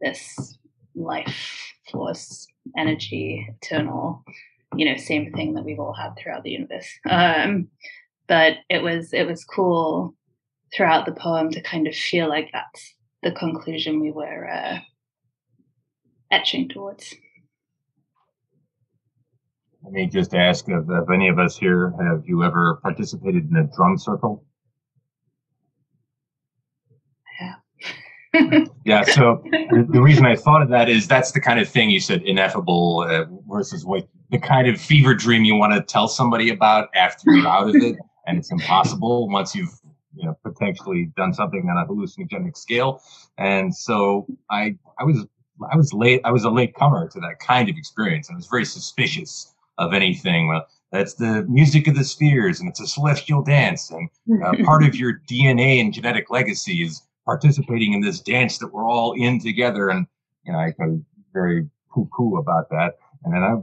this 0.00 0.58
life 0.94 1.72
force, 1.90 2.46
energy, 2.76 3.48
eternal, 3.48 4.24
you 4.76 4.84
know, 4.84 4.96
same 4.96 5.32
thing 5.32 5.54
that 5.54 5.64
we've 5.64 5.78
all 5.78 5.94
had 5.94 6.14
throughout 6.16 6.42
the 6.42 6.50
universe. 6.50 6.88
Um, 7.08 7.68
but 8.28 8.58
it 8.68 8.82
was 8.82 9.12
it 9.12 9.26
was 9.26 9.44
cool 9.44 10.14
throughout 10.74 11.06
the 11.06 11.12
poem 11.12 11.50
to 11.50 11.60
kind 11.60 11.86
of 11.86 11.94
feel 11.94 12.28
like 12.28 12.50
that's 12.52 12.94
the 13.22 13.32
conclusion 13.32 14.00
we 14.00 14.10
were 14.10 14.48
uh, 14.50 14.78
etching 16.30 16.68
towards. 16.68 17.14
Let 19.82 19.92
me 19.92 20.06
just 20.06 20.34
ask 20.34 20.68
if, 20.68 20.84
if 20.88 21.10
any 21.10 21.28
of 21.28 21.38
us 21.38 21.56
here 21.56 21.92
have 22.00 22.22
you 22.24 22.44
ever 22.44 22.78
participated 22.82 23.50
in 23.50 23.56
a 23.56 23.64
drum 23.76 23.98
circle? 23.98 24.44
Yeah. 27.40 28.64
yeah. 28.84 29.02
So 29.02 29.42
the, 29.44 29.86
the, 29.90 30.00
reason 30.00 30.24
I 30.24 30.36
thought 30.36 30.62
of 30.62 30.68
that 30.70 30.88
is 30.88 31.08
that's 31.08 31.32
the 31.32 31.40
kind 31.40 31.58
of 31.58 31.68
thing 31.68 31.90
you 31.90 32.00
said 32.00 32.22
ineffable 32.22 33.04
uh, 33.08 33.24
versus 33.48 33.84
what 33.84 34.08
the 34.32 34.38
kind 34.38 34.66
of 34.66 34.80
fever 34.80 35.14
dream 35.14 35.44
you 35.44 35.54
want 35.54 35.74
to 35.74 35.82
tell 35.82 36.08
somebody 36.08 36.48
about 36.48 36.88
after 36.94 37.30
you're 37.30 37.46
out 37.46 37.68
of 37.68 37.76
it, 37.76 37.96
and 38.26 38.38
it's 38.38 38.50
impossible 38.50 39.28
once 39.28 39.54
you've 39.54 39.78
you 40.16 40.26
know 40.26 40.36
potentially 40.42 41.12
done 41.16 41.32
something 41.34 41.68
on 41.68 41.76
a 41.76 41.86
hallucinogenic 41.86 42.56
scale. 42.56 43.02
And 43.38 43.74
so 43.76 44.26
I 44.50 44.76
I 44.98 45.04
was 45.04 45.26
I 45.70 45.76
was 45.76 45.92
late 45.92 46.22
I 46.24 46.32
was 46.32 46.44
a 46.44 46.50
late 46.50 46.74
comer 46.74 47.08
to 47.08 47.20
that 47.20 47.38
kind 47.40 47.68
of 47.68 47.76
experience. 47.76 48.30
I 48.30 48.34
was 48.34 48.46
very 48.46 48.64
suspicious 48.64 49.54
of 49.76 49.92
anything. 49.92 50.48
Well, 50.48 50.66
that's 50.90 51.14
the 51.14 51.44
music 51.48 51.86
of 51.86 51.94
the 51.94 52.04
spheres, 52.04 52.58
and 52.58 52.70
it's 52.70 52.80
a 52.80 52.86
celestial 52.86 53.42
dance, 53.42 53.90
and 53.90 54.08
uh, 54.42 54.52
part 54.64 54.82
of 54.82 54.96
your 54.96 55.20
DNA 55.30 55.78
and 55.78 55.92
genetic 55.92 56.30
legacy 56.30 56.82
is 56.82 57.02
participating 57.26 57.92
in 57.92 58.00
this 58.00 58.18
dance 58.18 58.58
that 58.58 58.72
we're 58.72 58.88
all 58.88 59.12
in 59.12 59.38
together. 59.40 59.90
And 59.90 60.06
you 60.44 60.52
know, 60.52 60.58
I 60.58 60.72
was 60.78 61.00
very 61.34 61.68
poo-poo 61.92 62.38
about 62.38 62.70
that. 62.70 62.96
And 63.24 63.34
then 63.34 63.42
I, 63.42 63.54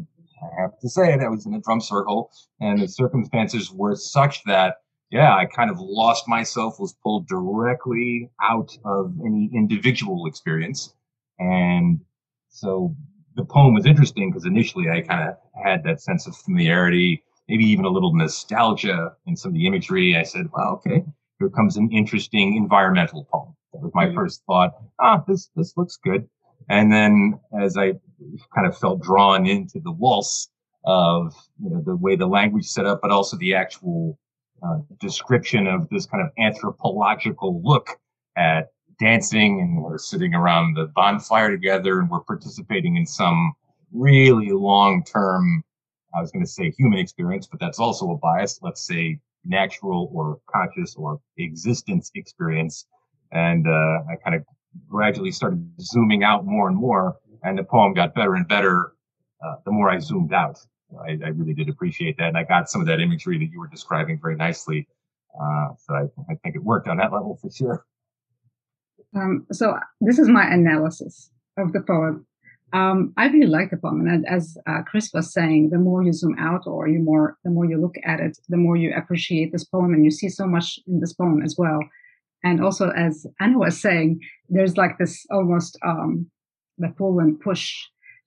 I 0.42 0.62
have 0.62 0.80
to 0.80 0.90
say, 0.90 1.18
that 1.18 1.30
was 1.30 1.46
in 1.46 1.54
a 1.54 1.62
drum 1.62 1.82
circle, 1.82 2.32
and 2.60 2.82
the 2.82 2.88
circumstances 2.88 3.72
were 3.72 3.96
such 3.96 4.44
that 4.46 4.78
yeah, 5.12 5.36
I 5.36 5.46
kind 5.46 5.72
of 5.72 5.80
lost 5.80 6.28
myself, 6.28 6.80
was 6.80 6.94
pulled 7.04 7.28
directly 7.28 8.30
out 8.42 8.78
of 8.86 9.14
any 9.26 9.50
individual 9.54 10.28
experience. 10.28 10.94
And 11.40 12.02
so 12.50 12.96
the 13.36 13.44
poem 13.44 13.74
was 13.74 13.86
interesting 13.86 14.30
because 14.30 14.46
initially 14.46 14.90
I 14.90 15.02
kind 15.02 15.30
of 15.30 15.36
had 15.64 15.84
that 15.84 16.02
sense 16.02 16.28
of 16.28 16.36
familiarity, 16.36 17.24
maybe 17.48 17.64
even 17.66 17.86
a 17.86 17.90
little 17.90 18.14
nostalgia 18.14 19.14
in 19.26 19.36
some 19.36 19.50
of 19.50 19.56
the 19.56 19.66
imagery. 19.66 20.16
I 20.16 20.24
said, 20.24 20.48
well, 20.54 20.74
okay, 20.86 21.04
here 21.40 21.50
comes 21.50 21.78
an 21.78 21.90
interesting 21.92 22.56
environmental 22.56 23.28
poem. 23.32 23.56
That 23.74 23.82
was 23.82 23.92
my 23.96 24.06
mm-hmm. 24.06 24.16
first 24.16 24.44
thought. 24.46 24.74
Ah, 25.00 25.24
this, 25.28 25.50
this 25.56 25.76
looks 25.76 25.98
good. 25.98 26.28
And 26.70 26.92
then 26.92 27.40
as 27.60 27.78
I 27.78 27.94
kind 28.54 28.68
of 28.68 28.78
felt 28.78 29.02
drawn 29.02 29.48
into 29.48 29.80
the 29.80 29.92
waltz 29.92 30.50
of 30.86 31.34
you 31.62 31.70
know, 31.70 31.82
the 31.82 31.96
way 31.96 32.16
the 32.16 32.28
language 32.28 32.66
set 32.66 32.86
up, 32.86 33.00
but 33.02 33.12
also 33.12 33.38
the 33.38 33.56
actual 33.56 34.18
uh, 34.64 34.78
description 35.00 35.68
of 35.68 35.90
this 35.90 36.06
kind 36.06 36.24
of 36.24 36.32
anthropological 36.38 37.62
look 37.64 38.00
at 38.38 38.70
dancing 39.00 39.62
and 39.62 39.82
we're 39.82 39.98
sitting 39.98 40.34
around 40.34 40.76
the 40.76 40.86
bonfire 40.96 41.50
together 41.50 42.00
and 42.00 42.10
we're 42.10 42.20
participating 42.20 42.98
in 42.98 43.06
some 43.06 43.54
really 43.92 44.52
long 44.52 45.04
term, 45.04 45.64
I 46.14 46.22
was 46.22 46.32
going 46.32 46.44
to 46.44 46.52
say 46.52 46.72
human 46.72 47.00
experience, 47.00 47.48
but 47.48 47.60
that's 47.60 47.80
also 47.80 48.12
a 48.12 48.18
bias. 48.18 48.60
Let's 48.62 48.86
say 48.86 49.20
natural 49.46 50.10
or 50.14 50.40
conscious 50.54 50.96
or 50.96 51.20
existence 51.38 52.12
experience. 52.16 52.86
And 53.32 53.68
uh, 53.68 54.00
I 54.10 54.16
kind 54.24 54.36
of 54.36 54.44
gradually 54.88 55.32
started 55.32 55.70
zooming 55.80 56.24
out 56.24 56.46
more 56.46 56.68
and 56.68 56.78
more, 56.78 57.18
and 57.44 57.58
the 57.58 57.64
poem 57.64 57.94
got 57.94 58.14
better 58.14 58.36
and 58.36 58.48
better 58.48 58.94
uh, 59.46 59.56
the 59.66 59.72
more 59.72 59.90
I 59.90 60.00
zoomed 60.00 60.34
out. 60.34 60.60
I, 61.02 61.18
I, 61.24 61.30
really 61.30 61.54
did 61.54 61.70
appreciate 61.70 62.18
that, 62.18 62.30
and 62.30 62.38
I 62.38 62.44
got 62.44 62.70
some 62.70 62.82
of 62.82 62.88
that 62.88 63.00
imagery 63.00 63.38
that 63.38 63.52
you 63.52 63.60
were 63.60 63.68
describing 63.68 64.20
very 64.20 64.36
nicely. 64.36 64.88
Uh, 65.40 65.70
so 65.78 65.94
I, 65.94 66.02
I 66.32 66.36
think 66.44 66.56
it 66.56 66.64
worked 66.64 66.88
on 66.88 66.98
that 66.98 67.14
level 67.14 67.38
for 67.40 67.50
sure. 67.52 67.86
Um, 69.16 69.46
so 69.52 69.78
this 70.02 70.20
is 70.20 70.28
my 70.28 70.46
analysis 70.52 71.30
of 71.58 71.74
the 71.74 71.82
poem. 71.82 72.26
Um, 72.74 73.14
I 73.18 73.28
really 73.28 73.48
like 73.48 73.72
the 73.72 73.78
poem, 73.78 74.08
and 74.08 74.28
as 74.28 74.58
uh, 74.68 74.82
Chris 74.86 75.12
was 75.14 75.34
saying, 75.34 75.70
the 75.70 75.80
more 75.80 76.04
you 76.04 76.14
zoom 76.14 76.36
out, 76.38 76.68
or 76.68 76.88
you 76.88 77.00
more, 77.00 77.38
the 77.44 77.50
more 77.50 77.66
you 77.66 77.80
look 77.80 77.96
at 78.04 78.20
it, 78.20 78.38
the 78.48 78.58
more 78.58 78.76
you 78.76 78.94
appreciate 78.96 79.52
this 79.52 79.64
poem, 79.64 79.94
and 79.94 80.06
you 80.06 80.12
see 80.12 80.30
so 80.30 80.46
much 80.46 80.80
in 80.88 81.00
this 81.00 81.14
poem 81.14 81.42
as 81.44 81.56
well. 81.58 81.80
And 82.44 82.64
also, 82.64 82.90
as 82.92 83.26
Anna 83.40 83.58
was 83.58 83.82
saying, 83.82 84.22
there's 84.48 84.78
like 84.78 84.98
this 84.98 85.26
almost 85.32 85.78
um, 85.86 86.30
the 86.78 86.90
pull 86.98 87.20
and 87.20 87.40
push 87.40 87.74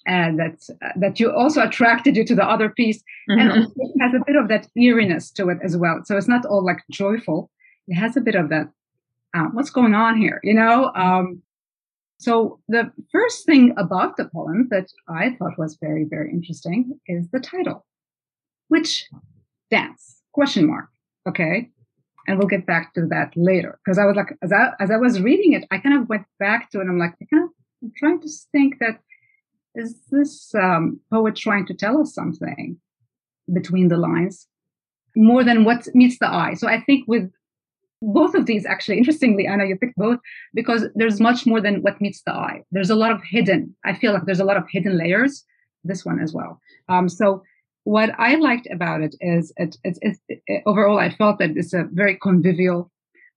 and 0.05 0.39
that 0.39 0.59
uh, 0.85 0.89
that 0.97 1.21
you 1.21 1.31
also 1.31 1.63
attracted 1.63 2.17
you 2.17 2.25
to 2.25 2.35
the 2.35 2.45
other 2.45 2.69
piece, 2.71 3.03
mm-hmm. 3.31 3.41
and 3.41 3.51
it 3.77 3.93
has 4.01 4.13
a 4.15 4.25
bit 4.27 4.37
of 4.37 4.49
that 4.49 4.67
eeriness 4.77 5.31
to 5.31 5.49
it 5.49 5.59
as 5.63 5.77
well. 5.77 6.01
So 6.05 6.17
it's 6.17 6.29
not 6.29 6.45
all 6.45 6.65
like 6.65 6.83
joyful; 6.91 7.51
it 7.87 7.95
has 7.95 8.17
a 8.17 8.21
bit 8.21 8.35
of 8.35 8.49
that 8.49 8.69
uh, 9.35 9.47
what's 9.53 9.71
going 9.71 9.95
on 9.95 10.17
here? 10.17 10.41
You 10.43 10.55
know? 10.55 10.93
Um, 10.95 11.43
so 12.19 12.61
the 12.69 12.93
first 13.11 13.47
thing 13.47 13.75
about 13.77 14.17
the 14.17 14.27
poem 14.27 14.69
that 14.71 14.87
I 15.09 15.35
thought 15.39 15.59
was 15.59 15.77
very, 15.81 16.05
very 16.09 16.31
interesting 16.31 16.99
is 17.07 17.29
the 17.31 17.41
title, 17.41 17.85
which 18.69 19.09
dance 19.71 20.23
question 20.33 20.67
mark. 20.67 20.89
Okay. 21.29 21.71
And 22.27 22.39
we'll 22.39 22.49
get 22.49 22.67
back 22.67 22.95
to 22.95 23.07
that 23.07 23.33
later. 23.37 23.79
Because 23.85 23.99
I 23.99 24.05
was 24.05 24.17
like, 24.17 24.37
as 24.43 24.53
I, 24.53 24.71
as 24.81 24.91
I 24.91 24.97
was 24.97 25.21
reading 25.21 25.53
it, 25.55 25.67
I 25.71 25.79
kind 25.79 25.97
of 26.01 26.09
went 26.09 26.25
back 26.39 26.71
to 26.71 26.81
it. 26.81 26.87
I'm 26.89 26.99
like, 26.99 27.15
I 27.21 27.27
kind 27.33 27.45
of, 27.45 27.51
I'm 27.83 27.93
trying 27.97 28.21
to 28.21 28.29
think 28.53 28.79
that 28.79 29.01
is 29.75 30.01
this 30.11 30.55
um, 30.55 31.01
poet 31.11 31.35
trying 31.35 31.67
to 31.67 31.75
tell 31.75 32.01
us 32.01 32.15
something 32.15 32.79
between 33.53 33.89
the 33.89 33.97
lines 33.97 34.47
more 35.17 35.45
than 35.45 35.65
what 35.65 35.87
meets 35.95 36.19
the 36.19 36.29
eye? 36.29 36.55
So 36.55 36.69
I 36.69 36.81
think 36.81 37.05
with 37.07 37.31
both 38.01 38.35
of 38.35 38.47
these, 38.47 38.67
actually, 38.67 38.99
interestingly, 38.99 39.49
I 39.49 39.57
know 39.57 39.65
you 39.65 39.77
picked 39.77 39.97
both 39.97 40.19
because 40.55 40.87
there's 40.95 41.21
much 41.21 41.47
more 41.47 41.61
than 41.61 41.83
what 41.83 42.01
meets 42.01 42.23
the 42.25 42.33
eye. 42.33 42.63
There's 42.71 42.91
a 42.91 42.95
lot 42.95 43.13
of 43.13 43.21
hidden. 43.29 43.75
I 43.85 43.95
feel 43.95 44.13
like 44.13 44.25
there's 44.27 44.41
a 44.41 44.45
lot 44.45 44.57
of 44.57 44.65
hidden 44.71 44.99
layers. 44.99 45.45
This 45.85 46.05
one 46.05 46.21
as 46.21 46.33
well. 46.33 46.61
Um, 46.89 47.09
so 47.09 47.43
what 47.85 48.11
I 48.19 48.37
liked 48.37 48.69
about 48.71 49.03
it 49.03 49.15
is 49.21 49.53
it, 49.57 49.77
it, 49.85 49.99
it, 50.03 50.19
it, 50.29 50.63
overall 50.67 50.99
I 50.99 51.11
felt 51.11 51.39
that 51.39 51.57
it's 51.57 51.73
a 51.73 51.89
very 51.93 52.17
convivial 52.17 52.91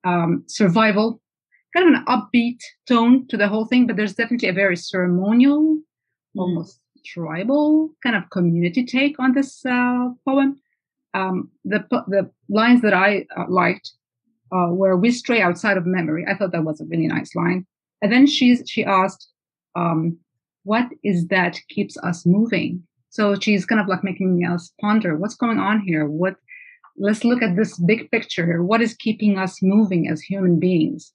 um, 0.03 0.43
survival, 0.47 1.19
kind 1.75 1.89
of 1.89 1.95
an 1.95 2.05
upbeat 2.05 2.59
tone 2.87 3.27
to 3.27 3.37
the 3.37 3.47
whole 3.47 3.65
thing, 3.65 3.87
but 3.87 3.95
there's 3.95 4.13
definitely 4.13 4.49
a 4.49 4.53
very 4.53 4.77
ceremonial, 4.77 5.77
mm. 5.77 5.81
almost 6.37 6.79
tribal 7.05 7.89
kind 8.03 8.15
of 8.15 8.29
community 8.31 8.83
take 8.85 9.19
on 9.19 9.33
this 9.33 9.65
uh, 9.65 10.09
poem. 10.25 10.59
Um, 11.13 11.49
the 11.63 11.85
the 12.07 12.29
lines 12.49 12.81
that 12.81 12.93
I 12.93 13.25
uh, 13.37 13.45
liked 13.47 13.91
uh, 14.51 14.67
were 14.69 14.97
"We 14.97 15.11
stray 15.11 15.41
outside 15.41 15.77
of 15.77 15.85
memory." 15.85 16.25
I 16.27 16.35
thought 16.35 16.51
that 16.51 16.65
was 16.65 16.81
a 16.81 16.85
really 16.85 17.07
nice 17.07 17.33
line. 17.35 17.65
And 18.01 18.11
then 18.11 18.27
she's 18.27 18.63
she 18.69 18.83
asked, 18.83 19.27
um, 19.75 20.17
"What 20.63 20.89
is 21.03 21.27
that 21.27 21.57
keeps 21.69 21.97
us 21.97 22.25
moving?" 22.25 22.83
So 23.15 23.33
she's 23.39 23.65
kind 23.65 23.79
of 23.79 23.87
like 23.87 24.03
making 24.03 24.45
us 24.45 24.73
ponder 24.81 25.15
what's 25.15 25.35
going 25.35 25.57
on 25.57 25.79
here. 25.79 26.05
What 26.05 26.35
let's 26.97 27.23
look 27.23 27.41
at 27.41 27.55
this 27.55 27.79
big 27.79 28.11
picture 28.11 28.45
here. 28.45 28.61
What 28.61 28.81
is 28.81 28.93
keeping 28.93 29.39
us 29.39 29.61
moving 29.61 30.09
as 30.09 30.21
human 30.21 30.59
beings? 30.59 31.13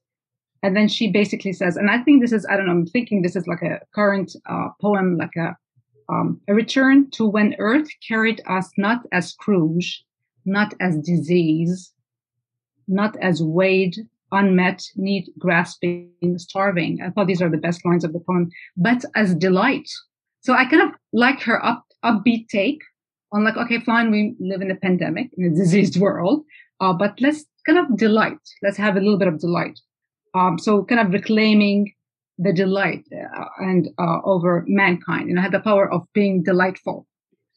And 0.63 0.75
then 0.75 0.89
she 0.89 1.11
basically 1.11 1.53
says, 1.53 1.77
and 1.77 1.91
I 1.91 1.99
think 1.99 2.23
this 2.23 2.33
is, 2.33 2.47
I 2.49 2.57
don't 2.57 2.65
know, 2.65 2.73
I'm 2.73 2.87
thinking 2.87 3.21
this 3.21 3.37
is 3.37 3.47
like 3.47 3.61
a 3.61 3.81
current 3.95 4.35
uh, 4.49 4.69
poem, 4.81 5.19
like 5.19 5.37
a, 5.37 5.55
um, 6.09 6.41
a 6.49 6.55
return 6.55 7.11
to 7.13 7.27
when 7.27 7.55
Earth 7.59 7.89
carried 8.09 8.41
us 8.47 8.71
not 8.79 9.01
as 9.13 9.33
Scrooge, 9.33 10.03
not 10.47 10.73
as 10.81 10.97
disease, 10.97 11.93
not 12.89 13.15
as 13.21 13.43
weighed, 13.43 13.97
unmet, 14.33 14.83
need, 14.97 15.29
grasping, 15.39 16.13
starving. 16.39 17.03
I 17.05 17.11
thought 17.11 17.27
these 17.27 17.43
are 17.43 17.51
the 17.51 17.59
best 17.59 17.85
lines 17.85 18.05
of 18.05 18.15
the 18.15 18.21
poem, 18.21 18.51
but 18.75 19.05
as 19.15 19.35
delight. 19.35 19.91
So 20.41 20.55
I 20.55 20.65
kind 20.65 20.83
of 20.83 20.99
like 21.13 21.43
her 21.43 21.63
up 21.63 21.85
upbeat 22.05 22.49
take 22.49 22.81
on 23.33 23.45
like, 23.45 23.57
okay, 23.57 23.81
fine, 23.81 24.11
we 24.11 24.35
live 24.41 24.61
in 24.61 24.71
a 24.71 24.77
pandemic 24.77 25.31
in 25.37 25.45
a 25.45 25.51
diseased 25.57 25.99
world, 25.99 26.45
uh, 26.81 26.93
but 26.93 27.21
let's 27.21 27.45
kind 27.67 27.79
of 27.79 27.97
delight. 27.97 28.39
Let's 28.63 28.77
have 28.77 28.97
a 28.97 29.01
little 29.01 29.19
bit 29.19 29.29
of 29.29 29.39
delight. 29.39 29.79
Um, 30.35 30.59
so 30.59 30.85
kind 30.85 31.01
of 31.01 31.13
reclaiming 31.13 31.93
the 32.39 32.53
delight 32.53 33.05
uh, 33.13 33.45
and 33.59 33.89
uh, 33.99 34.21
over 34.25 34.65
mankind, 34.67 35.29
you 35.29 35.35
know, 35.35 35.43
had 35.43 35.53
the 35.53 35.61
power 35.61 35.93
of 35.93 36.07
being 36.15 36.43
delightful. 36.43 37.07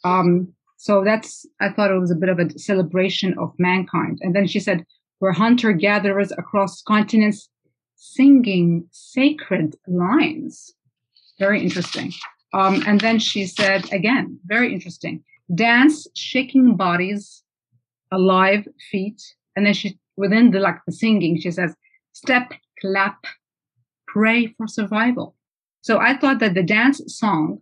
Um, 0.04 0.54
so 0.78 1.04
that's, 1.06 1.46
I 1.62 1.70
thought 1.70 1.92
it 1.92 2.00
was 2.00 2.12
a 2.12 2.16
bit 2.16 2.30
of 2.30 2.40
a 2.40 2.60
celebration 2.60 3.38
of 3.40 3.54
mankind. 3.58 4.20
And 4.22 4.36
then 4.36 4.48
she 4.48 4.60
said, 4.60 4.86
we're 5.22 5.32
hunter 5.32 5.72
gatherers 5.72 6.34
across 6.34 6.82
continents 6.82 7.48
singing 7.96 8.86
sacred 8.92 9.78
lines. 9.88 10.74
Very 11.40 11.62
interesting. 11.62 12.12
Um, 12.54 12.84
and 12.86 13.02
then 13.02 13.20
she 13.20 13.46
said, 13.46 13.92
again, 13.92 14.40
very 14.46 14.74
interesting, 14.74 15.24
dance, 15.54 16.08
shaking 16.16 16.76
bodies, 16.76 17.44
alive 18.12 18.68
feet. 18.92 19.22
And 19.56 19.66
then 19.66 19.74
she, 19.74 19.98
within 20.18 20.52
the 20.52 20.60
like 20.60 20.78
the 20.86 20.92
singing, 20.92 21.40
she 21.40 21.52
says, 21.52 21.76
step, 22.12 22.54
clap, 22.80 23.26
pray 24.08 24.48
for 24.58 24.68
survival. 24.68 25.36
So 25.82 26.00
I 26.00 26.16
thought 26.18 26.40
that 26.40 26.54
the 26.54 26.64
dance 26.64 27.02
song, 27.08 27.62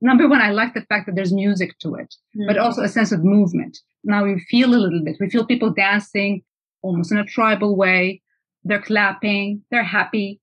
number 0.00 0.28
one, 0.28 0.40
I 0.40 0.50
like 0.50 0.74
the 0.74 0.82
fact 0.82 1.06
that 1.06 1.16
there's 1.16 1.32
music 1.32 1.78
to 1.80 1.96
it, 1.96 2.14
mm-hmm. 2.36 2.46
but 2.46 2.56
also 2.56 2.82
a 2.82 2.88
sense 2.88 3.12
of 3.12 3.24
movement. 3.24 3.78
Now 4.04 4.24
we 4.24 4.38
feel 4.48 4.70
a 4.74 4.76
little 4.76 5.02
bit. 5.04 5.16
We 5.20 5.28
feel 5.28 5.44
people 5.44 5.70
dancing 5.70 6.42
almost 6.82 7.12
in 7.12 7.18
a 7.18 7.24
tribal 7.24 7.76
way. 7.76 8.22
They're 8.64 8.80
clapping, 8.80 9.62
they're 9.70 9.82
happy, 9.82 10.40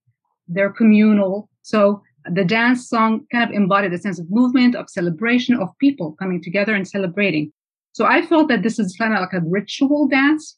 they're 0.48 0.72
communal. 0.72 1.50
So 1.62 2.04
the 2.32 2.46
dance 2.46 2.88
song 2.88 3.26
kind 3.32 3.44
of 3.44 3.56
embodied 3.56 3.94
a 3.94 3.98
sense 3.98 4.20
of 4.20 4.30
movement, 4.30 4.76
of 4.76 4.90
celebration, 4.90 5.56
of 5.56 5.70
people 5.80 6.16
coming 6.20 6.42
together 6.42 6.74
and 6.74 6.88
celebrating. 6.88 7.52
So 7.94 8.06
I 8.06 8.22
felt 8.22 8.48
that 8.50 8.64
this 8.64 8.80
is 8.80 8.96
kind 8.98 9.14
of 9.14 9.20
like 9.22 9.34
a 9.34 9.42
ritual 9.46 10.08
dance. 10.08 10.58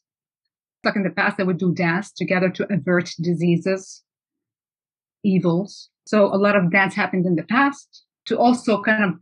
Like 0.84 0.96
in 0.96 1.02
the 1.02 1.10
past, 1.10 1.36
they 1.36 1.44
would 1.44 1.58
do 1.58 1.74
dance 1.74 2.10
together 2.12 2.48
to 2.50 2.72
avert 2.72 3.10
diseases, 3.20 4.02
evils. 5.22 5.90
So 6.06 6.26
a 6.26 6.36
lot 6.36 6.56
of 6.56 6.72
dance 6.72 6.94
happened 6.94 7.26
in 7.26 7.36
the 7.36 7.44
past 7.44 8.04
to 8.26 8.38
also 8.38 8.82
kind 8.82 9.04
of 9.04 9.14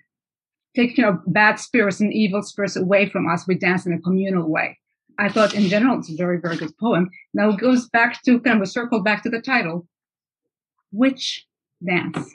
take, 0.75 0.97
you 0.97 1.05
know, 1.05 1.21
bad 1.27 1.59
spirits 1.59 2.01
and 2.01 2.13
evil 2.13 2.43
spirits 2.43 2.77
away 2.77 3.09
from 3.09 3.29
us. 3.29 3.47
We 3.47 3.57
dance 3.57 3.87
in 3.87 3.93
a 3.93 4.01
communal 4.01 4.49
way. 4.49 4.79
I 5.19 5.29
thought 5.29 5.55
in 5.55 5.69
general, 5.69 5.99
it's 5.99 6.11
a 6.11 6.17
very, 6.17 6.41
very 6.41 6.57
good 6.57 6.77
poem. 6.79 7.11
Now 7.35 7.51
it 7.51 7.59
goes 7.59 7.89
back 7.89 8.23
to 8.23 8.39
kind 8.41 8.59
of 8.59 8.63
a 8.63 8.67
circle 8.67 9.03
back 9.03 9.25
to 9.25 9.31
the 9.31 9.41
title. 9.41 9.89
Which 10.93 11.47
dance? 11.85 12.35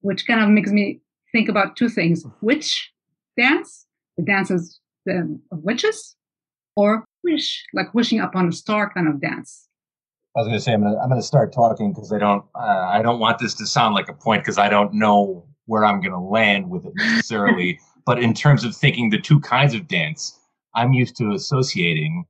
Which 0.00 0.26
kind 0.26 0.40
of 0.40 0.48
makes 0.48 0.70
me 0.70 1.00
think 1.32 1.48
about 1.48 1.76
two 1.76 1.88
things 1.88 2.24
witch 2.40 2.90
dance, 3.36 3.86
the 4.16 4.24
dances 4.24 4.80
of 5.06 5.62
witches, 5.62 6.16
or 6.76 7.04
wish, 7.24 7.64
like 7.72 7.92
wishing 7.94 8.20
upon 8.20 8.48
a 8.48 8.52
star 8.52 8.92
kind 8.92 9.08
of 9.08 9.20
dance. 9.20 9.68
I 10.36 10.40
was 10.40 10.48
going 10.48 10.58
to 10.58 10.62
say 10.62 10.72
I'm 10.72 10.82
going 10.82 10.94
to, 10.94 11.00
I'm 11.00 11.08
going 11.08 11.20
to 11.20 11.26
start 11.26 11.52
talking 11.52 11.92
because 11.92 12.12
I 12.12 12.18
don't 12.18 12.44
uh, 12.54 12.88
I 12.88 13.02
don't 13.02 13.18
want 13.18 13.38
this 13.38 13.54
to 13.54 13.66
sound 13.66 13.94
like 13.94 14.08
a 14.08 14.12
point 14.12 14.44
because 14.44 14.58
I 14.58 14.68
don't 14.68 14.94
know 14.94 15.44
where 15.66 15.84
I'm 15.84 16.00
going 16.00 16.12
to 16.12 16.20
land 16.20 16.70
with 16.70 16.86
it 16.86 16.92
necessarily. 16.96 17.80
but 18.06 18.22
in 18.22 18.32
terms 18.32 18.64
of 18.64 18.74
thinking 18.76 19.10
the 19.10 19.20
two 19.20 19.40
kinds 19.40 19.74
of 19.74 19.88
dance, 19.88 20.38
I'm 20.74 20.92
used 20.92 21.16
to 21.16 21.32
associating 21.32 22.24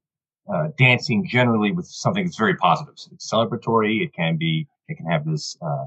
uh, 0.52 0.68
dancing 0.78 1.28
generally 1.28 1.72
with 1.72 1.86
something 1.86 2.24
that's 2.24 2.38
very 2.38 2.56
positive. 2.56 2.94
So 2.96 3.10
it's 3.12 3.30
celebratory. 3.30 4.02
It 4.02 4.14
can 4.14 4.36
be. 4.36 4.66
It 4.88 4.96
can 4.96 5.06
have 5.06 5.24
this 5.24 5.56
uh, 5.62 5.84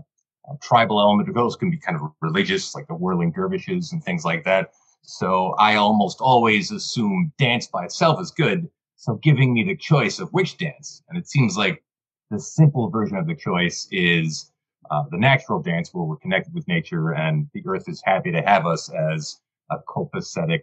uh, 0.49 0.55
tribal 0.61 0.99
element. 0.99 1.29
Of 1.29 1.35
those 1.35 1.55
can 1.55 1.69
be 1.69 1.77
kind 1.77 1.97
of 1.97 2.11
religious, 2.21 2.75
like 2.75 2.87
the 2.87 2.95
whirling 2.95 3.31
dervishes 3.31 3.91
and 3.91 4.03
things 4.03 4.25
like 4.25 4.43
that. 4.43 4.71
So 5.01 5.53
I 5.59 5.75
almost 5.75 6.21
always 6.21 6.71
assume 6.71 7.33
dance 7.37 7.67
by 7.67 7.85
itself 7.85 8.21
is 8.21 8.31
good. 8.31 8.69
So 8.95 9.15
giving 9.15 9.53
me 9.53 9.63
the 9.63 9.75
choice 9.75 10.19
of 10.19 10.29
which 10.29 10.57
dance, 10.57 11.03
and 11.09 11.17
it 11.17 11.27
seems 11.27 11.57
like 11.57 11.83
the 12.31 12.39
simple 12.39 12.89
version 12.89 13.17
of 13.17 13.27
the 13.27 13.35
choice 13.35 13.87
is 13.91 14.51
uh, 14.89 15.03
the 15.11 15.17
natural 15.17 15.61
dance 15.61 15.93
where 15.93 16.03
we're 16.03 16.17
connected 16.17 16.53
with 16.53 16.67
nature 16.67 17.11
and 17.11 17.47
the 17.53 17.63
earth 17.65 17.87
is 17.87 18.01
happy 18.05 18.31
to 18.31 18.41
have 18.41 18.65
us 18.65 18.89
as 18.89 19.39
a 19.71 19.77
copacetic, 19.87 20.61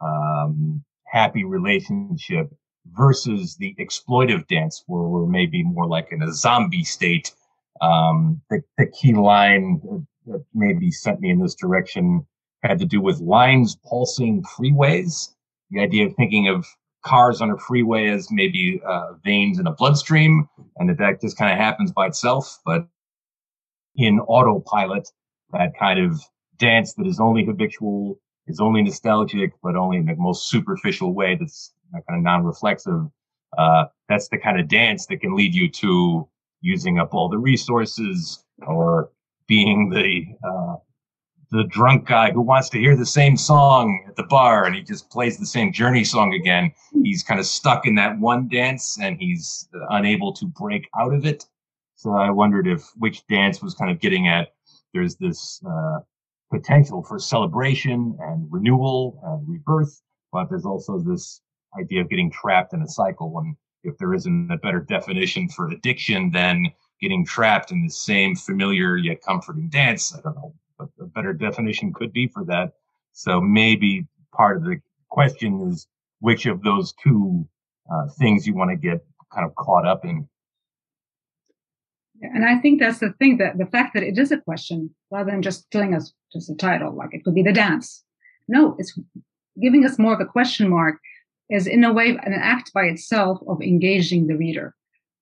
um, 0.00 0.84
happy 1.06 1.44
relationship 1.44 2.50
versus 2.92 3.56
the 3.56 3.74
exploitive 3.78 4.46
dance 4.48 4.84
where 4.86 5.02
we're 5.02 5.26
maybe 5.26 5.62
more 5.62 5.86
like 5.86 6.08
in 6.10 6.22
a 6.22 6.32
zombie 6.32 6.84
state 6.84 7.32
um, 7.80 8.40
the, 8.50 8.62
the 8.76 8.86
key 8.86 9.14
line 9.14 10.06
that 10.26 10.44
maybe 10.54 10.90
sent 10.90 11.20
me 11.20 11.30
in 11.30 11.40
this 11.40 11.54
direction 11.54 12.26
had 12.62 12.78
to 12.78 12.84
do 12.84 13.00
with 13.00 13.20
lines 13.20 13.76
pulsing 13.88 14.42
freeways. 14.42 15.34
The 15.70 15.80
idea 15.80 16.06
of 16.06 16.14
thinking 16.16 16.48
of 16.48 16.66
cars 17.04 17.40
on 17.40 17.50
a 17.50 17.58
freeway 17.58 18.08
as 18.08 18.28
maybe 18.30 18.80
uh, 18.86 19.14
veins 19.24 19.58
in 19.58 19.66
a 19.66 19.72
bloodstream, 19.72 20.48
and 20.76 20.88
that 20.88 20.98
that 20.98 21.20
just 21.20 21.38
kind 21.38 21.52
of 21.52 21.58
happens 21.58 21.92
by 21.92 22.06
itself. 22.06 22.58
But 22.64 22.86
in 23.96 24.20
autopilot, 24.20 25.08
that 25.52 25.72
kind 25.78 26.00
of 26.00 26.20
dance 26.58 26.94
that 26.94 27.06
is 27.06 27.20
only 27.20 27.44
habitual, 27.44 28.18
is 28.46 28.60
only 28.60 28.82
nostalgic, 28.82 29.52
but 29.62 29.76
only 29.76 29.98
in 29.98 30.06
the 30.06 30.16
most 30.16 30.48
superficial 30.48 31.14
way 31.14 31.36
that's 31.36 31.72
kind 31.92 32.18
of 32.18 32.22
non-reflexive. 32.22 33.06
Uh, 33.56 33.84
that's 34.08 34.28
the 34.28 34.38
kind 34.38 34.60
of 34.60 34.68
dance 34.68 35.06
that 35.06 35.20
can 35.20 35.34
lead 35.34 35.54
you 35.54 35.70
to 35.70 36.28
using 36.60 36.98
up 36.98 37.14
all 37.14 37.28
the 37.28 37.38
resources 37.38 38.44
or 38.66 39.10
being 39.46 39.90
the 39.90 40.24
uh, 40.46 40.76
the 41.50 41.64
drunk 41.64 42.06
guy 42.06 42.30
who 42.30 42.42
wants 42.42 42.68
to 42.68 42.78
hear 42.78 42.94
the 42.94 43.06
same 43.06 43.36
song 43.36 44.04
at 44.06 44.16
the 44.16 44.24
bar 44.24 44.64
and 44.64 44.74
he 44.74 44.82
just 44.82 45.10
plays 45.10 45.38
the 45.38 45.46
same 45.46 45.72
journey 45.72 46.04
song 46.04 46.34
again. 46.34 46.70
He's 47.02 47.22
kind 47.22 47.40
of 47.40 47.46
stuck 47.46 47.86
in 47.86 47.94
that 47.94 48.18
one 48.18 48.48
dance 48.48 48.98
and 49.00 49.16
he's 49.18 49.66
unable 49.88 50.34
to 50.34 50.46
break 50.46 50.88
out 50.98 51.14
of 51.14 51.24
it. 51.24 51.46
So 51.94 52.12
i 52.12 52.30
wondered 52.30 52.66
if 52.66 52.82
which 52.96 53.26
dance 53.28 53.62
was 53.62 53.74
kind 53.74 53.90
of 53.90 53.98
getting 53.98 54.28
at 54.28 54.48
there's 54.94 55.16
this 55.16 55.60
uh, 55.68 55.98
potential 56.50 57.02
for 57.02 57.18
celebration 57.18 58.16
and 58.20 58.46
renewal 58.50 59.20
and 59.24 59.48
rebirth 59.48 60.00
but 60.32 60.48
there's 60.48 60.64
also 60.64 60.98
this 60.98 61.40
idea 61.78 62.00
of 62.00 62.08
getting 62.08 62.30
trapped 62.30 62.72
in 62.72 62.82
a 62.82 62.88
cycle 62.88 63.38
and 63.38 63.56
if 63.88 63.98
there 63.98 64.14
isn't 64.14 64.50
a 64.50 64.56
better 64.56 64.80
definition 64.80 65.48
for 65.48 65.68
addiction 65.68 66.30
than 66.30 66.66
getting 67.00 67.24
trapped 67.24 67.70
in 67.70 67.82
the 67.84 67.90
same 67.90 68.34
familiar 68.34 68.96
yet 68.96 69.22
comforting 69.22 69.68
dance. 69.68 70.14
I 70.14 70.20
don't 70.20 70.36
know 70.36 70.54
what 70.76 70.90
a 71.00 71.06
better 71.06 71.32
definition 71.32 71.92
could 71.92 72.12
be 72.12 72.28
for 72.28 72.44
that. 72.44 72.72
So 73.12 73.40
maybe 73.40 74.06
part 74.32 74.58
of 74.58 74.64
the 74.64 74.80
question 75.08 75.68
is 75.68 75.86
which 76.20 76.46
of 76.46 76.62
those 76.62 76.94
two 77.02 77.46
uh, 77.92 78.08
things 78.18 78.46
you 78.46 78.54
want 78.54 78.70
to 78.70 78.76
get 78.76 79.04
kind 79.32 79.46
of 79.46 79.54
caught 79.56 79.86
up 79.86 80.04
in. 80.04 80.28
And 82.20 82.44
I 82.44 82.58
think 82.58 82.80
that's 82.80 82.98
the 82.98 83.12
thing 83.18 83.38
that 83.38 83.58
the 83.58 83.66
fact 83.66 83.94
that 83.94 84.02
it 84.02 84.18
is 84.18 84.32
a 84.32 84.38
question 84.38 84.90
rather 85.10 85.30
than 85.30 85.42
just 85.42 85.70
telling 85.70 85.94
us 85.94 86.12
just 86.32 86.50
a 86.50 86.54
title, 86.54 86.94
like 86.94 87.10
it 87.12 87.24
could 87.24 87.34
be 87.34 87.44
the 87.44 87.52
dance. 87.52 88.02
No, 88.48 88.74
it's 88.78 88.98
giving 89.60 89.84
us 89.84 89.98
more 89.98 90.14
of 90.14 90.20
a 90.20 90.24
question 90.24 90.68
mark 90.68 90.98
is 91.50 91.66
in 91.66 91.84
a 91.84 91.92
way 91.92 92.10
an 92.10 92.34
act 92.34 92.72
by 92.72 92.84
itself 92.84 93.38
of 93.48 93.62
engaging 93.62 94.26
the 94.26 94.36
reader. 94.36 94.74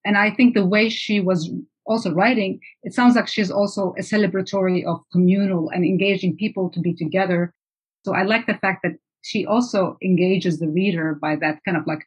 And 0.05 0.17
I 0.17 0.31
think 0.31 0.55
the 0.55 0.67
way 0.67 0.89
she 0.89 1.21
was 1.21 1.51
also 1.85 2.13
writing, 2.13 2.61
it 2.83 2.95
sounds 2.95 3.17
like 3.17 3.29
she's 3.29 3.51
also 3.51 3.95
a 3.99 4.03
celebratory 4.03 4.85
of 4.85 5.01
communal 5.13 5.71
and 5.71 5.85
engaging 5.85 6.37
people 6.37 6.71
to 6.71 6.81
be 6.81 6.95
together. 6.95 7.53
So 8.05 8.15
I 8.15 8.23
like 8.23 8.47
the 8.47 8.55
fact 8.55 8.81
that 8.83 8.97
she 9.23 9.47
also 9.47 9.97
engages 10.03 10.59
the 10.59 10.69
reader 10.69 11.15
by 11.15 11.37
that 11.37 11.61
kind 11.65 11.77
of 11.77 11.87
like 11.87 12.05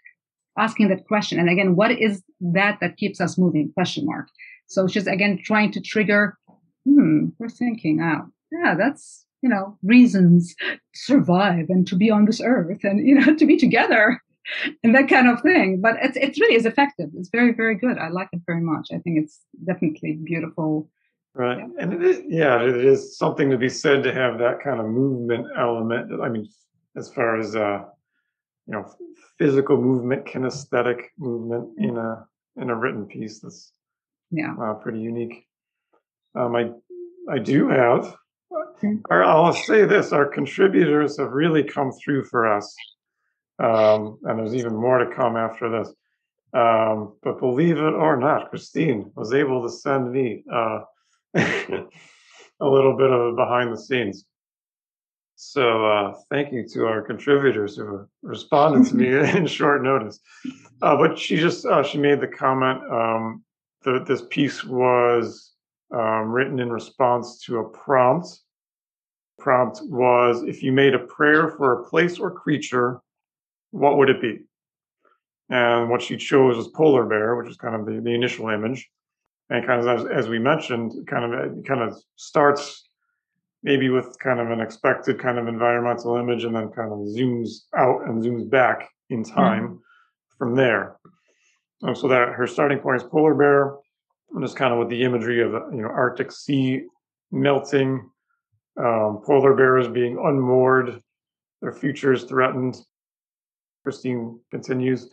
asking 0.57 0.89
that 0.89 1.05
question. 1.07 1.39
And 1.39 1.49
again, 1.49 1.75
what 1.75 1.91
is 1.91 2.23
that 2.39 2.79
that 2.81 2.97
keeps 2.97 3.19
us 3.19 3.37
moving? 3.37 3.71
Question 3.73 4.05
mark. 4.05 4.27
So 4.67 4.87
she's 4.87 5.07
again 5.07 5.39
trying 5.43 5.71
to 5.71 5.81
trigger, 5.81 6.37
hmm, 6.85 7.29
we're 7.37 7.49
thinking 7.49 7.99
out. 7.99 8.25
Oh, 8.27 8.59
yeah, 8.63 8.75
that's, 8.75 9.25
you 9.41 9.49
know, 9.49 9.77
reasons 9.83 10.55
to 10.55 10.79
survive 10.93 11.65
and 11.69 11.87
to 11.87 11.95
be 11.95 12.09
on 12.09 12.25
this 12.25 12.41
earth 12.41 12.83
and, 12.83 13.05
you 13.05 13.15
know, 13.15 13.35
to 13.37 13.45
be 13.45 13.57
together 13.57 14.21
and 14.83 14.95
that 14.95 15.09
kind 15.09 15.27
of 15.27 15.41
thing. 15.41 15.81
But 15.81 15.97
it's, 16.01 16.17
it's 16.17 16.39
really 16.39 16.55
is 16.55 16.65
effective. 16.65 17.09
It's 17.15 17.29
very, 17.29 17.53
very 17.53 17.75
good. 17.75 17.97
I 17.97 18.09
like 18.09 18.29
it 18.33 18.41
very 18.45 18.61
much. 18.61 18.89
I 18.93 18.99
think 18.99 19.19
it's 19.19 19.39
definitely 19.65 20.13
beautiful. 20.13 20.89
Right. 21.33 21.59
Yeah. 21.59 21.67
And 21.79 21.93
it 21.93 22.03
is, 22.03 22.21
yeah, 22.27 22.61
it 22.61 22.83
is 22.83 23.17
something 23.17 23.49
to 23.49 23.57
be 23.57 23.69
said 23.69 24.03
to 24.03 24.13
have 24.13 24.39
that 24.39 24.61
kind 24.61 24.79
of 24.79 24.87
movement 24.87 25.47
element. 25.57 26.21
I 26.21 26.29
mean, 26.29 26.47
as 26.95 27.09
far 27.09 27.39
as, 27.39 27.55
uh, 27.55 27.83
you 28.67 28.73
know, 28.73 28.91
physical 29.37 29.77
movement, 29.77 30.25
kinesthetic 30.25 31.05
movement 31.17 31.69
in 31.77 31.97
a, 31.97 32.25
in 32.57 32.69
a 32.69 32.75
written 32.75 33.05
piece 33.05 33.39
that's 33.39 33.71
yeah. 34.31 34.53
Uh, 34.61 34.73
pretty 34.75 34.99
unique. 34.99 35.47
Um, 36.35 36.55
I 36.55 36.71
I 37.29 37.39
do 37.39 37.69
have, 37.69 38.15
or 39.09 39.23
I'll 39.23 39.53
say 39.53 39.85
this: 39.85 40.11
our 40.11 40.25
contributors 40.25 41.17
have 41.17 41.31
really 41.31 41.63
come 41.63 41.91
through 41.91 42.25
for 42.25 42.51
us, 42.51 42.75
um, 43.59 44.19
and 44.23 44.39
there's 44.39 44.55
even 44.55 44.75
more 44.75 44.99
to 44.99 45.13
come 45.13 45.35
after 45.35 45.69
this. 45.69 45.93
Um, 46.53 47.13
but 47.21 47.39
believe 47.39 47.77
it 47.77 47.93
or 47.93 48.17
not, 48.17 48.49
Christine 48.49 49.11
was 49.15 49.33
able 49.33 49.61
to 49.63 49.69
send 49.69 50.11
me 50.11 50.43
uh, 50.51 50.79
a 51.35 51.85
little 52.61 52.97
bit 52.97 53.11
of 53.11 53.35
behind 53.35 53.71
the 53.71 53.77
scenes. 53.77 54.25
So 55.35 55.85
uh, 55.85 56.15
thank 56.29 56.51
you 56.51 56.67
to 56.69 56.85
our 56.85 57.01
contributors 57.01 57.77
who 57.77 58.05
responded 58.21 58.89
to 58.89 58.95
me 58.95 59.07
in 59.37 59.47
short 59.47 59.83
notice. 59.83 60.19
Uh, 60.81 60.97
but 60.97 61.17
she 61.17 61.37
just 61.37 61.65
uh, 61.65 61.83
she 61.83 61.97
made 61.97 62.19
the 62.19 62.27
comment 62.27 62.79
um, 62.91 63.43
the, 63.83 64.03
this 64.05 64.23
piece 64.29 64.63
was 64.65 65.53
um, 65.91 66.31
written 66.31 66.59
in 66.59 66.71
response 66.71 67.41
to 67.45 67.59
a 67.59 67.69
prompt. 67.69 68.39
Prompt 69.37 69.81
was 69.83 70.43
if 70.43 70.61
you 70.61 70.71
made 70.71 70.93
a 70.93 70.99
prayer 70.99 71.49
for 71.49 71.81
a 71.81 71.89
place 71.89 72.19
or 72.19 72.31
creature, 72.31 73.01
what 73.71 73.97
would 73.97 74.09
it 74.09 74.21
be? 74.21 74.39
And 75.49 75.89
what 75.89 76.01
she 76.01 76.17
chose 76.17 76.57
was 76.57 76.67
polar 76.67 77.05
bear, 77.05 77.35
which 77.35 77.49
is 77.49 77.57
kind 77.57 77.75
of 77.75 77.85
the, 77.85 78.01
the 78.01 78.13
initial 78.13 78.49
image. 78.49 78.87
And 79.49 79.65
kind 79.65 79.81
of 79.81 79.87
as, 79.87 80.05
as 80.05 80.29
we 80.29 80.37
mentioned, 80.37 81.07
kind 81.07 81.33
of 81.33 81.63
kind 81.65 81.81
of 81.81 81.97
starts 82.15 82.87
maybe 83.63 83.89
with 83.89 84.17
kind 84.19 84.39
of 84.39 84.51
an 84.51 84.61
expected 84.61 85.19
kind 85.19 85.37
of 85.37 85.47
environmental 85.47 86.15
image 86.17 86.43
and 86.43 86.55
then 86.55 86.69
kind 86.69 86.91
of 86.91 86.99
zooms 86.99 87.63
out 87.75 88.03
and 88.07 88.23
zooms 88.23 88.49
back 88.49 88.89
in 89.09 89.23
time 89.23 89.63
mm-hmm. 89.63 89.75
from 90.37 90.55
there. 90.55 90.97
Um, 91.83 91.95
so 91.95 92.07
that 92.09 92.29
her 92.29 92.45
starting 92.45 92.79
point 92.79 93.01
is 93.01 93.07
polar 93.07 93.33
bear, 93.33 93.75
and 94.33 94.43
just 94.43 94.55
kind 94.55 94.73
of 94.73 94.79
with 94.79 94.89
the 94.89 95.03
imagery 95.03 95.41
of 95.41 95.51
you 95.73 95.81
know 95.81 95.89
Arctic 95.89 96.31
sea 96.31 96.83
melting, 97.31 98.09
um, 98.77 99.21
polar 99.25 99.53
bears 99.55 99.87
being 99.87 100.17
unmoored, 100.17 101.01
their 101.61 101.73
futures 101.73 102.23
threatened. 102.23 102.77
Christine 103.83 104.39
continues, 104.51 105.09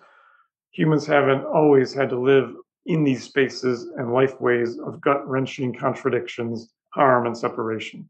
humans 0.73 1.07
haven't 1.07 1.45
always 1.45 1.95
had 1.95 2.11
to 2.11 2.19
live 2.19 2.55
in 2.87 3.05
these 3.05 3.25
spaces 3.25 3.89
and 3.97 4.13
life 4.13 4.41
ways 4.41 4.79
of 4.79 5.01
gut 5.01 5.27
wrenching 5.29 5.75
contradictions, 5.75 6.73
harm, 6.91 7.27
and 7.27 7.37
separation. 7.37 8.09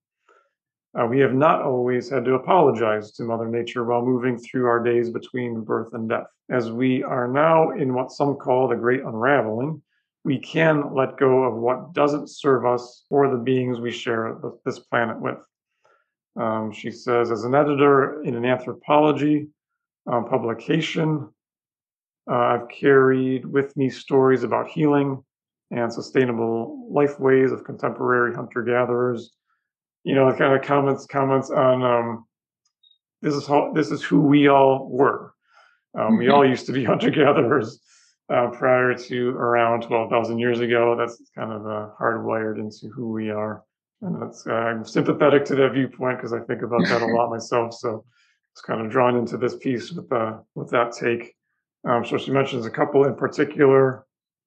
Uh, 0.98 1.06
we 1.06 1.18
have 1.20 1.34
not 1.34 1.62
always 1.62 2.08
had 2.08 2.24
to 2.24 2.34
apologize 2.34 3.12
to 3.12 3.22
Mother 3.22 3.48
Nature 3.48 3.84
while 3.84 4.04
moving 4.04 4.38
through 4.38 4.66
our 4.66 4.82
days 4.82 5.10
between 5.10 5.60
birth 5.60 5.92
and 5.92 6.08
death. 6.08 6.26
As 6.50 6.70
we 6.70 7.02
are 7.02 7.28
now 7.28 7.70
in 7.72 7.92
what 7.92 8.12
some 8.12 8.34
call 8.34 8.68
the 8.68 8.76
great 8.76 9.02
unraveling, 9.02 9.82
we 10.26 10.38
can 10.38 10.92
let 10.94 11.16
go 11.16 11.44
of 11.44 11.54
what 11.54 11.94
doesn't 11.94 12.28
serve 12.28 12.66
us 12.66 13.04
or 13.08 13.30
the 13.30 13.42
beings 13.42 13.80
we 13.80 13.90
share 13.90 14.36
this 14.64 14.80
planet 14.80 15.18
with. 15.20 15.38
Um, 16.38 16.72
she 16.72 16.90
says, 16.90 17.30
as 17.30 17.44
an 17.44 17.54
editor 17.54 18.22
in 18.22 18.34
an 18.34 18.44
anthropology 18.44 19.48
um, 20.06 20.28
publication, 20.28 21.28
uh, 22.30 22.34
I've 22.34 22.68
carried 22.68 23.46
with 23.46 23.74
me 23.76 23.88
stories 23.88 24.42
about 24.42 24.68
healing 24.68 25.24
and 25.70 25.92
sustainable 25.92 26.92
life 26.92 27.18
ways 27.18 27.52
of 27.52 27.64
contemporary 27.64 28.34
hunter 28.34 28.62
gatherers 28.62 29.30
you 30.06 30.14
know, 30.14 30.32
kind 30.36 30.54
of 30.54 30.62
comments 30.62 31.04
comments 31.04 31.50
on 31.50 31.82
um, 31.82 32.26
this 33.22 33.34
is 33.34 33.44
how 33.44 33.72
this 33.74 33.90
is 33.90 34.04
who 34.04 34.20
we 34.20 34.46
all 34.46 34.88
were. 34.88 35.34
Um, 35.98 36.12
mm-hmm. 36.12 36.18
We 36.18 36.28
all 36.28 36.48
used 36.48 36.66
to 36.66 36.72
be 36.72 36.84
hunter 36.90 37.10
gatherers 37.10 37.80
uh, 38.32 38.48
prior 38.48 38.94
to 38.94 39.30
around 39.30 39.82
twelve 39.82 40.10
thousand 40.10 40.38
years 40.38 40.60
ago. 40.60 40.96
That's 40.96 41.20
kind 41.34 41.52
of 41.52 41.66
uh, 41.66 41.88
hardwired 42.00 42.58
into 42.58 42.88
who 42.88 43.10
we 43.12 43.30
are, 43.30 43.64
and 44.02 44.20
that's 44.20 44.46
uh, 44.46 44.52
I'm 44.52 44.84
sympathetic 44.84 45.44
to 45.46 45.54
that 45.56 45.72
viewpoint 45.72 46.18
because 46.18 46.32
I 46.32 46.40
think 46.40 46.62
about 46.62 46.84
that 46.84 47.02
a 47.02 47.06
lot 47.14 47.30
myself. 47.30 47.74
So 47.74 48.04
it's 48.52 48.62
kind 48.62 48.80
of 48.80 48.90
drawn 48.90 49.16
into 49.16 49.36
this 49.36 49.56
piece 49.56 49.92
with 49.92 50.10
uh, 50.12 50.38
with 50.54 50.70
that 50.70 50.92
take. 50.92 51.34
Um, 51.88 52.04
so 52.04 52.18
she 52.18 52.32
mentions 52.32 52.66
a 52.66 52.70
couple 52.70 53.04
in 53.04 53.14
particular, 53.14 54.06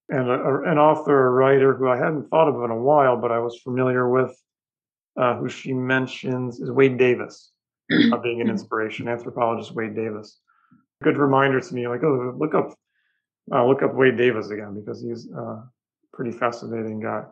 and 0.10 0.28
a, 0.28 0.34
a, 0.34 0.72
an 0.72 0.78
author, 0.78 1.28
a 1.28 1.30
writer 1.30 1.74
who 1.74 1.88
I 1.88 1.96
hadn't 1.98 2.30
thought 2.30 2.50
of 2.50 2.64
in 2.64 2.72
a 2.72 2.82
while, 2.82 3.16
but 3.16 3.32
I 3.32 3.40
was 3.40 3.62
familiar 3.62 4.10
with 4.10 4.36
uh, 5.20 5.36
who 5.36 5.50
she 5.50 5.74
mentions 5.74 6.60
is 6.60 6.72
Wade 6.72 6.98
Davis, 6.98 7.52
uh, 7.92 8.18
being 8.18 8.42
an 8.42 8.50
inspiration, 8.56 9.08
anthropologist 9.08 9.74
Wade 9.74 9.96
Davis. 9.96 10.40
Good 11.04 11.18
reminder 11.18 11.62
to 11.62 11.74
me, 11.74 11.88
like, 11.88 12.04
oh, 12.04 12.36
look 12.38 12.54
up, 12.54 12.74
uh, 13.54 13.66
look 13.66 13.82
up 13.82 13.96
Wade 13.96 14.18
Davis 14.18 14.50
again 14.50 14.74
because 14.74 15.02
he's 15.02 15.30
a 15.32 15.64
pretty 16.14 16.32
fascinating 16.32 17.00
guy. 17.00 17.24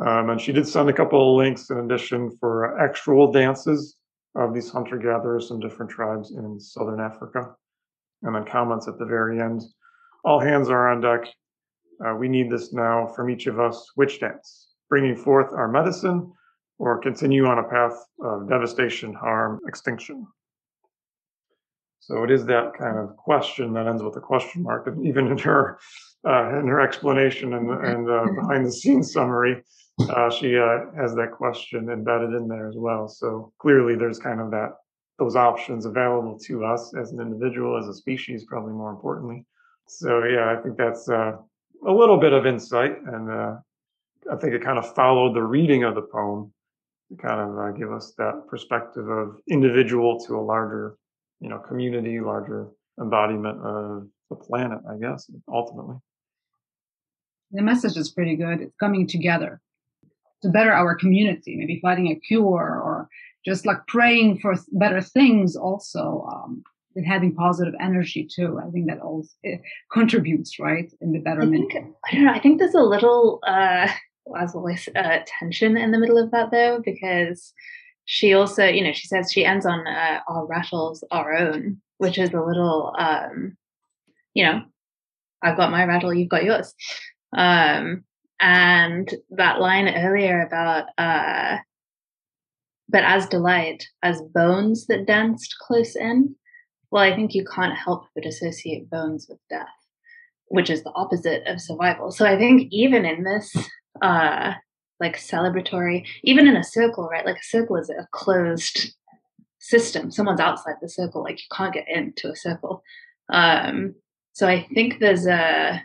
Um, 0.00 0.30
and 0.30 0.40
she 0.40 0.52
did 0.52 0.68
send 0.68 0.88
a 0.88 0.92
couple 0.92 1.32
of 1.32 1.38
links 1.38 1.70
in 1.70 1.78
addition 1.78 2.30
for 2.38 2.78
actual 2.78 3.32
dances 3.32 3.96
of 4.36 4.54
these 4.54 4.70
hunter 4.70 4.96
gatherers 4.96 5.48
from 5.48 5.60
different 5.60 5.90
tribes 5.90 6.30
in 6.30 6.60
southern 6.60 7.00
Africa. 7.00 7.54
And 8.22 8.34
then 8.34 8.44
comments 8.44 8.86
at 8.86 8.98
the 8.98 9.04
very 9.04 9.40
end. 9.40 9.62
All 10.24 10.40
hands 10.40 10.68
are 10.68 10.88
on 10.88 11.00
deck. 11.00 11.28
Uh, 12.04 12.14
we 12.14 12.28
need 12.28 12.50
this 12.50 12.72
now 12.72 13.06
from 13.06 13.30
each 13.30 13.46
of 13.46 13.58
us. 13.58 13.90
Witch 13.96 14.20
dance, 14.20 14.68
bringing 14.88 15.16
forth 15.16 15.52
our 15.52 15.68
medicine 15.68 16.32
or 16.78 17.00
continue 17.00 17.46
on 17.46 17.58
a 17.58 17.64
path 17.64 18.04
of 18.22 18.48
devastation, 18.48 19.12
harm, 19.12 19.58
extinction. 19.66 20.26
So 22.08 22.24
it 22.24 22.30
is 22.30 22.46
that 22.46 22.72
kind 22.72 22.96
of 22.96 23.14
question 23.18 23.74
that 23.74 23.86
ends 23.86 24.02
with 24.02 24.16
a 24.16 24.20
question 24.20 24.62
mark. 24.62 24.86
And 24.86 25.06
even 25.06 25.26
in 25.26 25.36
her 25.38 25.78
uh, 26.26 26.58
in 26.58 26.66
her 26.66 26.80
explanation 26.80 27.52
and, 27.52 27.70
and 27.70 28.10
uh, 28.10 28.24
behind 28.34 28.64
the 28.64 28.72
scenes 28.72 29.12
summary, 29.12 29.62
uh, 30.00 30.30
she 30.30 30.56
uh, 30.56 30.86
has 30.96 31.14
that 31.16 31.32
question 31.32 31.90
embedded 31.90 32.32
in 32.32 32.48
there 32.48 32.66
as 32.66 32.76
well. 32.78 33.08
So 33.08 33.52
clearly, 33.58 33.94
there's 33.94 34.18
kind 34.18 34.40
of 34.40 34.50
that 34.52 34.70
those 35.18 35.36
options 35.36 35.84
available 35.84 36.38
to 36.46 36.64
us 36.64 36.94
as 36.98 37.12
an 37.12 37.20
individual, 37.20 37.76
as 37.76 37.88
a 37.88 37.94
species, 37.94 38.44
probably 38.44 38.72
more 38.72 38.90
importantly. 38.90 39.44
So 39.86 40.24
yeah, 40.24 40.56
I 40.56 40.62
think 40.62 40.78
that's 40.78 41.10
uh, 41.10 41.32
a 41.86 41.92
little 41.92 42.18
bit 42.18 42.32
of 42.32 42.46
insight, 42.46 42.96
and 43.06 43.30
uh, 43.30 43.56
I 44.32 44.36
think 44.36 44.54
it 44.54 44.64
kind 44.64 44.78
of 44.78 44.94
followed 44.94 45.34
the 45.34 45.42
reading 45.42 45.84
of 45.84 45.94
the 45.94 46.02
poem 46.02 46.52
to 47.10 47.16
kind 47.16 47.40
of 47.40 47.58
uh, 47.58 47.70
give 47.72 47.92
us 47.92 48.14
that 48.16 48.46
perspective 48.48 49.08
of 49.10 49.40
individual 49.48 50.18
to 50.20 50.38
a 50.38 50.40
larger, 50.40 50.96
you 51.40 51.48
know, 51.48 51.58
community, 51.58 52.20
larger 52.20 52.68
embodiment 53.00 53.60
of 53.60 54.08
the 54.30 54.36
planet, 54.36 54.80
I 54.88 54.96
guess, 54.98 55.30
ultimately. 55.48 55.96
The 57.52 57.62
message 57.62 57.96
is 57.96 58.10
pretty 58.10 58.36
good. 58.36 58.60
It's 58.60 58.76
coming 58.76 59.06
together 59.06 59.60
to 60.42 60.48
better 60.48 60.72
our 60.72 60.94
community, 60.94 61.56
maybe 61.56 61.80
finding 61.80 62.12
a 62.12 62.16
cure 62.16 62.44
or 62.82 63.08
just 63.44 63.66
like 63.66 63.86
praying 63.86 64.40
for 64.40 64.54
better 64.72 65.00
things 65.00 65.56
also. 65.56 66.28
Um, 66.30 66.62
and 66.96 67.06
having 67.06 67.34
positive 67.34 67.74
energy 67.80 68.28
too. 68.28 68.58
I 68.58 68.68
think 68.70 68.88
that 68.88 69.00
also 69.00 69.28
contributes, 69.92 70.58
right, 70.58 70.92
in 71.00 71.12
the 71.12 71.20
betterment. 71.20 71.70
I, 71.70 71.74
think, 71.74 71.94
I 72.10 72.14
don't 72.14 72.24
know. 72.24 72.32
I 72.32 72.40
think 72.40 72.58
there's 72.58 72.74
a 72.74 72.80
little 72.80 73.38
uh, 73.46 73.88
as 74.36 74.54
always 74.54 74.88
uh, 74.94 75.18
tension 75.26 75.76
in 75.76 75.90
the 75.90 75.98
middle 75.98 76.18
of 76.18 76.30
that 76.32 76.50
though 76.50 76.80
because 76.84 77.52
she 78.10 78.32
also 78.32 78.64
you 78.64 78.82
know 78.82 78.92
she 78.92 79.06
says 79.06 79.30
she 79.30 79.44
ends 79.44 79.66
on 79.66 79.86
uh, 79.86 80.20
our 80.28 80.46
rattles 80.46 81.04
our 81.10 81.36
own 81.36 81.80
which 81.98 82.18
is 82.18 82.32
a 82.32 82.40
little 82.40 82.94
um 82.98 83.56
you 84.34 84.44
know 84.44 84.62
i've 85.42 85.56
got 85.56 85.70
my 85.70 85.84
rattle 85.84 86.14
you've 86.14 86.28
got 86.28 86.44
yours 86.44 86.74
um 87.36 88.02
and 88.40 89.14
that 89.30 89.60
line 89.60 89.88
earlier 89.88 90.40
about 90.40 90.86
uh, 90.96 91.58
but 92.88 93.04
as 93.04 93.26
delight, 93.26 93.86
as 94.02 94.22
bones 94.22 94.86
that 94.86 95.06
danced 95.06 95.54
close 95.60 95.94
in, 95.94 96.34
well, 96.90 97.02
I 97.02 97.14
think 97.14 97.34
you 97.34 97.44
can't 97.44 97.76
help 97.76 98.04
but 98.14 98.24
associate 98.24 98.88
bones 98.88 99.26
with 99.28 99.38
death, 99.50 99.66
which 100.46 100.70
is 100.70 100.82
the 100.82 100.92
opposite 100.94 101.46
of 101.46 101.60
survival. 101.60 102.10
So 102.10 102.24
I 102.24 102.38
think 102.38 102.68
even 102.70 103.04
in 103.04 103.24
this, 103.24 103.54
uh, 104.00 104.54
like 105.00 105.16
celebratory, 105.16 106.04
even 106.24 106.46
in 106.46 106.56
a 106.56 106.64
circle, 106.64 107.08
right? 107.08 107.24
Like 107.24 107.36
a 107.36 107.44
circle 107.44 107.76
is 107.76 107.90
a 107.90 108.06
closed 108.12 108.94
system. 109.60 110.10
Someone's 110.10 110.40
outside 110.40 110.76
the 110.80 110.88
circle, 110.88 111.22
like 111.22 111.38
you 111.38 111.56
can't 111.56 111.74
get 111.74 111.86
into 111.88 112.30
a 112.30 112.36
circle. 112.36 112.82
Um, 113.30 113.94
so 114.32 114.48
I 114.48 114.66
think 114.74 114.98
there's 114.98 115.26
a 115.26 115.82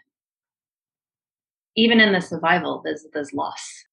even 1.75 1.99
in 1.99 2.13
the 2.13 2.21
survival, 2.21 2.81
there's 2.83 3.05
there's 3.13 3.33
loss 3.33 3.83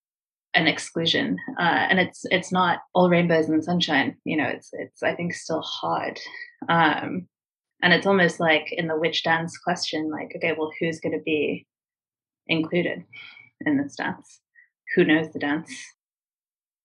and 0.52 0.68
exclusion, 0.68 1.38
uh, 1.58 1.86
and 1.88 1.98
it's 1.98 2.24
it's 2.30 2.52
not 2.52 2.80
all 2.94 3.08
rainbows 3.08 3.48
and 3.48 3.64
sunshine. 3.64 4.16
You 4.24 4.36
know, 4.36 4.48
it's 4.48 4.70
it's 4.72 5.02
I 5.02 5.14
think 5.14 5.34
still 5.34 5.62
hard, 5.62 6.20
um, 6.68 7.26
and 7.82 7.92
it's 7.92 8.06
almost 8.06 8.38
like 8.40 8.66
in 8.72 8.86
the 8.86 8.98
witch 8.98 9.22
dance 9.22 9.56
question, 9.58 10.10
like 10.10 10.32
okay, 10.36 10.54
well, 10.56 10.72
who's 10.78 11.00
going 11.00 11.16
to 11.16 11.22
be 11.24 11.66
included 12.46 13.02
in 13.64 13.78
this 13.78 13.96
dance? 13.96 14.40
Who 14.94 15.04
knows 15.04 15.32
the 15.32 15.38
dance? 15.38 15.72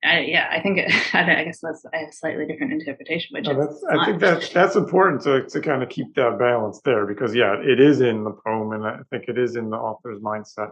I, 0.04 0.20
yeah, 0.20 0.48
I 0.52 0.62
think 0.62 0.78
it, 0.78 0.92
I, 1.14 1.42
I, 1.42 1.44
guess 1.46 1.60
that's 1.62 1.84
I 1.92 1.98
have 1.98 2.10
a 2.10 2.14
slightly 2.14 2.46
different 2.46 2.74
interpretation, 2.74 3.32
but 3.34 3.44
no, 3.44 3.80
I 3.90 4.06
think 4.06 4.20
that's 4.20 4.50
that's 4.50 4.76
important 4.76 5.24
to 5.24 5.48
to 5.48 5.62
kind 5.62 5.82
of 5.82 5.90
keep 5.90 6.14
that 6.16 6.38
balance 6.38 6.80
there 6.86 7.08
because 7.08 7.34
yeah, 7.34 7.56
it 7.60 7.80
is 7.80 8.02
in 8.02 8.24
the 8.24 8.32
poem, 8.46 8.74
and 8.74 8.86
I 8.86 9.00
think 9.10 9.26
it 9.28 9.38
is 9.38 9.56
in 9.56 9.70
the 9.70 9.78
author's 9.78 10.20
mindset. 10.20 10.70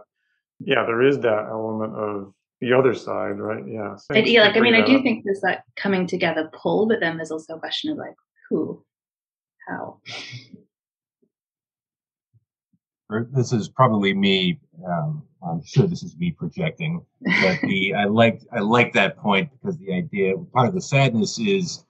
Yeah, 0.60 0.84
there 0.86 1.02
is 1.02 1.18
that 1.20 1.48
element 1.50 1.96
of 1.96 2.32
the 2.60 2.72
other 2.72 2.94
side, 2.94 3.38
right? 3.38 3.62
Yeah. 3.66 3.96
It, 4.10 4.28
yeah, 4.28 4.44
like 4.44 4.56
I 4.56 4.60
mean, 4.60 4.74
I 4.74 4.84
do 4.84 4.96
up. 4.96 5.02
think 5.02 5.24
there's 5.24 5.40
that 5.40 5.64
coming 5.76 6.06
together 6.06 6.50
pull, 6.54 6.86
but 6.86 7.00
then 7.00 7.16
there's 7.16 7.32
also 7.32 7.56
a 7.56 7.58
question 7.58 7.90
of 7.90 7.98
like 7.98 8.14
who, 8.48 8.84
how. 9.68 10.00
This 13.32 13.52
is 13.52 13.68
probably 13.68 14.14
me. 14.14 14.58
Um, 14.86 15.22
I'm 15.48 15.62
sure 15.64 15.86
this 15.86 16.02
is 16.02 16.16
me 16.16 16.30
projecting, 16.30 17.04
but 17.22 17.60
the 17.62 17.94
I 17.98 18.04
like 18.04 18.40
I 18.52 18.60
like 18.60 18.92
that 18.94 19.16
point 19.16 19.50
because 19.52 19.78
the 19.78 19.92
idea 19.92 20.36
part 20.52 20.68
of 20.68 20.74
the 20.74 20.80
sadness 20.80 21.38
is 21.38 21.84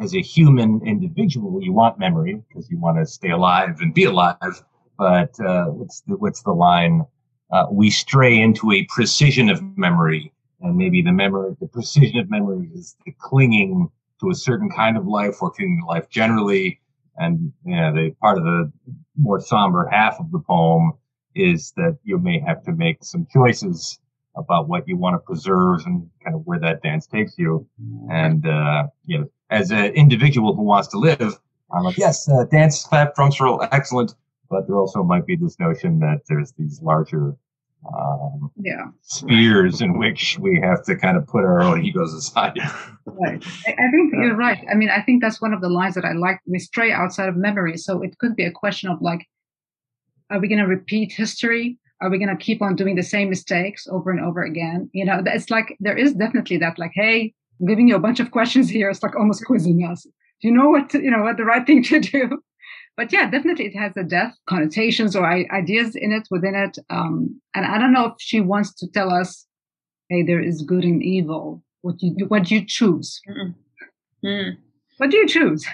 as 0.00 0.14
a 0.14 0.20
human 0.20 0.80
individual 0.84 1.62
you 1.62 1.72
want 1.72 1.98
memory 1.98 2.42
because 2.48 2.70
you 2.70 2.78
want 2.78 2.98
to 2.98 3.06
stay 3.06 3.30
alive 3.30 3.80
and 3.80 3.94
be 3.94 4.04
alive. 4.04 4.62
But 4.98 5.38
uh, 5.40 5.66
what's 5.66 6.00
the, 6.02 6.16
what's 6.16 6.42
the 6.42 6.52
line? 6.52 7.04
Uh, 7.50 7.66
we 7.70 7.90
stray 7.90 8.40
into 8.40 8.72
a 8.72 8.84
precision 8.88 9.48
of 9.50 9.62
memory, 9.76 10.32
and 10.60 10.76
maybe 10.76 11.02
the 11.02 11.12
memory, 11.12 11.54
the 11.60 11.68
precision 11.68 12.18
of 12.18 12.30
memory 12.30 12.70
is 12.74 12.96
the 13.04 13.14
clinging 13.20 13.88
to 14.20 14.30
a 14.30 14.34
certain 14.34 14.70
kind 14.70 14.96
of 14.96 15.06
life 15.06 15.36
or 15.40 15.50
clinging 15.50 15.80
to 15.80 15.86
life 15.86 16.08
generally. 16.08 16.80
And 17.18 17.52
yeah, 17.64 17.92
the 17.92 18.10
part 18.20 18.38
of 18.38 18.44
the 18.44 18.72
more 19.16 19.40
somber 19.40 19.88
half 19.90 20.18
of 20.18 20.30
the 20.32 20.40
poem 20.40 20.92
is 21.36 21.72
that 21.76 21.98
you 22.02 22.18
may 22.18 22.40
have 22.40 22.64
to 22.64 22.72
make 22.72 23.04
some 23.04 23.26
choices 23.32 24.00
about 24.36 24.68
what 24.68 24.86
you 24.88 24.96
want 24.96 25.14
to 25.14 25.18
preserve 25.20 25.80
and 25.86 26.08
kind 26.24 26.34
of 26.34 26.42
where 26.46 26.58
that 26.58 26.82
dance 26.82 27.06
takes 27.06 27.38
you. 27.38 27.66
And, 28.10 28.46
uh, 28.46 28.88
you 29.06 29.18
know, 29.18 29.30
as 29.50 29.70
an 29.70 29.86
individual 29.94 30.54
who 30.54 30.62
wants 30.62 30.88
to 30.88 30.98
live, 30.98 31.38
I'm 31.72 31.84
like, 31.84 31.96
yes, 31.96 32.28
uh, 32.28 32.44
dance, 32.44 32.84
clap, 32.84 33.14
drums 33.14 33.40
are 33.40 33.68
excellent. 33.72 34.14
But 34.48 34.66
there 34.66 34.76
also 34.76 35.02
might 35.02 35.26
be 35.26 35.36
this 35.36 35.58
notion 35.58 35.98
that 36.00 36.20
there's 36.28 36.52
these 36.52 36.80
larger 36.80 37.34
um, 37.96 38.50
yeah. 38.56 38.86
spheres 39.02 39.80
in 39.80 39.98
which 39.98 40.38
we 40.38 40.60
have 40.62 40.84
to 40.84 40.96
kind 40.96 41.16
of 41.16 41.26
put 41.26 41.44
our 41.44 41.62
own 41.62 41.84
egos 41.84 42.12
aside. 42.14 42.58
Right. 43.06 43.44
I, 43.66 43.70
I 43.70 43.90
think 43.90 44.12
you're 44.12 44.36
right. 44.36 44.64
I 44.70 44.74
mean, 44.74 44.90
I 44.90 45.02
think 45.02 45.22
that's 45.22 45.40
one 45.40 45.52
of 45.52 45.60
the 45.60 45.68
lines 45.68 45.94
that 45.94 46.04
I 46.04 46.12
like. 46.12 46.40
We 46.46 46.58
stray 46.58 46.92
outside 46.92 47.28
of 47.28 47.36
memory. 47.36 47.76
So 47.76 48.02
it 48.02 48.18
could 48.18 48.36
be 48.36 48.44
a 48.44 48.52
question 48.52 48.90
of 48.90 49.00
like, 49.00 49.26
are 50.30 50.40
we 50.40 50.48
going 50.48 50.60
to 50.60 50.66
repeat 50.66 51.12
history? 51.12 51.78
Are 52.00 52.10
we 52.10 52.18
going 52.18 52.36
to 52.36 52.44
keep 52.44 52.60
on 52.60 52.76
doing 52.76 52.96
the 52.96 53.02
same 53.02 53.30
mistakes 53.30 53.86
over 53.90 54.10
and 54.10 54.20
over 54.20 54.42
again? 54.42 54.90
You 54.92 55.04
know, 55.04 55.22
it's 55.24 55.50
like 55.50 55.76
there 55.80 55.96
is 55.96 56.12
definitely 56.12 56.58
that, 56.58 56.78
like, 56.78 56.92
hey, 56.94 57.32
I'm 57.60 57.66
giving 57.66 57.88
you 57.88 57.96
a 57.96 58.00
bunch 58.00 58.20
of 58.20 58.30
questions 58.30 58.68
here. 58.68 58.90
It's 58.90 59.02
like 59.02 59.16
almost 59.16 59.44
quizzing 59.44 59.80
us. 59.84 60.02
Do 60.02 60.48
you 60.48 60.54
know 60.54 60.68
what 60.68 60.90
to, 60.90 61.02
you 61.02 61.10
know 61.10 61.22
what 61.22 61.38
the 61.38 61.44
right 61.44 61.66
thing 61.66 61.82
to 61.84 62.00
do? 62.00 62.42
but 62.96 63.12
yeah, 63.12 63.30
definitely 63.30 63.66
it 63.66 63.76
has 63.76 63.92
a 63.96 64.02
death 64.02 64.36
connotations 64.46 65.16
or 65.16 65.26
ideas 65.26 65.96
in 65.96 66.12
it 66.12 66.28
within 66.30 66.54
it. 66.54 66.78
Um, 66.90 67.40
and 67.54 67.64
I 67.64 67.78
don't 67.78 67.92
know 67.92 68.06
if 68.06 68.14
she 68.18 68.40
wants 68.40 68.74
to 68.74 68.90
tell 68.90 69.10
us, 69.10 69.46
hey, 70.10 70.22
there 70.22 70.40
is 70.40 70.62
good 70.62 70.84
and 70.84 71.02
evil. 71.02 71.62
What 71.82 72.02
you 72.02 72.26
what 72.26 72.50
you 72.50 72.64
choose? 72.66 73.20
Mm. 74.24 74.56
What 74.98 75.10
do 75.10 75.16
you 75.16 75.28
choose? 75.28 75.66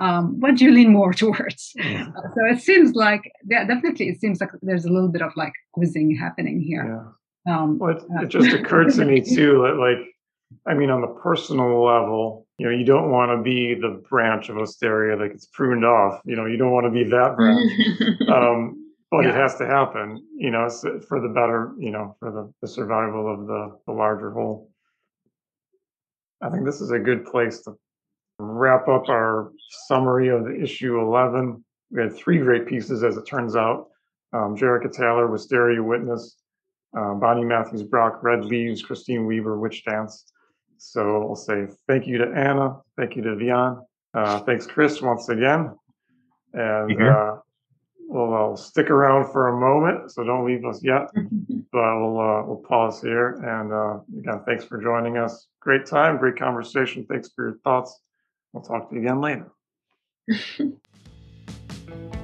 Um, 0.00 0.40
what 0.40 0.56
do 0.56 0.64
you 0.64 0.72
lean 0.72 0.92
more 0.92 1.12
towards? 1.22 1.72
Yeah. 1.76 2.08
Uh, 2.16 2.22
so 2.34 2.46
it 2.50 2.60
seems 2.60 2.94
like, 2.94 3.30
yeah, 3.48 3.64
definitely, 3.64 4.08
it 4.08 4.20
seems 4.20 4.40
like 4.40 4.50
there's 4.62 4.84
a 4.84 4.90
little 4.90 5.08
bit 5.08 5.22
of 5.22 5.32
like 5.36 5.52
quizzing 5.72 6.16
happening 6.16 6.60
here. 6.60 7.04
Yeah. 7.46 7.54
Um, 7.54 7.78
well, 7.78 7.96
it, 7.96 8.02
uh, 8.02 8.22
it 8.24 8.28
just 8.28 8.52
occurred 8.52 8.92
to 8.94 9.04
me 9.04 9.20
too 9.36 9.62
that 9.62 9.76
like 9.78 10.06
I 10.66 10.74
mean, 10.74 10.90
on 10.90 11.00
the 11.00 11.06
personal 11.22 11.84
level, 11.84 12.46
you 12.58 12.66
know, 12.66 12.72
you 12.72 12.84
don't 12.84 13.10
want 13.10 13.30
to 13.30 13.42
be 13.42 13.74
the 13.74 14.02
branch 14.08 14.48
of 14.48 14.56
Wisteria 14.56 15.16
that 15.16 15.28
gets 15.28 15.46
pruned 15.46 15.84
off. 15.84 16.20
You 16.24 16.36
know, 16.36 16.46
you 16.46 16.56
don't 16.56 16.72
want 16.72 16.86
to 16.86 16.90
be 16.90 17.04
that 17.04 17.36
branch. 17.36 17.70
um, 18.28 18.92
but 19.10 19.22
yeah. 19.22 19.30
it 19.30 19.34
has 19.34 19.56
to 19.56 19.66
happen, 19.66 20.24
you 20.36 20.50
know, 20.50 20.68
for 21.08 21.20
the 21.20 21.28
better, 21.28 21.72
you 21.78 21.90
know, 21.90 22.16
for 22.20 22.30
the, 22.30 22.52
the 22.62 22.68
survival 22.68 23.32
of 23.32 23.46
the, 23.46 23.78
the 23.86 23.92
larger 23.92 24.32
whole. 24.32 24.70
I 26.42 26.50
think 26.50 26.64
this 26.64 26.80
is 26.80 26.90
a 26.90 26.98
good 26.98 27.24
place 27.24 27.60
to 27.62 27.74
wrap 28.40 28.88
up 28.88 29.08
our 29.08 29.52
summary 29.86 30.28
of 30.28 30.44
the 30.44 30.60
issue 30.60 31.00
11. 31.00 31.64
We 31.90 32.02
had 32.02 32.14
three 32.14 32.38
great 32.38 32.66
pieces, 32.66 33.02
as 33.02 33.16
it 33.16 33.26
turns 33.26 33.56
out. 33.56 33.88
Um, 34.32 34.56
Jerica 34.56 34.92
Taylor, 34.92 35.26
Wisteria 35.26 35.82
Witness, 35.82 36.36
uh, 36.96 37.14
Bonnie 37.14 37.44
Matthews 37.44 37.82
Brock, 37.82 38.22
Red 38.22 38.44
Leaves, 38.44 38.82
Christine 38.82 39.26
Weaver, 39.26 39.58
Witch 39.58 39.84
Dance. 39.84 40.32
So 40.78 41.28
I'll 41.28 41.36
say 41.36 41.66
thank 41.86 42.06
you 42.06 42.18
to 42.18 42.32
Anna, 42.34 42.78
thank 42.96 43.16
you 43.16 43.22
to 43.22 43.30
Vian, 43.30 43.82
uh, 44.14 44.40
thanks 44.40 44.66
Chris 44.66 45.02
once 45.02 45.28
again, 45.28 45.74
and 46.54 47.02
uh, 47.02 47.36
we'll 48.08 48.34
I'll 48.34 48.56
stick 48.56 48.88
around 48.88 49.30
for 49.30 49.48
a 49.48 49.60
moment, 49.60 50.10
so 50.10 50.24
don't 50.24 50.46
leave 50.46 50.64
us 50.64 50.82
yet. 50.82 51.08
but 51.72 52.00
we'll 52.00 52.18
uh, 52.18 52.44
we'll 52.44 52.64
pause 52.66 53.00
here, 53.00 53.34
and 53.44 53.72
uh, 53.72 54.00
again, 54.18 54.42
thanks 54.46 54.64
for 54.64 54.80
joining 54.82 55.18
us. 55.18 55.48
Great 55.60 55.86
time, 55.86 56.16
great 56.16 56.36
conversation. 56.36 57.04
Thanks 57.08 57.30
for 57.34 57.48
your 57.48 57.58
thoughts. 57.58 58.00
We'll 58.52 58.62
talk 58.62 58.88
to 58.90 58.94
you 58.96 59.02
again 59.02 59.20
later. 59.20 59.50